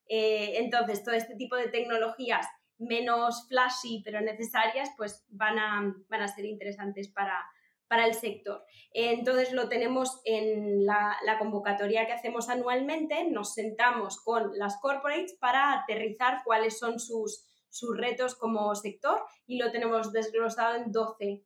Eh, 0.09 0.55
entonces, 0.57 1.05
todo 1.05 1.15
este 1.15 1.37
tipo 1.37 1.55
de 1.55 1.69
tecnologías 1.69 2.47
menos 2.79 3.47
flashy 3.49 4.01
pero 4.03 4.23
necesarias, 4.23 4.89
pues 4.97 5.27
van 5.29 5.59
a, 5.59 5.95
van 6.09 6.23
a 6.23 6.29
ser 6.29 6.47
interesantes 6.47 7.09
para, 7.09 7.45
para 7.89 8.07
el 8.07 8.15
sector. 8.15 8.65
Entonces 8.93 9.53
lo 9.53 9.69
tenemos 9.69 10.23
en 10.25 10.87
la, 10.87 11.19
la, 11.27 11.39
convocatoria 11.39 12.07
que 12.07 12.13
hacemos 12.13 12.49
anualmente, 12.49 13.29
nos 13.31 13.53
sentamos 13.53 14.23
con 14.23 14.57
las 14.57 14.79
corporates 14.81 15.35
para 15.39 15.73
aterrizar 15.73 16.43
cuáles 16.45 16.79
son 16.79 16.99
sus, 16.99 17.45
sus 17.71 17.97
retos 17.97 18.35
como 18.35 18.75
sector 18.75 19.23
y 19.47 19.59
lo 19.59 19.71
tenemos 19.71 20.13
desglosado 20.13 20.77
en 20.77 20.93
12, 20.93 21.45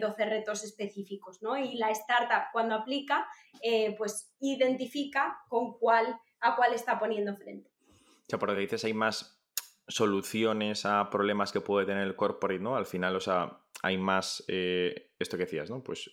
12 0.00 0.22
eh, 0.22 0.26
retos 0.26 0.64
específicos, 0.64 1.42
¿no? 1.42 1.56
Y 1.56 1.76
la 1.76 1.90
startup 1.90 2.50
cuando 2.52 2.74
aplica, 2.74 3.26
eh, 3.62 3.94
pues 3.96 4.34
identifica 4.40 5.38
con 5.48 5.78
cuál, 5.78 6.18
a 6.40 6.56
cuál 6.56 6.74
está 6.74 6.98
poniendo 6.98 7.34
frente. 7.36 7.70
O 7.88 8.24
sea, 8.28 8.38
por 8.38 8.50
lo 8.50 8.54
que 8.54 8.62
dices, 8.62 8.84
hay 8.84 8.94
más 8.94 9.42
soluciones 9.88 10.86
a 10.86 11.10
problemas 11.10 11.52
que 11.52 11.60
puede 11.60 11.86
tener 11.86 12.06
el 12.06 12.16
corporate, 12.16 12.62
¿no? 12.62 12.76
Al 12.76 12.86
final, 12.86 13.16
o 13.16 13.20
sea, 13.20 13.60
hay 13.82 13.98
más, 13.98 14.44
eh, 14.48 15.12
esto 15.18 15.36
que 15.36 15.44
decías, 15.44 15.70
¿no? 15.70 15.82
Pues 15.82 16.10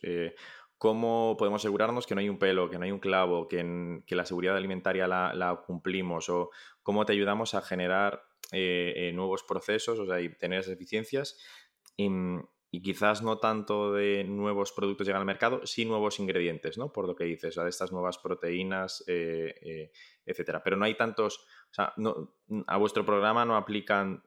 cómo 0.80 1.36
podemos 1.38 1.62
asegurarnos 1.62 2.08
que 2.08 2.16
no 2.16 2.22
hay 2.22 2.30
un 2.30 2.40
pelo, 2.40 2.70
que 2.70 2.80
no 2.80 2.86
hay 2.86 2.92
un 2.92 3.00
clavo, 3.00 3.48
que, 3.48 4.02
que 4.08 4.16
la 4.16 4.26
seguridad 4.26 4.56
alimentaria 4.56 5.08
la, 5.08 5.34
la, 5.34 5.58
cumplimos 5.58 6.30
o 6.30 6.52
cómo 6.82 7.06
te 7.06 7.12
ayudamos 7.12 7.54
a 7.54 7.62
generar 7.62 8.24
eh, 8.52 8.94
eh, 8.96 9.12
nuevos 9.12 9.44
procesos, 9.44 10.00
o 10.00 10.08
sea, 10.08 10.20
y 10.22 10.30
tener 10.36 10.60
esas 10.60 10.74
eficiencias. 10.74 11.38
Y, 11.96 12.10
quizás 12.84 13.24
no 13.24 13.40
tanto 13.40 13.94
de 13.94 14.24
nuevos 14.24 14.72
productos 14.72 15.08
llegan 15.08 15.22
al 15.22 15.26
mercado, 15.26 15.66
sí 15.66 15.86
nuevos 15.86 16.20
ingredientes, 16.20 16.78
¿no? 16.78 16.94
Por 16.94 17.08
lo 17.08 17.16
que 17.16 17.24
dices, 17.24 17.58
o 17.58 17.64
de 17.64 17.70
estas 17.70 17.92
nuevas 17.92 18.20
proteínas, 18.20 19.04
eh, 19.08 19.92
etcétera. 20.24 20.62
Pero 20.64 20.78
no 20.78 20.86
hay 20.86 20.96
tantos, 20.96 21.40
o 21.40 21.74
sea, 21.74 21.94
no, 21.98 22.36
a 22.68 22.78
vuestro 22.78 23.04
programa 23.06 23.44
no 23.44 23.56
aplican 23.56 24.24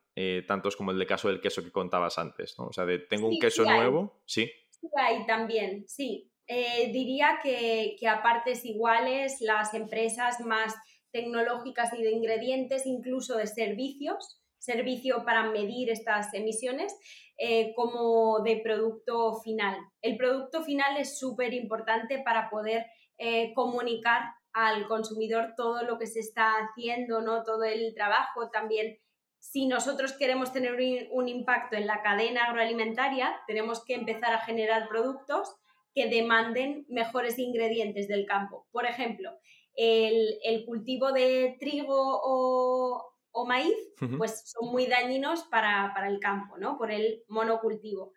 tantos 0.47 0.77
como 0.77 0.91
el 0.91 0.99
de 0.99 1.07
caso 1.07 1.29
del 1.29 1.41
queso 1.41 1.63
que 1.63 1.73
contabas 1.73 2.19
antes, 2.19 2.57
¿no? 2.59 2.67
O 2.67 2.73
sea, 2.73 2.85
de 2.85 2.99
tengo 2.99 3.29
un 3.29 3.39
queso 3.39 3.65
nuevo, 3.65 4.23
sí. 4.27 4.51
Sí, 4.71 4.89
hay 5.01 5.25
también, 5.25 5.85
sí. 5.87 6.31
diría 6.49 7.39
que, 7.43 7.97
que 7.99 8.09
a 8.09 8.23
partes 8.23 8.65
iguales 8.65 9.41
las 9.41 9.73
empresas 9.73 10.41
más 10.41 10.75
tecnológicas 11.13 11.93
y 11.95 12.03
de 12.03 12.11
ingredientes, 12.11 12.87
incluso 12.87 13.37
de 13.37 13.47
servicios, 13.47 14.41
servicio 14.59 15.25
para 15.25 15.51
medir 15.51 15.91
estas 15.91 16.33
emisiones, 16.35 16.95
eh, 17.39 17.73
como 17.75 18.41
de 18.41 18.61
producto 18.63 19.41
final. 19.43 19.77
El 20.01 20.17
producto 20.17 20.63
final 20.63 20.97
es 20.97 21.19
súper 21.19 21.53
importante 21.55 22.23
para 22.25 22.49
poder 22.49 22.87
eh, 23.19 23.53
comunicar 23.55 24.23
al 24.53 24.87
consumidor 24.87 25.55
todo 25.57 25.83
lo 25.83 25.99
que 25.99 26.07
se 26.07 26.21
está 26.21 26.53
haciendo, 26.59 27.21
¿no? 27.21 27.43
todo 27.43 27.65
el 27.65 27.95
trabajo 27.95 28.51
también. 28.51 28.99
Si 29.39 29.67
nosotros 29.67 30.13
queremos 30.13 30.53
tener 30.53 30.77
un 31.11 31.29
impacto 31.29 31.77
en 31.77 31.87
la 31.87 32.03
cadena 32.03 32.45
agroalimentaria, 32.45 33.35
tenemos 33.47 33.85
que 33.85 33.95
empezar 33.95 34.33
a 34.33 34.45
generar 34.45 34.89
productos 34.89 35.57
que 35.95 36.09
demanden 36.09 36.87
mejores 36.89 37.39
ingredientes 37.39 38.09
del 38.09 38.25
campo. 38.25 38.67
Por 38.71 38.87
ejemplo, 38.87 39.33
el, 39.75 40.65
cultivo 40.67 41.13
de 41.13 41.57
trigo 41.59 41.95
o, 41.95 43.47
maíz, 43.47 43.77
pues 44.19 44.43
son 44.45 44.71
muy 44.71 44.87
dañinos 44.87 45.45
para, 45.45 45.93
el 46.07 46.21
campo, 46.21 46.59
¿no? 46.59 46.77
Por 46.79 46.91
el 46.91 47.25
monocultivo. 47.29 48.13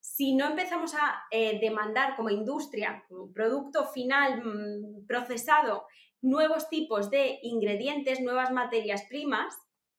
Si 0.00 0.34
no 0.34 0.46
empezamos 0.46 0.94
a 0.94 1.22
eh, 1.30 1.58
demandar 1.60 2.14
como 2.14 2.30
industria, 2.30 3.04
como 3.08 3.32
producto 3.32 3.86
final 3.86 4.42
mm, 4.44 5.06
procesado, 5.06 5.86
nuevos 6.20 6.68
tipos 6.68 7.10
de 7.10 7.38
ingredientes, 7.42 8.20
nuevas 8.20 8.52
materias 8.52 9.04
primas, 9.08 9.54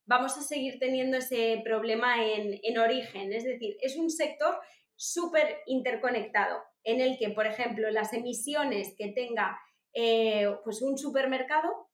vamos 0.05 0.37
a 0.37 0.41
seguir 0.41 0.79
teniendo 0.79 1.17
ese 1.17 1.61
problema 1.63 2.23
en, 2.23 2.59
en 2.63 2.77
origen. 2.77 3.33
Es 3.33 3.43
decir, 3.43 3.77
es 3.81 3.97
un 3.97 4.09
sector 4.09 4.59
súper 4.95 5.59
interconectado 5.67 6.61
en 6.83 7.01
el 7.01 7.17
que, 7.17 7.29
por 7.29 7.45
ejemplo, 7.45 7.89
las 7.91 8.13
emisiones 8.13 8.95
que 8.97 9.09
tenga 9.09 9.59
eh, 9.99 10.47
pues 10.63 10.83
un 10.83 10.95
supermercado, 10.95 11.89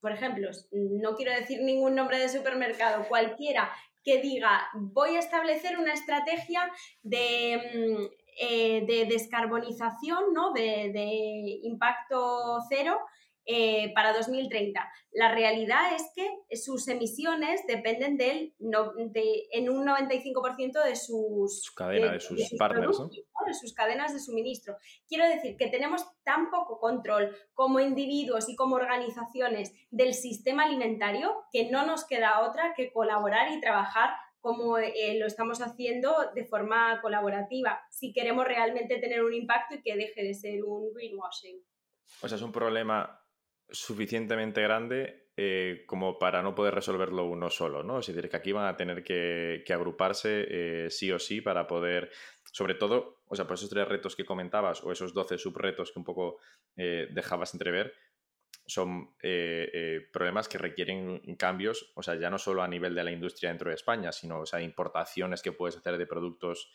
por 0.00 0.12
ejemplo, 0.12 0.48
no 0.70 1.16
quiero 1.16 1.32
decir 1.32 1.60
ningún 1.60 1.96
nombre 1.96 2.18
de 2.18 2.28
supermercado, 2.28 3.08
cualquiera 3.08 3.68
que 4.04 4.20
diga 4.20 4.68
voy 4.74 5.16
a 5.16 5.18
establecer 5.18 5.76
una 5.76 5.92
estrategia 5.92 6.70
de, 7.02 7.60
mm, 7.74 8.04
eh, 8.40 9.06
descarbonización, 9.08 10.32
¿no? 10.32 10.52
de, 10.52 10.92
de 10.92 11.58
impacto 11.64 12.58
cero, 12.68 13.00
eh, 13.44 13.92
para 13.94 14.12
2030. 14.12 14.80
La 15.12 15.34
realidad 15.34 15.94
es 15.94 16.10
que 16.14 16.56
sus 16.56 16.86
emisiones 16.88 17.60
dependen 17.66 18.16
del, 18.16 18.54
de, 18.58 19.48
en 19.52 19.68
un 19.68 19.86
95% 19.86 20.84
de 20.84 20.96
sus, 20.96 21.62
Su 21.62 21.74
cadena, 21.74 22.12
de, 22.12 22.20
sus, 22.20 22.54
partners, 22.56 22.98
de 23.46 23.54
sus 23.54 23.74
cadenas 23.74 24.12
de 24.12 24.20
suministro. 24.20 24.76
Quiero 25.08 25.28
decir 25.28 25.56
que 25.56 25.68
tenemos 25.68 26.06
tan 26.22 26.50
poco 26.50 26.78
control 26.78 27.36
como 27.52 27.80
individuos 27.80 28.48
y 28.48 28.56
como 28.56 28.76
organizaciones 28.76 29.72
del 29.90 30.14
sistema 30.14 30.64
alimentario 30.64 31.44
que 31.52 31.70
no 31.70 31.84
nos 31.84 32.06
queda 32.06 32.48
otra 32.48 32.74
que 32.76 32.92
colaborar 32.92 33.52
y 33.52 33.60
trabajar 33.60 34.10
como 34.40 34.76
eh, 34.78 35.16
lo 35.18 35.26
estamos 35.26 35.60
haciendo 35.62 36.14
de 36.34 36.44
forma 36.44 37.00
colaborativa, 37.00 37.80
si 37.90 38.12
queremos 38.12 38.44
realmente 38.44 38.98
tener 38.98 39.22
un 39.22 39.34
impacto 39.34 39.76
y 39.76 39.82
que 39.82 39.96
deje 39.96 40.22
de 40.22 40.34
ser 40.34 40.64
un 40.64 40.92
greenwashing. 40.92 41.62
O 42.22 42.28
sea, 42.28 42.36
es 42.36 42.42
un 42.42 42.52
problema 42.52 43.21
suficientemente 43.72 44.62
grande 44.62 45.22
eh, 45.34 45.84
como 45.86 46.18
para 46.18 46.42
no 46.42 46.54
poder 46.54 46.74
resolverlo 46.74 47.24
uno 47.24 47.48
solo, 47.48 47.82
¿no? 47.82 48.00
Es 48.00 48.06
decir, 48.06 48.28
que 48.28 48.36
aquí 48.36 48.52
van 48.52 48.66
a 48.66 48.76
tener 48.76 49.02
que, 49.02 49.64
agruparse 49.72 50.46
eh, 50.48 50.90
sí 50.90 51.10
o 51.10 51.18
sí 51.18 51.40
para 51.40 51.66
poder, 51.66 52.10
sobre 52.52 52.74
todo, 52.74 53.22
o 53.26 53.34
sea, 53.34 53.46
por 53.46 53.54
esos 53.54 53.70
tres 53.70 53.88
retos 53.88 54.14
que 54.14 54.26
comentabas 54.26 54.84
o 54.84 54.92
esos 54.92 55.14
12 55.14 55.38
subretos 55.38 55.90
que 55.90 55.98
un 55.98 56.04
poco 56.04 56.38
eh, 56.76 57.08
dejabas 57.12 57.54
entrever, 57.54 57.94
son 58.66 59.16
problemas 60.12 60.48
que 60.48 60.56
requieren 60.56 61.20
cambios, 61.36 61.92
o 61.96 62.02
sea, 62.02 62.14
ya 62.14 62.30
no 62.30 62.38
solo 62.38 62.62
a 62.62 62.68
nivel 62.68 62.94
de 62.94 63.02
la 63.02 63.10
industria 63.10 63.50
dentro 63.50 63.70
de 63.70 63.74
España, 63.74 64.12
sino, 64.12 64.40
o 64.40 64.46
sea, 64.46 64.60
importaciones 64.62 65.42
que 65.42 65.50
puedes 65.50 65.76
hacer 65.76 65.98
de 65.98 66.06
productos 66.06 66.70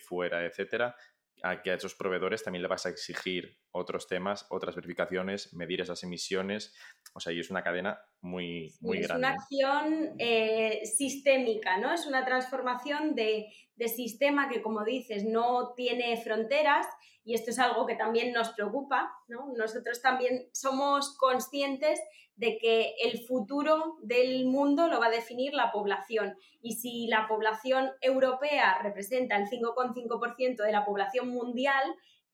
fuera, 0.00 0.44
etcétera, 0.44 0.96
a 1.42 1.62
que 1.62 1.70
a 1.70 1.74
esos 1.74 1.94
proveedores 1.94 2.42
también 2.42 2.62
le 2.62 2.68
vas 2.68 2.84
a 2.84 2.88
exigir 2.88 3.58
otros 3.76 4.06
temas, 4.06 4.46
otras 4.50 4.74
verificaciones, 4.74 5.52
medir 5.54 5.80
esas 5.80 6.02
emisiones. 6.02 6.74
O 7.14 7.20
sea, 7.20 7.32
y 7.32 7.40
es 7.40 7.50
una 7.50 7.62
cadena 7.62 8.00
muy, 8.20 8.74
muy 8.80 8.98
grande. 9.00 9.04
Es 9.04 9.18
una 9.18 9.30
acción 9.30 10.14
eh, 10.18 10.80
sistémica, 10.84 11.78
¿no? 11.78 11.92
Es 11.92 12.06
una 12.06 12.24
transformación 12.24 13.14
de, 13.14 13.46
de, 13.76 13.88
sistema 13.88 14.48
que, 14.48 14.62
como 14.62 14.84
dices, 14.84 15.24
no 15.24 15.74
tiene 15.74 16.16
fronteras 16.22 16.86
y 17.26 17.34
esto 17.34 17.50
es 17.50 17.58
algo 17.58 17.86
que 17.86 17.96
también 17.96 18.32
nos 18.32 18.50
preocupa, 18.50 19.12
¿no? 19.26 19.52
Nosotros 19.56 20.00
también 20.00 20.48
somos 20.52 21.16
conscientes 21.18 22.00
de 22.36 22.58
que 22.58 22.94
el 23.02 23.18
futuro 23.26 23.96
del 24.02 24.46
mundo 24.46 24.86
lo 24.88 25.00
va 25.00 25.06
a 25.06 25.10
definir 25.10 25.52
la 25.52 25.72
población. 25.72 26.36
Y 26.62 26.76
si 26.76 27.08
la 27.08 27.26
población 27.26 27.90
europea 28.00 28.78
representa 28.82 29.36
el 29.36 29.48
5,5% 29.48 30.62
de 30.62 30.72
la 30.72 30.84
población 30.84 31.28
mundial, 31.30 31.82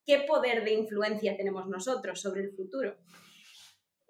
¿qué 0.06 0.24
poder 0.26 0.64
de 0.64 0.72
influencia 0.72 1.36
tenemos 1.36 1.68
nosotros 1.68 2.20
sobre 2.20 2.42
el 2.42 2.52
futuro? 2.52 2.96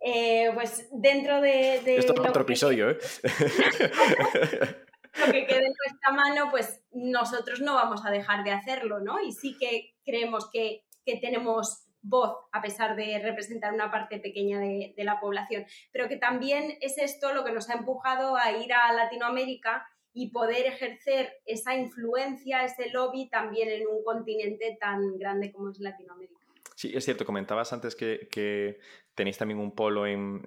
Eh, 0.04 0.50
pues 0.54 0.88
dentro 0.92 1.40
de... 1.40 1.76
Esto 1.96 2.14
es 2.14 2.20
otro 2.20 2.42
episodio, 2.42 2.90
¿eh? 2.90 2.98
lo 5.18 5.32
que 5.32 5.46
quede 5.46 5.66
en 5.66 5.74
nuestra 5.86 6.12
mano, 6.12 6.48
pues 6.50 6.82
nosotros 6.92 7.60
no 7.60 7.74
vamos 7.74 8.04
a 8.04 8.10
dejar 8.10 8.44
de 8.44 8.50
hacerlo, 8.50 9.00
¿no? 9.00 9.20
Y 9.20 9.32
sí 9.32 9.56
que 9.58 9.94
creemos 10.04 10.50
que, 10.50 10.84
que 11.04 11.18
tenemos 11.18 11.86
voz, 12.02 12.36
a 12.50 12.60
pesar 12.60 12.96
de 12.96 13.20
representar 13.20 13.72
una 13.72 13.90
parte 13.90 14.18
pequeña 14.18 14.58
de, 14.58 14.94
la 14.98 15.20
población. 15.20 15.64
Pero 15.92 16.08
que 16.08 16.16
también 16.16 16.76
es 16.80 16.98
esto 16.98 17.32
lo 17.32 17.44
que 17.44 17.52
nos 17.52 17.70
ha 17.70 17.74
empujado 17.74 18.36
a 18.36 18.50
ir 18.52 18.72
a 18.72 18.92
Latinoamérica 18.92 19.86
y 20.12 20.30
poder 20.30 20.66
ejercer 20.66 21.32
esa 21.46 21.74
influencia, 21.74 22.64
ese 22.64 22.90
lobby 22.90 23.28
también 23.30 23.68
en 23.68 23.86
un 23.86 24.04
continente 24.04 24.76
tan 24.80 25.18
grande 25.18 25.52
como 25.52 25.70
es 25.70 25.80
Latinoamérica. 25.80 26.40
Sí, 26.74 26.92
es 26.94 27.04
cierto, 27.04 27.24
comentabas 27.24 27.72
antes 27.72 27.94
que, 27.94 28.78
tenéis 29.14 29.38
también 29.38 29.60
un 29.60 29.74
polo 29.74 30.06
en, 30.06 30.42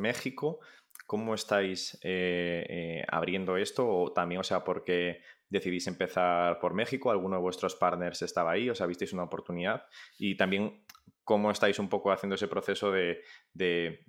México. 0.00 0.60
¿Cómo 1.06 1.34
estáis 1.34 1.94
eh, 2.02 2.66
eh, 2.68 3.04
abriendo 3.08 3.56
esto? 3.56 3.88
O 3.88 4.12
también, 4.12 4.40
o 4.40 4.44
sea, 4.44 4.62
porque 4.62 5.22
decidís 5.48 5.86
empezar 5.86 6.58
por 6.60 6.74
México, 6.74 7.10
alguno 7.10 7.36
de 7.36 7.42
vuestros 7.42 7.74
partners 7.76 8.22
estaba 8.22 8.52
ahí, 8.52 8.68
os 8.68 8.86
visteis 8.86 9.12
una 9.12 9.24
oportunidad 9.24 9.86
y 10.18 10.36
también 10.36 10.84
cómo 11.24 11.50
estáis 11.50 11.78
un 11.78 11.88
poco 11.88 12.10
haciendo 12.10 12.36
ese 12.36 12.48
proceso 12.48 12.90
de, 12.90 13.22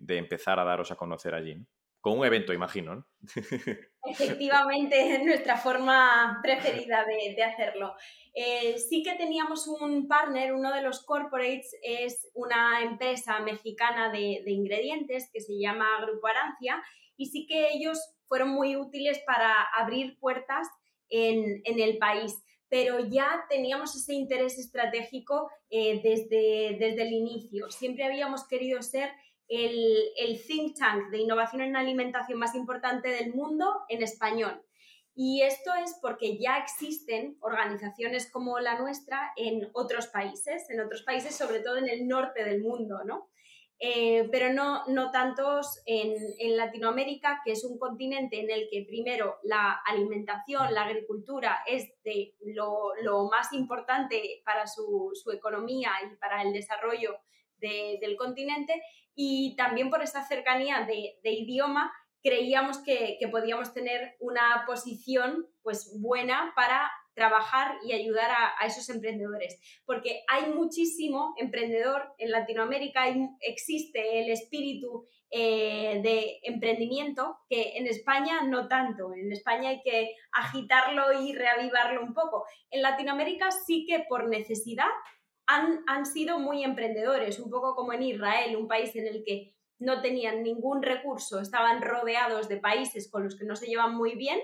empezar 0.07 0.59
a 0.59 0.63
daros 0.63 0.91
a 0.91 0.95
conocer 0.95 1.35
allí. 1.35 1.65
Con 2.01 2.17
un 2.17 2.25
evento, 2.25 2.53
imagino. 2.53 3.05
Efectivamente, 4.03 4.95
es 5.15 5.23
nuestra 5.23 5.57
forma 5.57 6.39
preferida 6.41 7.05
de, 7.05 7.43
hacerlo. 7.43 7.93
Eh, 8.33 8.77
sí 8.77 9.03
que 9.03 9.15
teníamos 9.15 9.67
un 9.67 10.07
partner, 10.07 10.53
uno 10.53 10.73
de 10.73 10.81
los 10.81 11.03
corporates 11.03 11.75
es 11.83 12.29
una 12.33 12.81
empresa 12.81 13.39
mexicana 13.39 14.11
de, 14.11 14.43
ingredientes 14.47 15.29
que 15.33 15.41
se 15.41 15.59
llama 15.59 15.99
Grupo 16.01 16.27
Arancia 16.27 16.81
y 17.17 17.27
sí 17.27 17.45
que 17.47 17.73
ellos 17.73 17.99
fueron 18.27 18.49
muy 18.49 18.77
útiles 18.77 19.19
para 19.25 19.63
abrir 19.77 20.17
puertas 20.19 20.67
en, 21.09 21.61
el 21.65 21.97
país 21.97 22.35
pero 22.71 22.99
ya 22.99 23.45
teníamos 23.49 23.95
ese 23.95 24.13
interés 24.13 24.59
estratégico 24.59 25.49
eh, 25.71 26.01
desde 26.03 27.01
el 27.01 27.11
inicio. 27.13 27.71
Siempre 27.71 28.05
habíamos 28.05 28.47
querido 28.47 28.83
ser 28.83 29.09
el, 29.49 30.41
think 30.47 30.77
tank 30.77 31.09
de 31.09 31.17
innovación 31.17 31.61
en 31.61 31.75
alimentación 31.75 32.39
más 32.39 32.55
importante 32.55 33.09
del 33.09 33.33
mundo 33.33 33.83
en 33.89 34.03
español. 34.03 34.61
Y 35.15 35.41
esto 35.41 35.71
es 35.83 35.97
porque 36.01 36.37
ya 36.37 36.57
existen 36.57 37.37
organizaciones 37.41 38.31
como 38.31 38.59
la 38.59 38.79
nuestra 38.79 39.33
en 39.35 39.69
otros 39.73 40.07
países, 40.07 40.69
en 40.69 40.79
otros 40.79 41.01
países, 41.03 41.35
sobre 41.35 41.59
todo 41.59 41.77
en 41.77 41.89
el 41.89 42.07
norte 42.07 42.45
del 42.45 42.61
mundo, 42.61 43.03
¿no? 43.03 43.29
Eh, 43.81 44.27
pero 44.29 44.51
no, 44.51 44.85
no 44.87 45.09
tantos 45.09 45.81
en, 45.85 46.57
Latinoamérica, 46.57 47.41
que 47.45 47.53
es 47.53 47.63
un 47.63 47.79
continente 47.79 48.41
en 48.41 48.51
el 48.51 48.67
que 48.69 48.83
primero 48.85 49.37
la 49.43 49.81
alimentación, 49.85 50.73
la 50.73 50.83
agricultura 50.83 51.59
es 51.65 51.89
de 52.03 52.35
lo, 52.41 52.93
lo 53.01 53.29
más 53.29 53.53
importante 53.53 54.41
para 54.43 54.67
su, 54.67 55.11
su, 55.13 55.31
economía 55.31 55.91
y 56.03 56.17
para 56.17 56.41
el 56.41 56.51
desarrollo 56.51 57.19
de, 57.57 57.97
del 58.01 58.17
continente 58.17 58.81
y 59.21 59.53
también 59.57 59.89
por 59.89 60.01
esa 60.01 60.23
cercanía 60.23 60.87
de, 60.87 61.29
idioma 61.29 61.91
creíamos 62.23 62.77
que, 62.77 63.17
que, 63.19 63.27
podíamos 63.27 63.73
tener 63.73 64.15
una 64.21 64.63
posición 64.65 65.45
pues 65.61 65.93
buena 65.99 66.53
para 66.55 66.89
trabajar 67.15 67.79
y 67.83 67.91
ayudar 67.91 68.31
a, 68.31 68.65
esos 68.65 68.87
emprendedores, 68.87 69.59
porque 69.85 70.21
hay 70.29 70.53
muchísimo 70.53 71.33
emprendedor 71.35 72.13
en 72.17 72.31
Latinoamérica, 72.31 73.13
existe 73.41 74.21
el 74.21 74.31
espíritu 74.31 75.05
eh, 75.31 75.99
de 76.01 76.39
emprendimiento 76.43 77.39
que 77.49 77.77
en 77.77 77.87
España 77.87 78.43
no 78.43 78.69
tanto, 78.69 79.13
en 79.13 79.33
España 79.33 79.71
hay 79.71 79.81
que 79.81 80.15
agitarlo 80.31 81.21
y 81.21 81.33
reavivarlo 81.33 82.03
un 82.03 82.13
poco. 82.13 82.45
En 82.71 82.83
Latinoamérica 82.83 83.51
sí 83.51 83.85
que 83.85 84.05
por 84.07 84.29
necesidad 84.29 84.87
han, 85.49 86.05
sido 86.05 86.39
muy 86.39 86.63
emprendedores, 86.63 87.39
un 87.39 87.49
poco 87.49 87.75
como 87.75 87.91
en 87.93 88.03
Israel, 88.03 88.55
un 88.55 88.67
país 88.67 88.95
en 88.95 89.07
el 89.07 89.23
que 89.23 89.55
no 89.79 90.01
tenían 90.01 90.43
ningún 90.43 90.83
recurso, 90.83 91.39
estaban 91.39 91.81
rodeados 91.81 92.47
de 92.47 92.57
países 92.57 93.09
con 93.09 93.23
los 93.23 93.35
que 93.35 93.45
no 93.45 93.55
se 93.55 93.65
llevan 93.65 93.95
muy 93.95 94.15
bien, 94.15 94.39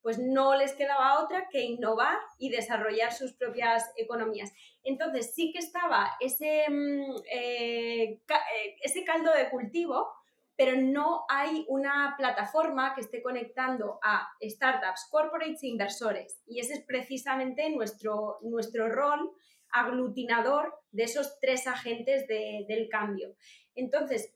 pues 0.00 0.18
no 0.18 0.54
les 0.54 0.72
quedaba 0.72 1.22
otra 1.22 1.48
que 1.50 1.62
innovar 1.62 2.16
y 2.38 2.48
desarrollar 2.48 3.12
sus 3.12 3.34
propias 3.34 3.84
economías. 3.96 4.52
Entonces 4.82 5.34
sí 5.34 5.52
que 5.52 5.58
estaba 5.58 6.12
ese, 6.20 6.64
mm, 6.70 7.16
eh, 7.30 8.20
eh, 8.28 8.76
ese 8.82 9.04
caldo 9.04 9.32
de 9.32 9.50
cultivo, 9.50 10.08
pero 10.56 10.80
no 10.80 11.26
hay 11.28 11.66
una 11.68 12.14
plataforma 12.16 12.94
que 12.94 13.02
esté 13.02 13.20
conectando 13.20 13.98
a 14.02 14.26
startups, 14.40 15.08
corporates 15.10 15.62
e 15.64 15.66
inversores. 15.66 16.40
Y 16.46 16.60
ese 16.60 16.74
es 16.74 16.84
precisamente 16.86 17.68
nuestro, 17.70 18.38
nuestro 18.42 18.88
rol 18.88 19.32
aglutinador 19.70 20.74
de 20.90 21.04
esos 21.04 21.38
tres 21.40 21.66
agentes 21.66 22.26
del 22.26 22.88
cambio. 22.88 23.34
Entonces, 23.74 24.34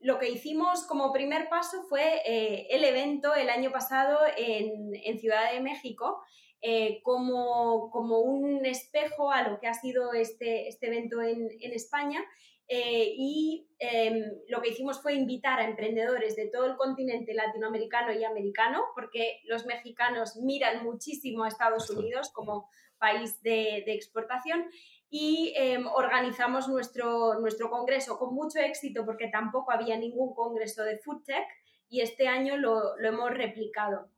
lo 0.00 0.18
que 0.18 0.30
hicimos 0.30 0.86
como 0.86 1.12
primer 1.12 1.48
paso 1.48 1.82
fue 1.88 2.22
eh, 2.24 2.68
el 2.70 2.84
evento 2.84 3.34
el 3.34 3.50
año 3.50 3.70
pasado 3.72 4.18
en, 4.36 5.18
Ciudad 5.18 5.52
de 5.52 5.60
México, 5.60 6.22
eh, 6.60 7.00
como, 7.02 7.90
como, 7.90 8.20
un 8.20 8.64
espejo 8.66 9.32
a 9.32 9.48
lo 9.48 9.58
que 9.58 9.66
ha 9.66 9.74
sido 9.74 10.12
este, 10.12 10.68
este 10.68 10.86
evento 10.86 11.20
en, 11.20 11.48
en 11.60 11.72
España. 11.72 12.24
Eh, 12.70 13.14
y 13.16 13.66
em, 13.78 14.22
lo 14.48 14.60
que 14.60 14.68
hicimos 14.68 15.00
fue 15.00 15.14
invitar 15.14 15.58
a 15.58 15.66
emprendedores 15.66 16.36
de 16.36 16.48
todo 16.48 16.66
el 16.66 16.76
continente 16.76 17.32
latinoamericano 17.32 18.12
y 18.12 18.24
americano, 18.24 18.82
porque 18.94 19.40
los 19.46 19.64
mexicanos 19.64 20.36
miran 20.36 20.84
muchísimo 20.84 21.44
a 21.44 21.48
Estados 21.48 21.88
Unidos 21.88 22.30
como 22.30 22.68
país 22.98 23.40
de, 23.42 23.82
de 23.86 23.94
exportación 23.94 24.66
y 25.10 25.54
em, 25.56 25.86
organizamos 25.86 26.68
nuestro, 26.68 27.38
nuestro 27.40 27.70
congreso 27.70 28.18
con 28.18 28.34
mucho 28.34 28.58
éxito 28.58 29.04
porque 29.04 29.28
tampoco 29.28 29.72
había 29.72 29.96
ningún 29.96 30.34
congreso 30.34 30.84
de 30.84 30.98
food 30.98 31.22
tech 31.24 31.46
y 31.88 32.02
este 32.02 32.28
año 32.28 32.56
lo, 32.56 32.96
lo 32.98 33.08
hemos 33.08 33.30
replicado. 33.30 34.10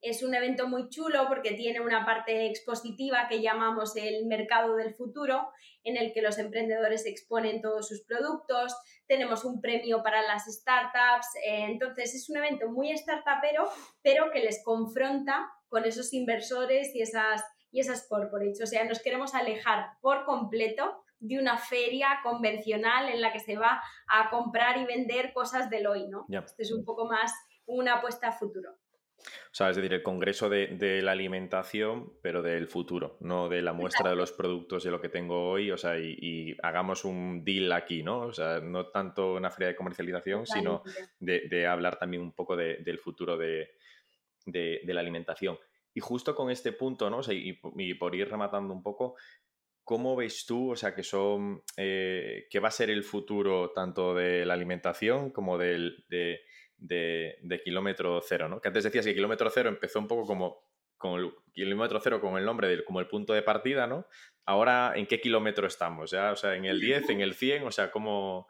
Es 0.00 0.24
un 0.24 0.34
evento 0.34 0.66
muy 0.66 0.88
chulo 0.88 1.26
porque 1.28 1.52
tiene 1.52 1.80
una 1.80 2.04
parte 2.04 2.46
expositiva 2.46 3.28
que 3.28 3.40
llamamos 3.40 3.94
el 3.94 4.26
mercado 4.26 4.74
del 4.74 4.94
futuro, 4.94 5.48
en 5.84 5.96
el 5.96 6.12
que 6.12 6.22
los 6.22 6.38
emprendedores 6.38 7.06
exponen 7.06 7.60
todos 7.60 7.86
sus 7.86 8.02
productos, 8.04 8.74
tenemos 9.06 9.44
un 9.44 9.60
premio 9.60 10.02
para 10.02 10.22
las 10.22 10.46
startups, 10.46 11.26
eh, 11.46 11.66
entonces 11.68 12.14
es 12.14 12.28
un 12.30 12.38
evento 12.38 12.68
muy 12.68 12.96
startupero, 12.96 13.68
pero 14.02 14.32
que 14.32 14.40
les 14.40 14.64
confronta 14.64 15.48
con 15.68 15.84
esos 15.84 16.12
inversores 16.12 16.94
y 16.94 17.02
esas 17.02 17.42
y 17.72 17.80
esas 17.80 18.06
corporates. 18.06 18.62
O 18.62 18.66
sea, 18.66 18.84
nos 18.84 19.00
queremos 19.00 19.34
alejar 19.34 19.98
por 20.00 20.24
completo 20.24 21.02
de 21.18 21.38
una 21.38 21.56
feria 21.56 22.20
convencional 22.22 23.08
en 23.08 23.20
la 23.20 23.32
que 23.32 23.40
se 23.40 23.56
va 23.56 23.82
a 24.08 24.30
comprar 24.30 24.76
y 24.78 24.84
vender 24.84 25.32
cosas 25.32 25.70
del 25.70 25.86
hoy, 25.86 26.06
¿no? 26.08 26.26
Esto 26.28 26.62
es 26.62 26.72
un 26.72 26.84
poco 26.84 27.06
más 27.06 27.32
una 27.66 27.94
apuesta 27.94 28.28
a 28.28 28.32
futuro. 28.32 28.76
O 29.24 29.54
sea, 29.54 29.70
es 29.70 29.76
decir, 29.76 29.92
el 29.92 30.02
congreso 30.02 30.48
de, 30.48 31.00
la 31.02 31.12
alimentación, 31.12 32.12
pero 32.22 32.42
del 32.42 32.66
futuro, 32.66 33.18
no 33.20 33.48
de 33.48 33.62
la 33.62 33.72
muestra 33.72 34.10
de 34.10 34.16
los 34.16 34.32
productos 34.32 34.82
de 34.82 34.90
lo 34.90 35.00
que 35.00 35.08
tengo 35.08 35.50
hoy, 35.50 35.70
o 35.70 35.76
sea, 35.76 35.98
y, 35.98 36.56
hagamos 36.62 37.04
un 37.04 37.44
deal 37.44 37.70
aquí, 37.72 38.02
¿no? 38.02 38.20
O 38.20 38.32
sea, 38.32 38.60
no 38.60 38.88
tanto 38.88 39.34
una 39.34 39.50
feria 39.50 39.68
de 39.68 39.76
comercialización, 39.76 40.46
sino 40.46 40.82
de, 41.20 41.66
hablar 41.66 41.98
también 41.98 42.22
un 42.22 42.32
poco 42.32 42.56
del 42.56 42.98
futuro 42.98 43.36
de, 43.36 43.70
la 44.46 45.00
alimentación. 45.00 45.58
Y 45.94 46.00
justo 46.00 46.34
con 46.34 46.50
este 46.50 46.72
punto, 46.72 47.10
¿no? 47.10 47.20
y, 47.30 47.94
por 47.94 48.14
ir 48.14 48.28
rematando 48.28 48.72
un 48.72 48.82
poco, 48.82 49.16
¿cómo 49.84 50.16
ves 50.16 50.46
tú, 50.46 50.72
o 50.72 50.76
sea, 50.76 50.94
que 50.94 51.02
son, 51.02 51.62
eh, 51.76 52.46
que 52.50 52.60
va 52.60 52.68
a 52.68 52.72
ser 52.72 52.90
el 52.90 53.04
futuro 53.04 53.72
tanto 53.72 54.14
de 54.14 54.46
la 54.46 54.54
alimentación 54.54 55.30
como 55.30 55.58
del, 55.58 56.04
de, 56.08 56.40
de, 56.78 57.62
kilómetro 57.62 58.20
cero, 58.22 58.48
¿no? 58.48 58.60
Que 58.60 58.68
antes 58.68 58.84
decías 58.84 59.04
que 59.04 59.14
kilómetro 59.14 59.50
cero 59.50 59.68
empezó 59.68 59.98
un 59.98 60.08
poco 60.08 60.26
como 60.26 60.64
con 60.96 61.20
el 61.20 61.32
kilómetro 61.52 62.00
cero 62.00 62.20
con 62.20 62.38
el 62.38 62.44
nombre 62.44 62.68
de, 62.68 62.84
como 62.84 63.00
el 63.00 63.08
punto 63.08 63.32
de 63.32 63.42
partida, 63.42 63.86
¿no? 63.86 64.06
Ahora, 64.44 64.92
¿en 64.94 65.06
qué 65.06 65.20
kilómetro 65.20 65.66
estamos? 65.66 66.10
¿Ya? 66.10 66.32
O 66.32 66.36
sea, 66.36 66.54
¿en 66.54 66.64
el 66.64 66.80
10, 66.80 67.10
en 67.10 67.20
el 67.20 67.34
100? 67.34 67.64
O 67.66 67.70
sea, 67.70 67.90
¿cómo, 67.90 68.48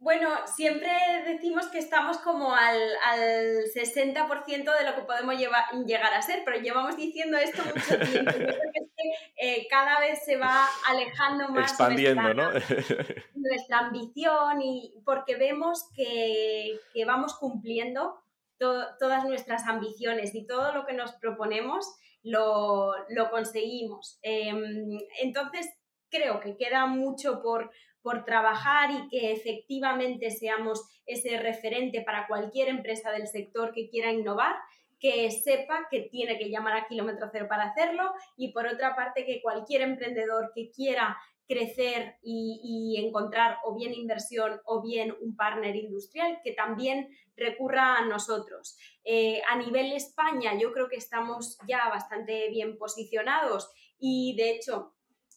bueno, 0.00 0.30
siempre 0.46 0.90
decimos 1.26 1.68
que 1.68 1.78
estamos 1.78 2.16
como 2.18 2.54
al, 2.54 2.80
al 3.04 3.64
60% 3.66 4.78
de 4.78 4.84
lo 4.86 4.94
que 4.96 5.02
podemos 5.02 5.36
llegar 5.36 6.14
a 6.14 6.22
ser, 6.22 6.40
pero 6.42 6.58
llevamos 6.58 6.96
diciendo 6.96 7.36
esto 7.36 7.62
mucho 7.62 7.98
tiempo. 8.10 8.30
Yo 8.32 8.38
creo 8.38 8.72
que, 8.72 8.80
es 8.80 8.90
que 8.96 9.12
eh, 9.36 9.66
cada 9.68 10.00
vez 10.00 10.24
se 10.24 10.38
va 10.38 10.66
alejando 10.88 11.50
más 11.50 11.70
Expandiendo, 11.70 12.32
nuestra, 12.32 12.44
¿no? 12.44 13.14
nuestra 13.34 13.78
ambición 13.78 14.62
y 14.62 14.94
porque 15.04 15.36
vemos 15.36 15.90
que, 15.94 16.80
que 16.94 17.04
vamos 17.04 17.34
cumpliendo 17.34 18.22
todas 18.58 19.24
nuestras 19.24 19.66
ambiciones 19.66 20.34
y 20.34 20.46
todo 20.46 20.72
lo 20.72 20.86
que 20.86 20.94
nos 20.94 21.12
proponemos 21.12 21.94
lo, 22.22 22.92
lo 23.10 23.30
conseguimos. 23.30 24.18
Em, 24.22 24.98
entonces, 25.20 25.68
creo 26.10 26.40
que 26.40 26.56
queda 26.56 26.86
mucho 26.86 27.40
por, 27.42 27.70
por 28.02 28.24
trabajar 28.24 28.90
y 28.90 29.08
que 29.08 29.32
efectivamente 29.32 30.30
seamos 30.30 30.82
ese 31.06 31.38
referente 31.38 32.02
para 32.02 32.26
cualquier 32.26 32.68
empresa 32.68 33.10
del 33.10 33.26
sector 33.26 33.72
que 33.72 33.88
quiera 33.88 34.12
innovar, 34.12 34.56
que 34.98 35.30
sepa 35.30 35.88
que 35.90 36.02
tiene 36.02 36.38
que 36.38 36.50
llamar 36.50 36.76
a 36.76 36.86
kilómetro 36.86 37.28
cero 37.32 37.46
para 37.48 37.64
hacerlo 37.64 38.12
y 38.36 38.52
por 38.52 38.66
otra 38.66 38.94
parte 38.94 39.24
que 39.24 39.40
cualquier 39.40 39.82
emprendedor 39.82 40.52
que 40.54 40.70
quiera 40.70 41.16
crecer 41.50 42.14
y, 42.22 43.02
encontrar 43.04 43.58
o 43.64 43.74
bien 43.74 43.92
inversión 43.92 44.60
o 44.64 44.80
bien 44.82 45.12
un 45.20 45.34
partner 45.34 45.74
industrial 45.74 46.38
que 46.44 46.52
también 46.52 47.08
recurra 47.34 47.96
a 47.96 48.04
nosotros. 48.04 48.78
Eh, 49.04 49.42
a 49.48 49.56
nivel 49.56 49.92
España 49.92 50.56
yo 50.56 50.72
creo 50.72 50.88
que 50.88 50.96
estamos 50.96 51.58
ya 51.66 51.88
bastante 51.88 52.48
bien 52.50 52.78
posicionados 52.78 53.68
y 53.98 54.36
de 54.36 54.50
hecho 54.50 54.92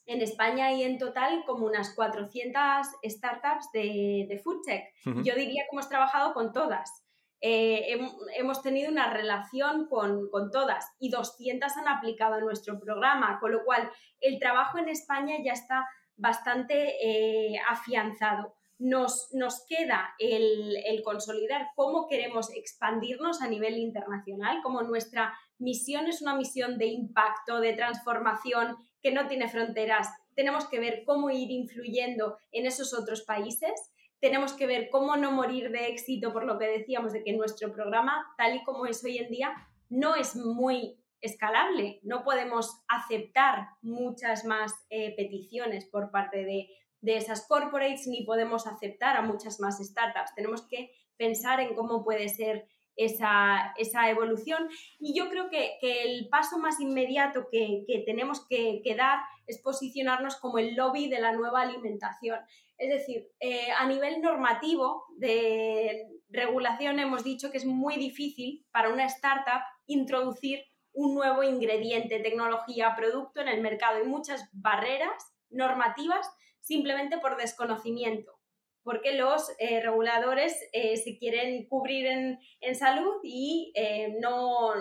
en 0.06 0.22
España 0.22 0.68
hay 0.68 0.84
en 0.84 0.98
total 0.98 1.44
como 1.46 1.66
unas 1.66 1.94
400 1.96 2.88
startups 3.04 3.72
de, 3.72 4.26
de 4.28 4.40
food 4.40 4.62
tech. 4.66 4.84
Yo 5.06 5.36
diría 5.36 5.64
que 5.64 5.70
hemos 5.72 5.90
trabajado 5.90 6.34
con 6.34 6.52
todas. 6.52 7.04
Eh, 7.46 8.00
hemos 8.38 8.62
tenido 8.62 8.90
una 8.90 9.12
relación 9.12 9.88
con, 9.88 10.30
todas 10.50 10.86
y 10.98 11.10
200 11.10 11.76
han 11.76 11.90
aplicado 11.90 12.36
a 12.36 12.40
nuestro 12.40 12.80
programa, 12.80 13.38
con 13.42 13.52
lo 13.52 13.66
cual 13.66 13.92
el 14.22 14.40
trabajo 14.40 14.78
en 14.78 14.88
España 14.88 15.36
ya 15.44 15.52
está 15.52 15.86
bastante 16.16 16.96
eh, 17.06 17.60
afianzado. 17.68 18.56
Nos, 18.80 19.28
nos 19.34 19.66
queda 19.68 20.16
el, 20.20 20.78
el, 20.86 21.04
consolidar 21.04 21.68
cómo 21.76 22.08
queremos 22.08 22.50
expandirnos 22.56 23.42
a 23.42 23.50
nivel 23.50 23.78
internacional, 23.78 24.62
como 24.64 24.82
nuestra 24.82 25.38
misión 25.58 26.08
es 26.08 26.22
una 26.22 26.36
misión 26.36 26.78
de 26.78 26.86
impacto, 26.86 27.60
de 27.60 27.74
transformación 27.74 28.78
que 29.04 29.12
no 29.12 29.28
tiene 29.28 29.50
fronteras. 29.50 30.08
Tenemos 30.34 30.68
que 30.68 30.80
ver 30.80 31.04
cómo 31.06 31.30
ir 31.30 31.52
influyendo 31.52 32.38
en 32.52 32.66
esos 32.66 32.94
otros 32.94 33.22
países. 33.22 33.72
Tenemos 34.20 34.54
que 34.54 34.66
ver 34.66 34.90
cómo 34.90 35.18
no 35.18 35.32
morir 35.32 35.70
de 35.70 35.90
éxito 35.90 36.32
por 36.32 36.46
lo 36.46 36.58
que 36.58 36.66
decíamos 36.66 37.12
de 37.12 37.24
que 37.24 37.34
nuestro 37.34 37.72
programa, 37.74 38.34
tal 38.38 38.56
y 38.56 38.64
como 38.64 38.86
es 38.86 39.04
hoy 39.04 39.18
en 39.18 39.30
día, 39.30 39.54
no 39.90 40.16
es 40.16 40.36
muy 40.38 40.98
escalable. 41.22 42.00
No 42.04 42.24
podemos 42.24 42.82
aceptar 42.88 43.68
muchas 43.82 44.46
más 44.46 44.74
eh, 44.90 45.14
peticiones 45.16 45.86
por 45.86 46.10
parte 46.10 46.46
de, 46.46 46.70
de 47.02 47.18
esas 47.18 47.46
corporates 47.48 48.08
ni 48.08 48.24
podemos 48.24 48.66
aceptar 48.66 49.18
a 49.18 49.22
muchas 49.22 49.60
más 49.60 49.78
startups. 49.78 50.34
Tenemos 50.34 50.62
que 50.68 50.92
pensar 51.18 51.60
en 51.60 51.76
cómo 51.76 52.04
puede 52.04 52.30
ser 52.30 52.66
esa, 52.96 53.74
evolución. 54.10 54.70
Y 55.00 55.18
yo 55.18 55.30
creo 55.30 55.50
que, 55.50 55.78
el 55.82 56.28
paso 56.30 56.58
más 56.60 56.80
inmediato 56.80 57.48
que, 57.52 57.86
tenemos 58.06 58.46
que, 58.48 58.82
dar 58.98 59.20
es 59.48 59.60
posicionarnos 59.60 60.38
como 60.38 60.58
el 60.58 60.76
lobby 60.76 61.10
de 61.10 61.20
la 61.20 61.34
nueva 61.34 61.62
alimentación. 61.62 62.40
Es 62.78 62.90
decir, 62.90 63.30
eh, 63.40 63.72
a 63.78 63.86
nivel 63.88 64.22
normativo 64.22 65.06
de 65.18 66.08
regulación 66.30 67.00
hemos 67.00 67.24
dicho 67.24 67.52
que 67.52 67.58
es 67.58 67.66
muy 67.66 67.96
difícil 67.96 68.66
para 68.72 68.90
una 68.90 69.06
startup 69.06 69.62
introducir 69.86 70.64
un 70.92 71.16
nuevo 71.16 71.44
ingrediente, 71.44 72.20
tecnología, 72.20 72.96
producto 72.96 73.42
en 73.42 73.48
el 73.48 73.62
mercado. 73.62 73.98
Hay 73.98 74.08
muchas 74.08 74.50
barreras 74.54 75.34
normativas 75.50 76.28
simplemente 76.62 77.18
por 77.18 77.38
desconocimiento 77.38 78.43
porque 78.84 79.14
los 79.14 79.50
eh, 79.60 79.82
reguladores 79.82 80.60
eh, 80.74 80.98
se 80.98 81.18
quieren 81.18 81.66
cubrir 81.68 82.06
en, 82.06 82.76
salud 82.76 83.16
y 83.24 83.72
eh, 83.76 84.16
no, 84.20 84.74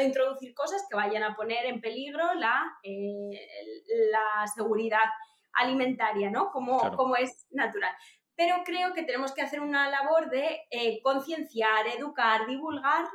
introducir 0.00 0.54
cosas 0.54 0.86
que 0.88 0.96
vayan 0.96 1.24
a 1.24 1.34
poner 1.34 1.66
en 1.66 1.80
peligro 1.80 2.34
la, 2.34 2.64
la 2.84 4.46
seguridad 4.54 5.04
alimentaria, 5.52 6.30
¿no? 6.30 6.50
Como, 6.50 6.78
como 6.96 7.16
es 7.16 7.46
natural. 7.50 7.92
Pero 8.36 8.62
creo 8.64 8.92
que 8.94 9.02
tenemos 9.02 9.32
que 9.32 9.42
hacer 9.42 9.60
una 9.60 9.90
labor 9.90 10.30
de 10.30 10.60
concienciar, 11.02 11.88
educar, 11.88 12.46
divulgar 12.46 13.06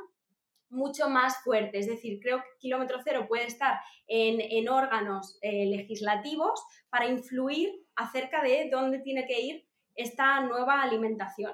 mucho 0.68 1.08
más 1.08 1.42
fuerte. 1.42 1.78
Es 1.78 1.86
decir, 1.86 2.18
creo 2.20 2.42
que 2.42 2.48
kilómetro 2.58 2.98
cero 3.02 3.24
puede 3.26 3.46
estar 3.46 3.80
en, 4.06 4.40
en 4.40 4.68
órganos 4.68 5.38
legislativos 5.42 6.62
para 6.90 7.06
influir 7.06 7.72
acerca 7.96 8.42
de 8.42 8.68
dónde 8.70 8.98
tiene 8.98 9.26
que 9.26 9.40
ir 9.40 9.66
esta 9.94 10.40
nueva 10.40 10.82
alimentación. 10.82 11.52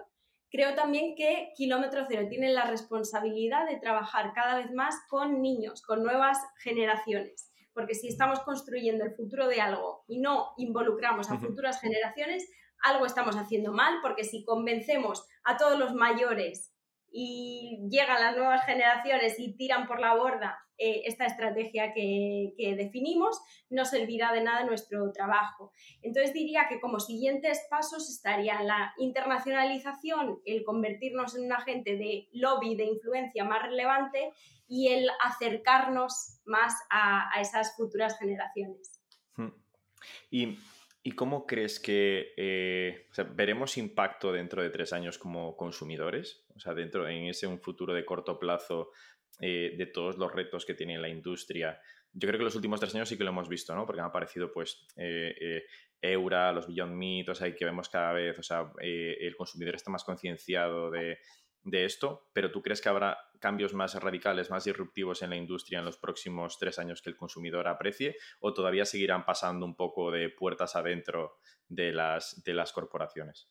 Creo 0.51 0.74
también 0.74 1.14
que 1.16 1.53
Kilómetro 1.57 2.07
Cero 2.09 2.26
tiene 2.28 2.53
la 2.53 2.64
responsabilidad 2.64 3.68
de 3.68 3.78
trabajar 3.78 4.32
cada 4.34 4.57
vez 4.57 4.72
más 4.72 4.97
con 5.09 5.41
niños, 5.41 5.82
con 5.82 6.03
nuevas 6.03 6.38
generaciones, 6.59 7.53
porque 7.72 7.95
si 7.95 8.09
estamos 8.09 8.41
construyendo 8.41 9.05
el 9.05 9.14
futuro 9.14 9.47
de 9.47 9.61
algo 9.61 10.05
y 10.09 10.20
no 10.20 10.55
involucramos 10.57 11.30
a 11.30 11.38
futuras 11.38 11.80
generaciones, 11.80 12.51
algo 12.82 13.07
estamos 13.07 13.36
haciendo 13.36 13.72
mal, 13.72 13.99
porque 14.03 14.24
si 14.24 14.45
convencemos 14.45 15.24
a 15.45 15.57
todos 15.57 15.78
los 15.78 15.95
mayores 15.95 16.74
y 17.12 17.80
llegan 17.90 18.20
las 18.20 18.36
nuevas 18.36 18.64
generaciones 18.64 19.38
y 19.38 19.56
tiran 19.56 19.86
por 19.86 20.00
la 20.00 20.14
borda 20.14 20.58
eh, 20.82 21.02
esta 21.04 21.26
estrategia 21.26 21.92
que, 21.92 22.54
definimos, 22.74 23.38
no 23.68 23.84
servirá 23.84 24.32
de 24.32 24.42
nada 24.42 24.64
nuestro 24.64 25.12
trabajo. 25.12 25.72
Entonces 26.00 26.32
diría 26.32 26.68
que 26.70 26.80
como 26.80 27.00
siguientes 27.00 27.66
pasos 27.68 28.08
estaría 28.08 28.62
la 28.62 28.94
internacionalización, 28.96 30.40
el 30.46 30.64
convertirnos 30.64 31.36
en 31.36 31.44
un 31.44 31.52
agente 31.52 31.98
de 31.98 32.28
lobby, 32.32 32.76
de 32.76 32.84
influencia 32.84 33.44
más 33.44 33.62
relevante 33.62 34.32
y 34.68 34.88
el 34.88 35.11
acercarnos 35.22 36.40
más 36.46 36.74
a, 36.88 37.28
esas 37.42 37.76
futuras 37.76 38.18
generaciones. 38.18 39.02
Hmm. 39.36 39.50
Y 40.30 40.58
¿Y 41.03 41.12
cómo 41.12 41.46
crees 41.46 41.80
que 41.80 42.34
eh, 42.36 43.09
veremos 43.34 43.78
impacto 43.78 44.32
dentro 44.32 44.62
de 44.62 44.68
tres 44.68 44.92
años 44.92 45.16
como 45.16 45.57
consumidores? 45.57 46.44
O 46.55 46.61
sea, 46.61 46.74
dentro 46.74 47.09
en 47.09 47.24
ese 47.24 47.46
un 47.46 47.61
futuro 47.61 47.94
de 47.94 48.05
corto 48.05 48.38
plazo 48.38 48.90
eh, 49.40 49.74
de 49.78 49.86
todos 49.86 50.18
los 50.18 50.30
retos 50.32 50.66
que 50.66 50.74
tiene 50.74 50.98
la 50.98 51.09
industria. 51.09 51.80
Yo 52.12 52.28
creo 52.28 52.38
que 52.38 52.44
los 52.44 52.57
últimos 52.57 52.80
tres 52.80 52.94
años 52.94 53.09
sí 53.09 53.16
que 53.16 53.24
lo 53.24 53.30
hemos 53.30 53.48
visto, 53.48 53.74
¿no? 53.74 53.86
Porque 53.86 54.01
han 54.01 54.09
aparecido, 54.09 54.53
pues, 54.53 54.86
eh, 54.96 55.64
Eura, 56.03 56.53
los 56.53 56.66
Beyond 56.66 56.94
Meat, 56.94 57.28
o 57.30 57.34
sea, 57.34 57.55
que 57.55 57.64
vemos 57.64 57.88
cada 57.88 58.12
vez, 58.12 58.38
o 58.38 58.42
sea, 58.42 58.70
el 58.80 59.36
consumidor 59.36 59.76
está 59.76 59.90
más 59.90 60.05
concienciado 60.05 60.90
de, 60.90 61.18
de 61.62 61.84
esto, 61.84 62.28
pero 62.32 62.50
¿tú 62.50 62.62
crees 62.62 62.80
que 62.80 62.88
habrá 62.88 63.18
cambios 63.38 63.74
más 63.74 63.94
radicales, 63.94 64.50
más 64.50 64.64
disruptivos 64.64 65.22
en 65.22 65.30
la 65.30 65.36
industria 65.36 65.78
en 65.78 65.84
los 65.84 65.98
próximos 65.98 66.58
tres 66.58 66.78
años 66.78 67.02
que 67.02 67.11
el 67.11 67.16
consumidor 67.16 67.68
aprecie 67.68 68.16
o 68.40 68.54
todavía 68.54 68.84
seguirán 68.84 69.24
pasando 69.24 69.66
un 69.66 69.76
poco 69.76 70.11
de 70.11 70.28
puertas 70.30 70.76
adentro 70.76 71.38
de 71.68 71.92
las, 71.92 72.42
de 72.44 72.54
las 72.54 72.72
corporaciones? 72.72 73.50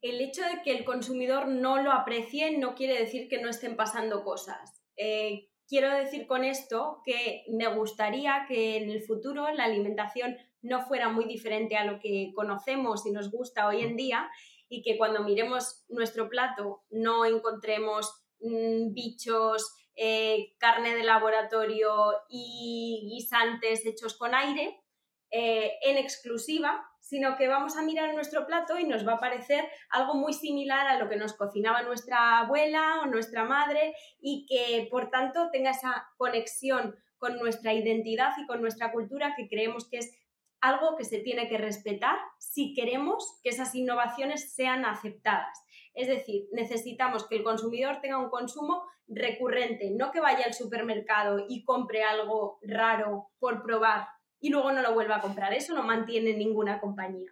El 0.00 0.20
hecho 0.20 0.42
de 0.42 0.62
que 0.64 0.76
el 0.76 0.84
consumidor 0.84 1.46
no 1.46 1.80
lo 1.80 1.92
aprecie 1.92 2.58
no 2.58 2.74
quiere 2.74 2.98
decir 2.98 3.28
que 3.28 3.40
no 3.40 3.48
estén 3.48 3.76
pasando 3.76 4.24
cosas. 4.24 4.82
Eh, 4.96 5.48
quiero 5.68 5.94
decir 5.94 6.26
con 6.26 6.44
esto 6.44 7.02
que 7.04 7.44
me 7.48 7.68
gustaría 7.68 8.44
que 8.48 8.76
en 8.76 8.90
el 8.90 9.02
futuro 9.02 9.50
la 9.52 9.64
alimentación 9.64 10.36
no 10.60 10.82
fuera 10.82 11.08
muy 11.08 11.24
diferente 11.24 11.76
a 11.76 11.84
lo 11.84 12.00
que 12.00 12.32
conocemos 12.34 13.06
y 13.06 13.10
nos 13.10 13.30
gusta 13.30 13.66
hoy 13.66 13.82
en 13.82 13.96
día 13.96 14.28
y 14.72 14.82
que 14.82 14.96
cuando 14.96 15.22
miremos 15.22 15.84
nuestro 15.90 16.30
plato 16.30 16.82
no 16.88 17.26
encontremos 17.26 18.10
mm, 18.40 18.94
bichos, 18.94 19.70
eh, 19.94 20.54
carne 20.58 20.94
de 20.94 21.04
laboratorio 21.04 21.92
y 22.30 23.06
guisantes 23.12 23.84
hechos 23.84 24.16
con 24.16 24.34
aire 24.34 24.82
eh, 25.30 25.72
en 25.82 25.98
exclusiva, 25.98 26.82
sino 27.00 27.36
que 27.36 27.48
vamos 27.48 27.76
a 27.76 27.82
mirar 27.82 28.14
nuestro 28.14 28.46
plato 28.46 28.78
y 28.78 28.84
nos 28.86 29.06
va 29.06 29.14
a 29.14 29.20
parecer 29.20 29.68
algo 29.90 30.14
muy 30.14 30.32
similar 30.32 30.86
a 30.86 30.98
lo 30.98 31.10
que 31.10 31.16
nos 31.16 31.34
cocinaba 31.34 31.82
nuestra 31.82 32.38
abuela 32.38 33.02
o 33.02 33.06
nuestra 33.08 33.44
madre 33.44 33.94
y 34.22 34.46
que 34.46 34.88
por 34.90 35.10
tanto 35.10 35.50
tenga 35.52 35.72
esa 35.72 36.08
conexión 36.16 36.96
con 37.18 37.36
nuestra 37.36 37.74
identidad 37.74 38.32
y 38.38 38.46
con 38.46 38.62
nuestra 38.62 38.90
cultura 38.90 39.34
que 39.36 39.48
creemos 39.48 39.86
que 39.90 39.98
es 39.98 40.18
algo 40.62 40.96
que 40.96 41.04
se 41.04 41.18
tiene 41.18 41.48
que 41.48 41.58
respetar 41.58 42.16
si 42.38 42.72
queremos 42.72 43.40
que 43.42 43.50
esas 43.50 43.74
innovaciones 43.74 44.54
sean 44.54 44.84
aceptadas. 44.84 45.58
Es 45.92 46.06
decir, 46.06 46.44
necesitamos 46.52 47.26
que 47.26 47.36
el 47.36 47.42
consumidor 47.42 48.00
tenga 48.00 48.18
un 48.18 48.30
consumo 48.30 48.84
recurrente, 49.08 49.90
no 49.90 50.12
que 50.12 50.20
vaya 50.20 50.46
al 50.46 50.54
supermercado 50.54 51.44
y 51.48 51.64
compre 51.64 52.04
algo 52.04 52.58
raro 52.62 53.28
por 53.40 53.62
probar 53.64 54.06
y 54.40 54.50
luego 54.50 54.72
no 54.72 54.82
lo 54.82 54.94
vuelva 54.94 55.16
a 55.16 55.20
comprar. 55.20 55.52
Eso 55.52 55.74
no 55.74 55.82
mantiene 55.82 56.32
ninguna 56.34 56.80
compañía. 56.80 57.30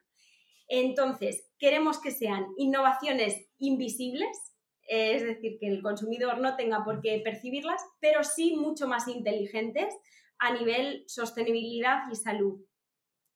Entonces, 0.69 1.53
queremos 1.59 2.01
que 2.01 2.11
sean 2.11 2.47
innovaciones 2.57 3.49
invisibles, 3.59 4.57
es 4.89 5.23
decir, 5.23 5.57
que 5.61 5.69
el 5.69 5.83
consumidor 5.83 6.39
no 6.39 6.57
tenga 6.57 6.85
por 6.85 7.01
qué 7.01 7.21
percibirlas, 7.23 7.81
pero 8.01 8.25
sí 8.25 8.57
mucho 8.57 8.89
más 8.89 9.07
inteligentes 9.07 9.95
a 10.39 10.53
nivel 10.53 11.05
sostenibilidad 11.07 12.03
y 12.11 12.17
salud 12.17 12.61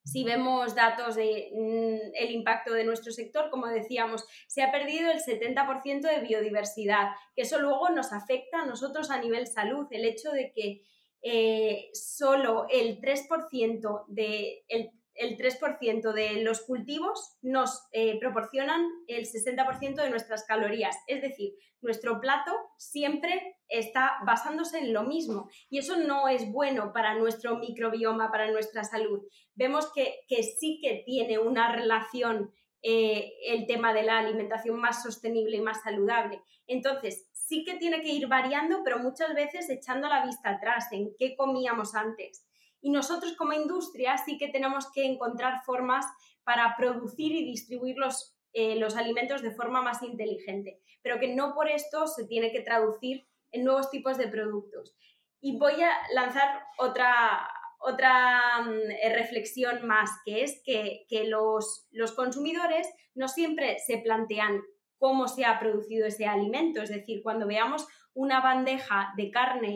si 0.04 0.22
vemos 0.22 0.74
datos 0.74 1.16
del 1.16 1.50
mm, 1.52 2.32
impacto 2.32 2.72
de 2.72 2.84
nuestro 2.84 3.12
sector, 3.12 3.50
como 3.50 3.66
decíamos, 3.66 4.24
se 4.46 4.62
ha 4.62 4.70
perdido 4.70 5.10
el 5.10 5.18
70% 5.18 6.00
de 6.02 6.20
biodiversidad, 6.20 7.08
que 7.34 7.42
eso 7.42 7.58
luego 7.58 7.88
nos 7.90 8.12
afecta 8.12 8.60
a 8.60 8.66
nosotros 8.66 9.10
a 9.10 9.20
nivel 9.20 9.46
salud, 9.46 9.86
el 9.90 10.04
hecho 10.04 10.30
de 10.30 10.52
que 10.52 10.82
eh, 11.22 11.88
solo 11.94 12.66
el 12.70 13.00
3% 13.00 14.04
de, 14.08 14.64
el 14.68 14.90
el 15.14 15.36
3% 15.36 16.12
de 16.12 16.42
los 16.42 16.62
cultivos 16.62 17.36
nos 17.42 17.86
eh, 17.92 18.18
proporcionan 18.18 18.84
el 19.06 19.26
60% 19.26 19.94
de 20.02 20.10
nuestras 20.10 20.44
calorías. 20.44 20.96
Es 21.06 21.22
decir, 21.22 21.54
nuestro 21.80 22.20
plato 22.20 22.50
siempre 22.78 23.53
está 23.68 24.18
basándose 24.26 24.78
en 24.78 24.92
lo 24.92 25.04
mismo 25.04 25.48
y 25.70 25.78
eso 25.78 25.96
no 25.96 26.28
es 26.28 26.50
bueno 26.50 26.92
para 26.92 27.14
nuestro 27.14 27.58
microbioma, 27.58 28.30
para 28.30 28.50
nuestra 28.50 28.84
salud. 28.84 29.22
Vemos 29.54 29.92
que, 29.92 30.20
sí 30.58 30.80
que 30.82 31.02
tiene 31.04 31.38
una 31.38 31.72
relación 31.72 32.52
eh, 32.82 33.32
el 33.46 33.66
tema 33.66 33.94
de 33.94 34.02
la 34.02 34.18
alimentación 34.18 34.78
más 34.78 35.02
sostenible 35.02 35.56
y 35.56 35.60
más 35.62 35.82
saludable. 35.82 36.42
Entonces, 36.66 37.28
sí 37.32 37.64
que 37.64 37.76
tiene 37.78 38.02
que 38.02 38.10
ir 38.10 38.26
variando, 38.26 38.82
pero 38.84 38.98
muchas 38.98 39.34
veces 39.34 39.70
echando 39.70 40.08
la 40.08 40.24
vista 40.24 40.50
atrás 40.50 40.92
en 40.92 41.14
qué 41.18 41.34
comíamos 41.36 41.94
antes 41.94 42.46
y 42.84 42.90
nosotros 42.90 43.34
como 43.38 43.54
industria 43.54 44.18
sí 44.18 44.36
que 44.36 44.48
tenemos 44.48 44.92
que 44.92 45.06
encontrar 45.06 45.62
formas 45.64 46.04
para 46.44 46.76
producir 46.76 47.32
y 47.32 47.42
distribuir 47.42 47.96
los, 47.96 48.36
eh, 48.52 48.76
los 48.76 48.94
alimentos 48.94 49.40
de 49.40 49.52
forma 49.52 49.80
más 49.80 50.02
inteligente, 50.02 50.82
pero 51.00 51.18
que 51.18 51.34
no 51.34 51.54
por 51.54 51.70
esto 51.70 52.06
se 52.06 52.26
tiene 52.26 52.52
que 52.52 52.60
traducir 52.60 53.26
en 53.54 53.64
nuevos 53.64 53.90
tipos 53.90 54.18
de 54.18 54.28
productos. 54.28 54.94
Y 55.40 55.58
voy 55.58 55.80
a 55.82 55.92
lanzar 56.12 56.62
otra, 56.78 57.48
otra 57.78 58.62
mm, 58.62 59.14
reflexión 59.14 59.86
más, 59.86 60.10
que 60.24 60.42
es 60.42 60.60
que, 60.64 61.06
que 61.08 61.24
los, 61.28 61.86
los, 61.92 62.12
consumidores 62.12 62.88
no 63.14 63.28
siempre 63.28 63.78
se 63.78 63.98
plantean 63.98 64.62
cómo 64.98 65.28
se 65.28 65.44
ha 65.44 65.58
producido 65.60 66.06
ese 66.06 66.26
alimento. 66.26 66.82
Es 66.82 66.90
decir, 66.90 67.22
cuando 67.22 67.46
veamos 67.46 67.86
una 68.14 68.40
bandeja 68.40 69.12
de 69.16 69.30
carne 69.30 69.68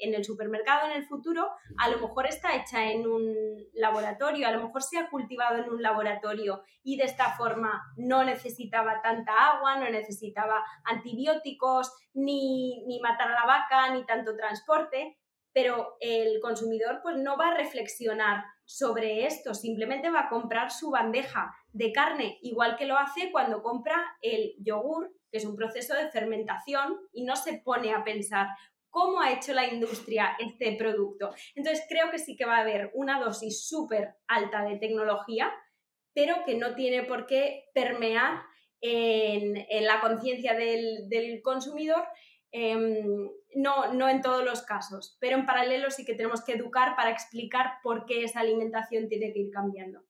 en 0.00 0.14
el, 0.14 0.24
supermercado 0.24 0.86
en 0.86 0.96
el 0.96 1.06
futuro, 1.06 1.50
a 1.78 1.90
lo 1.90 1.98
mejor 1.98 2.26
está 2.26 2.54
hecha 2.54 2.90
en 2.90 3.06
un 3.06 3.34
laboratorio, 3.74 4.46
a 4.46 4.52
lo 4.52 4.62
mejor 4.62 4.82
se 4.82 4.98
ha 4.98 5.10
cultivado 5.10 5.58
en 5.58 5.68
un 5.68 5.82
laboratorio 5.82 6.62
y 6.84 6.96
de 6.96 7.04
esta 7.04 7.36
forma 7.36 7.82
no 7.96 8.22
necesitaba 8.22 9.02
tanta 9.02 9.32
agua, 9.50 9.76
no 9.76 9.90
necesitaba 9.90 10.62
antibióticos, 10.84 11.92
ni, 12.14 12.84
ni 12.86 13.00
matar 13.00 13.32
a 13.32 13.40
la 13.40 13.46
vaca, 13.46 13.92
ni 13.92 14.06
tanto 14.06 14.36
transporte, 14.36 15.18
pero 15.52 15.96
el 16.00 16.40
consumidor 16.40 17.00
pues 17.02 17.16
no 17.16 17.36
va 17.36 17.48
a 17.48 17.56
reflexionar 17.56 18.44
sobre 18.64 19.26
esto, 19.26 19.52
simplemente 19.54 20.10
va 20.10 20.20
a 20.20 20.28
comprar 20.28 20.70
su 20.70 20.90
bandeja 20.90 21.54
de 21.72 21.92
carne, 21.92 22.38
igual 22.42 22.76
que 22.76 22.86
lo 22.86 22.96
hace 22.96 23.32
cuando 23.32 23.62
compra 23.62 24.16
el 24.22 24.54
yogur 24.58 25.10
que 25.32 25.38
es 25.38 25.46
un 25.46 25.56
proceso 25.56 25.94
de 25.94 26.10
fermentación 26.10 27.00
y 27.12 27.24
no 27.24 27.34
se 27.34 27.54
pone 27.54 27.92
a 27.92 28.04
pensar 28.04 28.48
cómo 28.90 29.22
ha 29.22 29.32
hecho 29.32 29.54
la 29.54 29.66
industria 29.66 30.36
este 30.38 30.76
producto. 30.76 31.34
Entonces 31.54 31.84
creo 31.88 32.10
que 32.10 32.18
sí 32.18 32.36
que 32.36 32.44
va 32.44 32.58
a 32.58 32.60
haber 32.60 32.90
una 32.92 33.18
dosis 33.18 33.66
súper 33.66 34.16
alta 34.28 34.62
de 34.64 34.76
tecnología, 34.76 35.50
pero 36.12 36.44
que 36.44 36.56
no 36.56 36.74
tiene 36.74 37.02
por 37.04 37.26
qué 37.26 37.64
permear 37.72 38.42
en, 38.82 39.54
la 39.86 40.00
conciencia 40.00 40.54
del, 40.54 41.40
consumidor, 41.42 42.04
em, 42.50 43.30
no, 43.54 43.94
no 43.94 44.08
en 44.10 44.20
todos 44.20 44.44
los 44.44 44.60
casos, 44.62 45.16
pero 45.20 45.38
en 45.38 45.46
paralelo 45.46 45.90
sí 45.90 46.04
que 46.04 46.14
tenemos 46.14 46.44
que 46.44 46.52
educar 46.52 46.94
para 46.94 47.10
explicar 47.10 47.78
por 47.82 48.04
qué 48.04 48.24
esa 48.24 48.40
alimentación 48.40 49.08
tiene 49.08 49.32
que 49.32 49.38
ir 49.38 49.50
cambiando. 49.50 50.04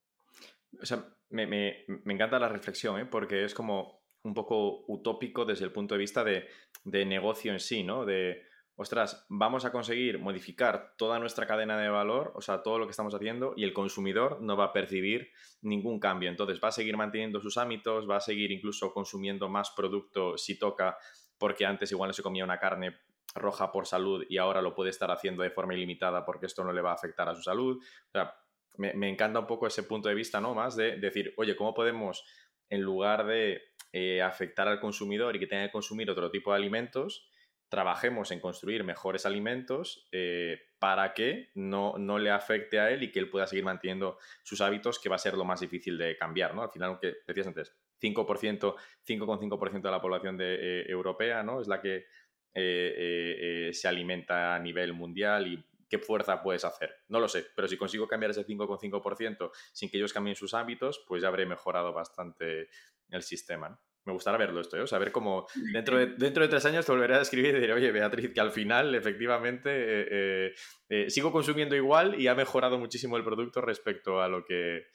O 0.81 0.87
sea, 0.87 1.05
me, 1.29 1.47
me, 1.47 1.85
me 1.87 2.15
encanta 2.15 2.41
la 2.41 2.49
reflexión, 2.49 2.99
¿eh? 2.99 3.07
porque 3.07 3.45
es 3.45 3.55
como 3.55 4.02
un 4.25 4.35
poco 4.35 4.85
utópico 4.89 5.45
desde 5.45 5.65
el 5.65 5.73
punto 5.73 5.95
de 5.95 5.99
vista 5.99 6.25
de, 6.25 6.47
negocio 6.85 7.53
en 7.53 7.61
sí, 7.61 7.83
¿no? 7.83 8.05
De, 8.05 8.43
ostras, 8.77 9.27
vamos 9.29 9.65
a 9.65 9.73
conseguir 9.73 10.19
modificar 10.19 10.95
toda 10.97 11.19
nuestra 11.19 11.47
cadena 11.47 11.79
de 11.79 11.89
valor, 11.89 12.33
o 12.35 12.41
sea, 12.41 12.63
todo 12.63 12.79
lo 12.79 12.87
que 12.87 12.93
estamos 12.93 13.15
haciendo, 13.15 13.55
y 13.57 13.65
el 13.65 13.73
consumidor 13.73 14.41
no 14.41 14.57
va 14.57 14.67
a 14.67 14.73
percibir 14.73 15.31
ningún 15.61 15.99
cambio. 15.99 16.31
Entonces, 16.31 16.61
va 16.63 16.69
a 16.69 16.73
seguir 16.73 16.97
manteniendo 16.97 17.41
sus 17.41 17.59
hábitos, 17.59 18.09
va 18.09 18.17
a 18.17 18.21
seguir 18.21 18.51
incluso 18.51 18.93
consumiendo 18.93 19.49
más 19.49 19.71
producto 19.71 20.39
si 20.39 20.59
toca, 20.59 20.97
porque 21.39 21.67
antes 21.67 21.91
igual 21.93 22.09
no 22.09 22.15
se 22.15 22.23
comía 22.23 22.45
una 22.45 22.59
carne 22.59 22.99
roja 23.35 23.73
por 23.73 23.87
salud 23.87 24.25
y 24.29 24.39
ahora 24.39 24.61
lo 24.63 24.75
puede 24.75 24.91
estar 24.91 25.11
haciendo 25.11 25.43
de 25.43 25.51
forma 25.51 25.75
ilimitada 25.75 26.25
porque 26.25 26.47
esto 26.47 26.65
no 26.65 26.73
le 26.73 26.83
va 26.83 26.91
a 26.91 26.95
afectar 26.95 27.29
a 27.29 27.35
su 27.35 27.43
salud. 27.43 27.79
O 27.79 28.11
sea, 28.11 28.35
me, 28.77 28.95
me 28.95 29.09
encanta 29.09 29.41
un 29.41 29.47
poco 29.47 29.67
ese 29.67 29.83
punto 29.83 30.09
de 30.09 30.15
vista, 30.15 30.41
¿no? 30.41 30.55
Más 30.55 30.77
de 30.77 30.97
decir, 30.97 31.35
oye, 31.37 31.57
¿cómo 31.57 31.75
podemos, 31.75 32.25
en 32.73 32.81
lugar 32.81 33.27
de 33.27 33.61
eh, 33.93 34.23
afectar 34.23 34.67
al 34.67 34.81
consumidor 34.81 35.37
y 35.37 35.39
que 35.39 35.47
tenga 35.47 35.67
que 35.67 35.73
consumir 35.73 36.11
otro 36.11 36.31
tipo 36.31 36.53
de 36.53 36.57
alimentos, 36.57 37.29
trabajemos 37.69 38.31
en 38.31 38.41
construir 38.41 38.83
mejores 38.83 39.27
alimentos 39.27 40.09
eh, 40.11 40.59
para 40.79 41.13
que 41.13 41.51
no, 41.55 41.99
no, 41.99 42.19
le 42.19 42.31
afecte 42.31 42.81
a 42.81 42.91
él 42.91 43.03
y 43.03 43.13
que 43.13 43.19
él 43.19 43.29
pueda 43.29 43.47
seguir 43.47 43.65
manteniendo 43.65 44.17
sus 44.43 44.63
hábitos, 44.63 44.99
que 44.99 45.11
va 45.11 45.17
a 45.17 45.19
ser 45.19 45.35
lo 45.35 45.45
más 45.45 45.61
difícil 45.61 45.99
de 45.99 46.17
cambiar, 46.17 46.55
¿no? 46.55 46.63
Al 46.63 46.71
final, 46.71 46.89
aunque 46.89 47.17
decías 47.27 47.47
antes, 47.47 47.77
5%, 48.01 48.75
5,5% 49.07 49.83
de 49.83 49.91
la 49.91 50.01
población 50.01 50.39
de, 50.39 50.55
eh, 50.55 50.85
europea, 50.89 51.43
¿no? 51.43 51.61
Es 51.61 51.69
la 51.69 51.83
que 51.83 52.07
se 52.55 53.89
alimenta 53.89 54.55
a 54.55 54.59
nivel 54.59 54.95
mundial 54.95 55.47
y 55.47 55.65
qué 55.93 55.99
fuerza 55.99 56.43
puedes 56.43 56.65
hacer. 56.65 56.91
No 57.09 57.21
lo 57.21 57.29
sé, 57.29 57.45
pero 57.55 57.69
si 57.69 57.77
consigo 57.77 58.09
cambiar 58.09 58.31
ese 58.31 58.47
5,5% 58.47 59.51
sin 59.75 59.91
que 59.91 59.99
ellos 59.99 60.15
cambien 60.15 60.35
sus 60.35 60.55
hábitos, 60.55 61.05
pues 61.07 61.21
ya 61.21 61.29
habré 61.29 61.45
mejorado 61.45 61.93
bastante 61.93 62.69
el 63.11 63.23
sistema. 63.23 63.79
Me 64.07 64.15
gustará 64.15 64.39
verlo 64.39 64.63
esto, 64.63 64.79
¿eh? 64.79 64.81
o 64.81 64.87
sea, 64.87 64.99
ver 64.99 65.13
cómo 65.13 65.47
dentro 65.71 65.99
de, 65.99 66.07
dentro 66.17 66.43
de 66.43 66.49
tres 66.49 66.65
años 66.65 66.87
te 66.87 66.93
volveré 66.93 67.17
a 67.17 67.21
escribir 67.21 67.55
y 67.55 67.61
diré, 67.61 67.75
oye, 67.75 67.93
Beatriz, 67.93 68.33
que 68.33 68.41
al 68.41 68.53
final, 68.53 68.95
efectivamente, 68.95 69.71
eh, 69.71 70.55
eh, 70.89 71.11
sigo 71.11 71.31
consumiendo 71.31 71.77
igual 71.77 72.19
y 72.19 72.27
ha 72.27 72.35
mejorado 72.35 72.79
muchísimo 72.79 73.19
el 73.19 73.23
producto 73.23 73.61
respecto 73.61 74.23
a 74.23 74.29
lo 74.29 74.47
que, 74.47 74.87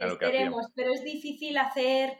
a 0.00 0.06
Esperemos, 0.08 0.66
pero 0.74 0.92
es 0.92 1.04
difícil 1.04 1.56
hacer 1.58 2.10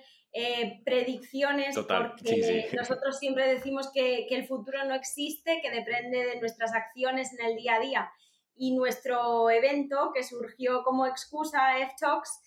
predicciones 0.85 1.77
porque 1.77 2.71
nosotros 2.77 3.19
siempre 3.19 3.53
decimos 3.53 3.91
que, 3.93 4.27
que, 4.29 4.37
el 4.37 4.47
futuro 4.47 4.85
no 4.85 4.95
existe, 4.95 5.61
que 5.61 5.71
depende 5.71 6.25
de 6.25 6.41
nuestras 6.41 6.73
acciones 6.73 7.33
en 7.39 7.47
el 7.47 7.57
día 7.57 7.77
a 7.77 7.81
día. 7.81 8.13
Y 8.55 8.77
nuestro 8.77 9.51
evento, 9.51 10.13
que 10.15 10.23
surgió 10.23 10.83
como 10.85 11.07
excusa 11.07 11.79
F-Talks, 11.79 12.41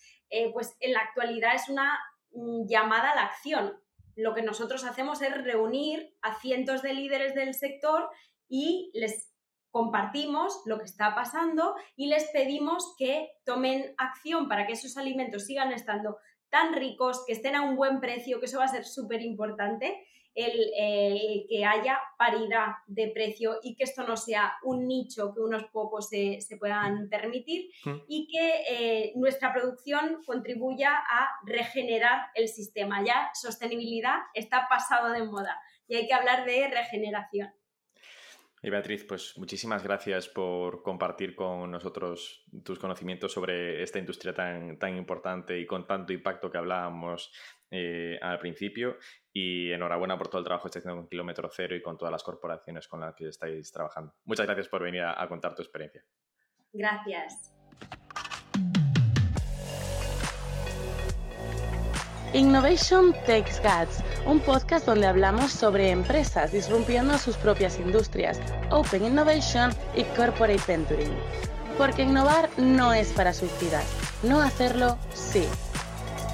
pues 0.52 0.76
en 0.80 0.92
la 0.92 1.00
actualidad 1.00 1.54
es 1.54 1.68
una 1.68 1.98
mm, 2.32 2.66
llamada 2.66 3.10
a 3.10 3.14
la 3.14 3.22
acción 3.24 3.84
lo 4.16 4.34
que 4.34 4.42
nosotros 4.42 4.84
hacemos 4.84 5.22
es 5.22 5.32
reunir 5.42 6.14
a 6.22 6.38
cientos 6.38 6.82
de 6.82 6.94
líderes 6.94 7.34
del 7.34 7.54
sector 7.54 8.08
y 8.48 8.90
les 8.94 9.32
compartimos 9.70 10.62
lo 10.66 10.78
que 10.78 10.84
está 10.84 11.14
pasando 11.14 11.74
y 11.96 12.06
les 12.06 12.30
pedimos 12.30 12.94
que 12.96 13.30
tomen 13.44 13.94
acción 13.98 14.48
para 14.48 14.66
que 14.66 14.74
esos 14.74 14.96
alimentos 14.96 15.46
sigan 15.46 15.72
estando 15.72 16.18
tan 16.54 16.72
ricos, 16.72 17.24
que 17.26 17.32
estén 17.32 17.56
a 17.56 17.62
un 17.62 17.74
buen 17.74 17.98
precio, 17.98 18.38
que 18.38 18.46
eso 18.46 18.58
va 18.58 18.66
a 18.66 18.68
ser 18.68 18.84
súper 18.84 19.20
importante 19.22 20.06
el, 20.36 21.46
que 21.48 21.64
haya 21.64 21.98
paridad 22.16 22.74
de 22.86 23.08
precio 23.08 23.58
y 23.60 23.74
que 23.74 23.82
esto 23.82 24.04
no 24.04 24.16
sea 24.16 24.54
un 24.62 24.86
nicho 24.86 25.32
que 25.34 25.40
unos 25.40 25.64
pocos 25.72 26.08
se, 26.08 26.38
puedan 26.60 27.08
permitir 27.08 27.70
mm. 27.84 27.96
y 28.06 28.28
que 28.28 28.62
eh, 28.68 29.12
nuestra 29.16 29.52
producción 29.52 30.22
contribuya 30.24 30.92
a 30.94 31.28
regenerar 31.44 32.26
el 32.36 32.46
sistema. 32.46 33.04
Ya 33.04 33.30
sostenibilidad 33.34 34.18
está 34.32 34.68
pasado 34.68 35.10
de 35.10 35.24
moda 35.24 35.60
y 35.88 35.96
hay 35.96 36.06
que 36.06 36.14
hablar 36.14 36.44
de 36.46 36.68
regeneración. 36.68 37.52
Y 38.64 38.70
Beatriz, 38.70 39.04
pues 39.04 39.36
muchísimas 39.36 39.82
gracias 39.82 40.26
por 40.26 40.82
compartir 40.82 41.34
con 41.34 41.70
nosotros 41.70 42.46
tus 42.64 42.78
conocimientos 42.78 43.30
sobre 43.30 43.82
esta 43.82 43.98
industria 43.98 44.32
tan, 44.32 44.78
tan 44.78 44.96
importante 44.96 45.60
y 45.60 45.66
con 45.66 45.86
tanto 45.86 46.14
impacto 46.14 46.50
que 46.50 46.56
hablábamos 46.56 47.30
eh, 47.70 48.18
al 48.22 48.38
principio. 48.38 48.96
Y 49.30 49.70
enhorabuena 49.70 50.16
por 50.16 50.28
todo 50.28 50.38
el 50.38 50.46
trabajo 50.46 50.62
que 50.62 50.68
estáis 50.68 50.86
haciendo 50.86 51.02
con 51.02 51.10
Kilómetro 51.10 51.50
Cero 51.52 51.76
y 51.76 51.82
con 51.82 51.98
todas 51.98 52.10
las 52.10 52.22
corporaciones 52.22 52.88
con 52.88 53.00
las 53.00 53.14
que 53.14 53.28
estáis 53.28 53.70
trabajando. 53.70 54.14
Muchas 54.24 54.46
gracias 54.46 54.68
por 54.68 54.82
venir 54.82 55.02
a, 55.02 55.22
a 55.22 55.28
contar 55.28 55.54
tu 55.54 55.60
experiencia. 55.60 56.02
Gracias. 56.72 57.53
Innovation 62.34 63.12
Takes 63.26 63.60
Guts, 63.62 64.02
un 64.26 64.40
podcast 64.40 64.86
donde 64.86 65.06
hablamos 65.06 65.52
sobre 65.52 65.90
empresas 65.90 66.50
disrumpiendo 66.50 67.16
sus 67.16 67.36
propias 67.36 67.78
industrias, 67.78 68.40
Open 68.72 69.04
Innovation 69.04 69.72
y 69.94 70.02
Corporate 70.02 70.60
Venturing. 70.66 71.16
Porque 71.78 72.02
innovar 72.02 72.50
no 72.56 72.92
es 72.92 73.12
para 73.12 73.32
suicidas, 73.32 73.84
no 74.24 74.42
hacerlo 74.42 74.98
sí. 75.14 75.46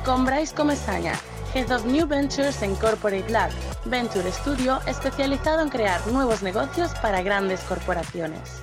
Con 0.03 0.24
Bryce 0.24 0.55
Comesaña, 0.55 1.12
Head 1.55 1.70
of 1.70 1.84
New 1.84 2.07
Ventures 2.07 2.62
en 2.62 2.76
Corporate 2.76 3.28
Lab, 3.28 3.51
Venture 3.84 4.32
Studio 4.32 4.80
especializado 4.86 5.61
en 5.61 5.68
crear 5.68 6.01
nuevos 6.07 6.42
negocios 6.42 6.92
para 7.03 7.20
grandes 7.20 7.61
corporaciones. 7.61 8.62